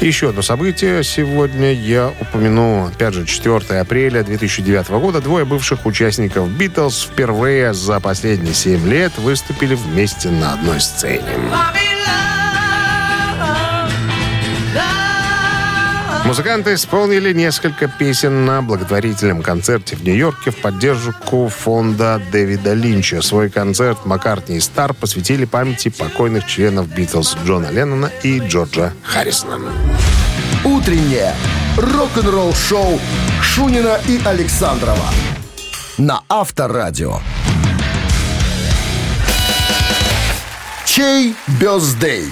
Еще 0.00 0.30
одно 0.30 0.42
событие 0.42 1.02
сегодня 1.04 1.72
я 1.72 2.12
упомяну. 2.20 2.86
Опять 2.86 3.14
же, 3.14 3.26
4 3.26 3.80
апреля 3.80 4.22
2009 4.22 4.88
года 4.90 5.20
двое 5.20 5.44
бывших 5.44 5.86
участников 5.86 6.48
«Битлз» 6.50 7.04
впервые 7.04 7.74
за 7.74 8.00
последние 8.00 8.54
7 8.54 8.88
лет 8.88 9.12
выступили 9.18 9.74
вместе 9.74 10.30
на 10.30 10.54
одной 10.54 10.80
сцене. 10.80 11.22
Музыканты 16.24 16.74
исполнили 16.74 17.32
несколько 17.32 17.88
песен 17.88 18.44
на 18.44 18.62
благотворительном 18.62 19.42
концерте 19.42 19.96
в 19.96 20.04
Нью-Йорке 20.04 20.50
в 20.50 20.56
поддержку 20.56 21.48
фонда 21.48 22.22
Дэвида 22.30 22.74
Линча. 22.74 23.20
Свой 23.22 23.50
концерт 23.50 24.06
Маккартни 24.06 24.56
и 24.56 24.60
Стар 24.60 24.94
посвятили 24.94 25.44
памяти 25.44 25.88
покойных 25.88 26.46
членов 26.46 26.88
Битлз 26.88 27.36
Джона 27.44 27.70
Леннона 27.70 28.10
и 28.22 28.38
Джорджа 28.38 28.92
Харрисона. 29.02 29.72
Утреннее 30.64 31.34
рок-н-ролл-шоу 31.76 33.00
Шунина 33.42 33.98
и 34.08 34.20
Александрова 34.24 35.08
на 35.98 36.22
Авторадио. 36.28 37.20
Чей 40.86 41.34
бездей? 41.60 42.30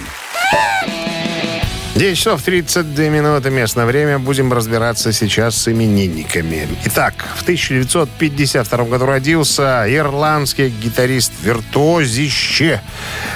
9 2.01 2.17
часов 2.17 2.41
32 2.41 3.09
минуты 3.09 3.51
местное 3.51 3.85
время. 3.85 4.17
Будем 4.17 4.51
разбираться 4.51 5.13
сейчас 5.13 5.55
с 5.55 5.67
именинниками. 5.67 6.67
Итак, 6.85 7.13
в 7.35 7.43
1952 7.43 8.85
году 8.85 9.05
родился 9.05 9.85
ирландский 9.87 10.69
гитарист-виртуозище 10.69 12.81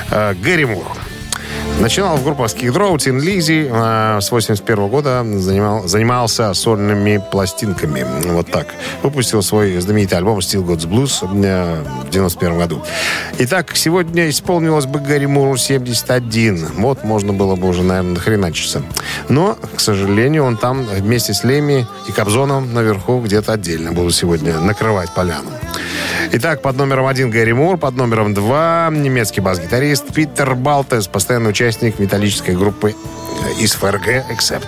э, 0.10 0.34
Гэри 0.34 0.66
Мур. 0.66 1.05
Начинал 1.80 2.16
в 2.16 2.28
Skid 2.28 2.74
Row, 2.74 2.96
Tin 2.96 3.20
Lizzy. 3.20 3.70
э, 3.70 4.22
С 4.22 4.32
81 4.32 4.88
года 4.88 5.24
занимал, 5.40 5.88
занимался 5.88 6.54
сольными 6.54 7.22
пластинками. 7.32 8.06
Вот 8.32 8.50
так. 8.50 8.68
Выпустил 9.04 9.44
свой 9.44 9.78
знаменитый 9.80 10.18
альбом 10.18 10.40
Still 10.40 10.66
God's 10.66 10.88
Blues 10.88 11.22
э, 11.44 11.84
в 12.06 12.10
91 12.10 12.58
году. 12.58 12.82
Итак, 13.40 13.74
сегодня 13.76 14.30
исполнилось 14.30 14.86
бы 14.86 15.00
Гарри 15.00 15.26
Муру 15.26 15.58
71. 15.58 16.68
Вот 16.78 17.04
можно 17.04 17.34
было 17.34 17.56
бы 17.56 17.68
уже, 17.68 17.84
наверное, 17.84 18.14
нахреначиться. 18.14 18.82
Но, 19.28 19.58
к 19.76 19.80
сожалению, 19.82 20.46
он 20.46 20.56
там 20.58 20.86
вместе 20.86 21.34
с 21.34 21.44
Леми 21.44 21.86
и 22.08 22.12
Кобзоном 22.14 22.74
наверху 22.74 23.20
где-то 23.20 23.52
отдельно 23.52 23.92
будут 23.92 24.16
сегодня 24.16 24.60
накрывать 24.60 25.14
поляну. 25.14 25.52
Итак, 26.32 26.62
под 26.62 26.78
номером 26.78 27.06
один 27.06 27.30
Гэри 27.30 27.54
Мур, 27.54 27.78
под 27.78 27.96
номером 27.96 28.34
два 28.34 28.90
немецкий 28.92 29.42
бас-гитарист 29.42 30.14
Питер 30.14 30.56
Балтес, 30.56 31.08
постоянный 31.08 31.52
участник 31.52 31.65
металлической 32.00 32.56
группы 32.56 32.94
э, 32.94 33.62
из 33.62 33.74
ФРГ 33.74 34.26
«Эксепт». 34.30 34.68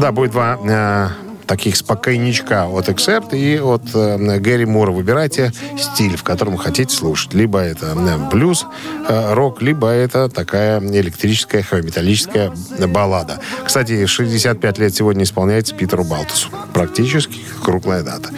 Да, 0.00 0.12
будет 0.12 0.30
два 0.30 0.58
э, 0.62 1.08
таких 1.50 1.74
спокойничка 1.74 2.68
от 2.68 2.88
Accept 2.88 3.36
и 3.36 3.58
от 3.58 3.82
э, 3.92 4.38
Гэри 4.38 4.66
Мура. 4.66 4.92
Выбирайте 4.92 5.52
стиль, 5.76 6.16
в 6.16 6.22
котором 6.22 6.56
хотите 6.56 6.94
слушать. 6.94 7.34
Либо 7.34 7.58
это 7.58 7.86
э, 7.86 8.30
блюз, 8.30 8.66
э, 9.08 9.34
рок, 9.34 9.60
либо 9.60 9.88
это 9.88 10.28
такая 10.28 10.78
электрическая, 10.78 11.64
металлическая 11.82 12.52
баллада. 12.86 13.40
Кстати, 13.66 14.06
65 14.06 14.78
лет 14.78 14.94
сегодня 14.94 15.24
исполняется 15.24 15.74
Питеру 15.74 16.04
Балтусу. 16.04 16.50
Практически 16.72 17.40
круглая 17.64 18.04
дата. 18.04 18.28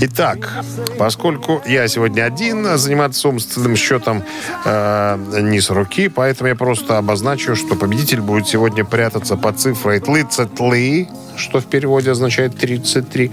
Итак, 0.00 0.64
поскольку 0.98 1.62
я 1.66 1.86
сегодня 1.86 2.24
один, 2.24 2.76
заниматься 2.78 3.28
умственным 3.28 3.76
счетом 3.76 4.24
э, 4.64 5.40
не 5.40 5.60
с 5.60 5.70
руки, 5.70 6.08
поэтому 6.08 6.48
я 6.48 6.56
просто 6.56 6.98
обозначу, 6.98 7.54
что 7.54 7.76
победитель 7.76 8.22
будет 8.22 8.48
сегодня 8.48 8.84
прятаться 8.84 9.36
под 9.36 9.60
цифрой 9.60 10.00
33, 10.00 11.08
что 11.36 11.60
в 11.60 11.66
переводе 11.66 12.10
означает 12.10 12.55
33. 12.58 13.32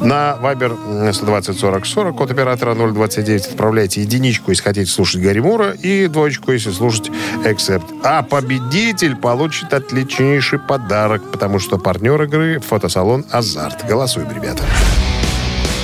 На 0.00 0.36
Вайбер 0.36 0.76
120 1.12 1.58
40 1.58 1.86
40, 1.86 2.16
код 2.16 2.30
оператора 2.30 2.74
029, 2.74 3.46
отправляйте 3.46 4.02
единичку, 4.02 4.50
если 4.50 4.62
хотите 4.62 4.90
слушать 4.90 5.20
Гарри 5.20 5.40
Мура, 5.40 5.70
и 5.70 6.06
двоечку, 6.06 6.52
если 6.52 6.70
слушать 6.70 7.10
Accept. 7.44 8.00
А 8.04 8.22
победитель 8.22 9.16
получит 9.16 9.72
отличнейший 9.72 10.58
подарок, 10.58 11.30
потому 11.30 11.58
что 11.58 11.78
партнер 11.78 12.22
игры– 12.22 12.60
фотосалон 12.68 13.24
«Азарт». 13.30 13.86
Голосуем, 13.86 14.30
ребята. 14.34 14.62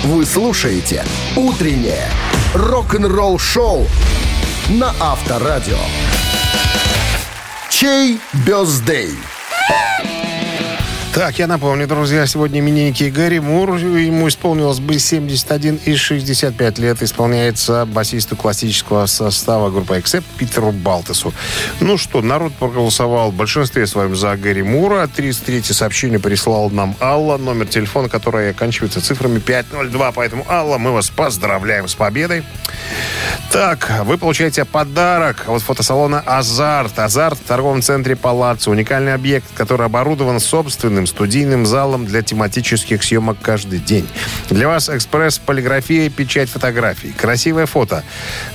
Вы 0.04 0.26
слушаете 0.26 1.04
«Утреннее 1.34 2.08
рок-н-ролл-шоу» 2.54 3.86
на 4.68 4.92
Авторадио. 5.00 5.78
Чей 7.70 8.20
бездей? 8.46 9.10
Так, 11.14 11.38
я 11.38 11.46
напомню, 11.46 11.86
друзья, 11.86 12.26
сегодня 12.26 12.58
именинники 12.58 13.04
Гарри 13.04 13.38
Мур. 13.38 13.76
Ему 13.76 14.26
исполнилось 14.26 14.80
бы 14.80 14.98
71 14.98 15.78
и 15.84 15.94
65 15.94 16.78
лет. 16.80 17.02
Исполняется 17.02 17.86
басисту 17.86 18.34
классического 18.34 19.06
состава 19.06 19.70
группы 19.70 19.96
Accept 19.96 20.24
Питеру 20.36 20.72
Балтесу. 20.72 21.32
Ну 21.78 21.98
что, 21.98 22.20
народ 22.20 22.52
проголосовал 22.54 23.30
в 23.30 23.34
большинстве 23.34 23.86
своем 23.86 24.16
за 24.16 24.36
Гарри 24.36 24.62
Мура. 24.62 25.06
33 25.06 25.62
сообщение 25.62 26.18
прислал 26.18 26.68
нам 26.70 26.96
Алла. 27.00 27.36
Номер 27.36 27.68
телефона, 27.68 28.08
который 28.08 28.50
оканчивается 28.50 29.00
цифрами 29.00 29.38
502. 29.38 30.10
Поэтому, 30.10 30.44
Алла, 30.48 30.78
мы 30.78 30.90
вас 30.90 31.10
поздравляем 31.10 31.86
с 31.86 31.94
победой. 31.94 32.42
Так, 33.52 34.02
вы 34.04 34.18
получаете 34.18 34.64
подарок 34.64 35.44
от 35.46 35.62
фотосалона 35.62 36.20
«Азарт». 36.26 36.98
«Азарт» 36.98 37.38
в 37.38 37.42
торговом 37.42 37.82
центре 37.82 38.16
«Палаццо». 38.16 38.70
Уникальный 38.70 39.14
объект, 39.14 39.46
который 39.54 39.86
оборудован 39.86 40.40
собственным 40.40 41.03
студийным 41.06 41.66
залом 41.66 42.06
для 42.06 42.22
тематических 42.22 43.02
съемок 43.02 43.38
каждый 43.40 43.78
день. 43.78 44.08
Для 44.50 44.68
вас 44.68 44.88
экспресс, 44.88 45.38
полиграфия, 45.38 46.10
печать 46.10 46.50
фотографий. 46.50 47.12
Красивое 47.12 47.66
фото. 47.66 48.04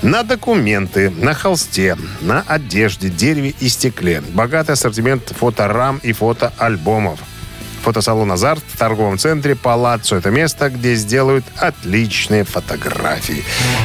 На 0.01 0.23
документы, 0.23 1.09
на 1.09 1.33
холсте, 1.33 1.97
на 2.21 2.43
одежде, 2.47 3.09
дереве 3.09 3.53
и 3.59 3.69
стекле. 3.69 4.21
Богатый 4.21 4.71
ассортимент 4.71 5.33
фоторам 5.35 5.99
и 6.03 6.13
фотоальбомов. 6.13 7.19
Фотосалон 7.83 8.31
«Азарт» 8.31 8.63
в 8.73 8.77
торговом 8.77 9.17
центре 9.17 9.55
«Палаццо». 9.55 10.17
Это 10.17 10.31
место, 10.31 10.69
где 10.69 10.95
сделают 10.95 11.45
отличные 11.57 12.43
фотографии. 12.43 13.43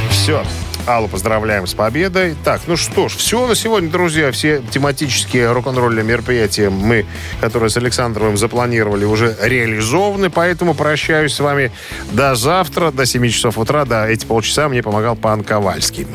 Все. 0.09 0.45
Аллу 0.87 1.07
поздравляем 1.07 1.65
с 1.65 1.73
победой. 1.73 2.35
Так, 2.43 2.61
ну 2.67 2.77
что 2.77 3.09
ж, 3.09 3.15
все 3.15 3.47
на 3.47 3.55
сегодня, 3.55 3.89
друзья. 3.89 4.31
Все 4.31 4.61
тематические 4.69 5.51
рок-н-ролльные 5.51 6.03
мероприятия 6.03 6.69
мы, 6.69 7.05
которые 7.41 7.71
с 7.71 7.77
Александровым 7.77 8.37
запланировали, 8.37 9.03
уже 9.03 9.35
реализованы. 9.41 10.29
Поэтому 10.29 10.75
прощаюсь 10.75 11.33
с 11.33 11.39
вами 11.39 11.71
до 12.11 12.35
завтра, 12.35 12.91
до 12.91 13.05
7 13.07 13.27
часов 13.29 13.57
утра. 13.57 13.85
До 13.85 14.05
эти 14.05 14.25
полчаса 14.25 14.69
мне 14.69 14.83
помогал 14.83 15.15
пан 15.15 15.43
Ковальский. 15.43 16.05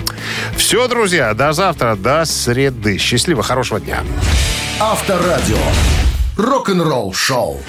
Все, 0.56 0.86
друзья, 0.86 1.34
до 1.34 1.52
завтра, 1.52 1.96
до 1.96 2.24
среды. 2.24 2.96
Счастливо, 2.98 3.42
хорошего 3.42 3.80
дня. 3.80 4.04
Авторадио. 4.78 5.58
Рок-н-ролл 6.36 7.12
шоу. 7.12 7.60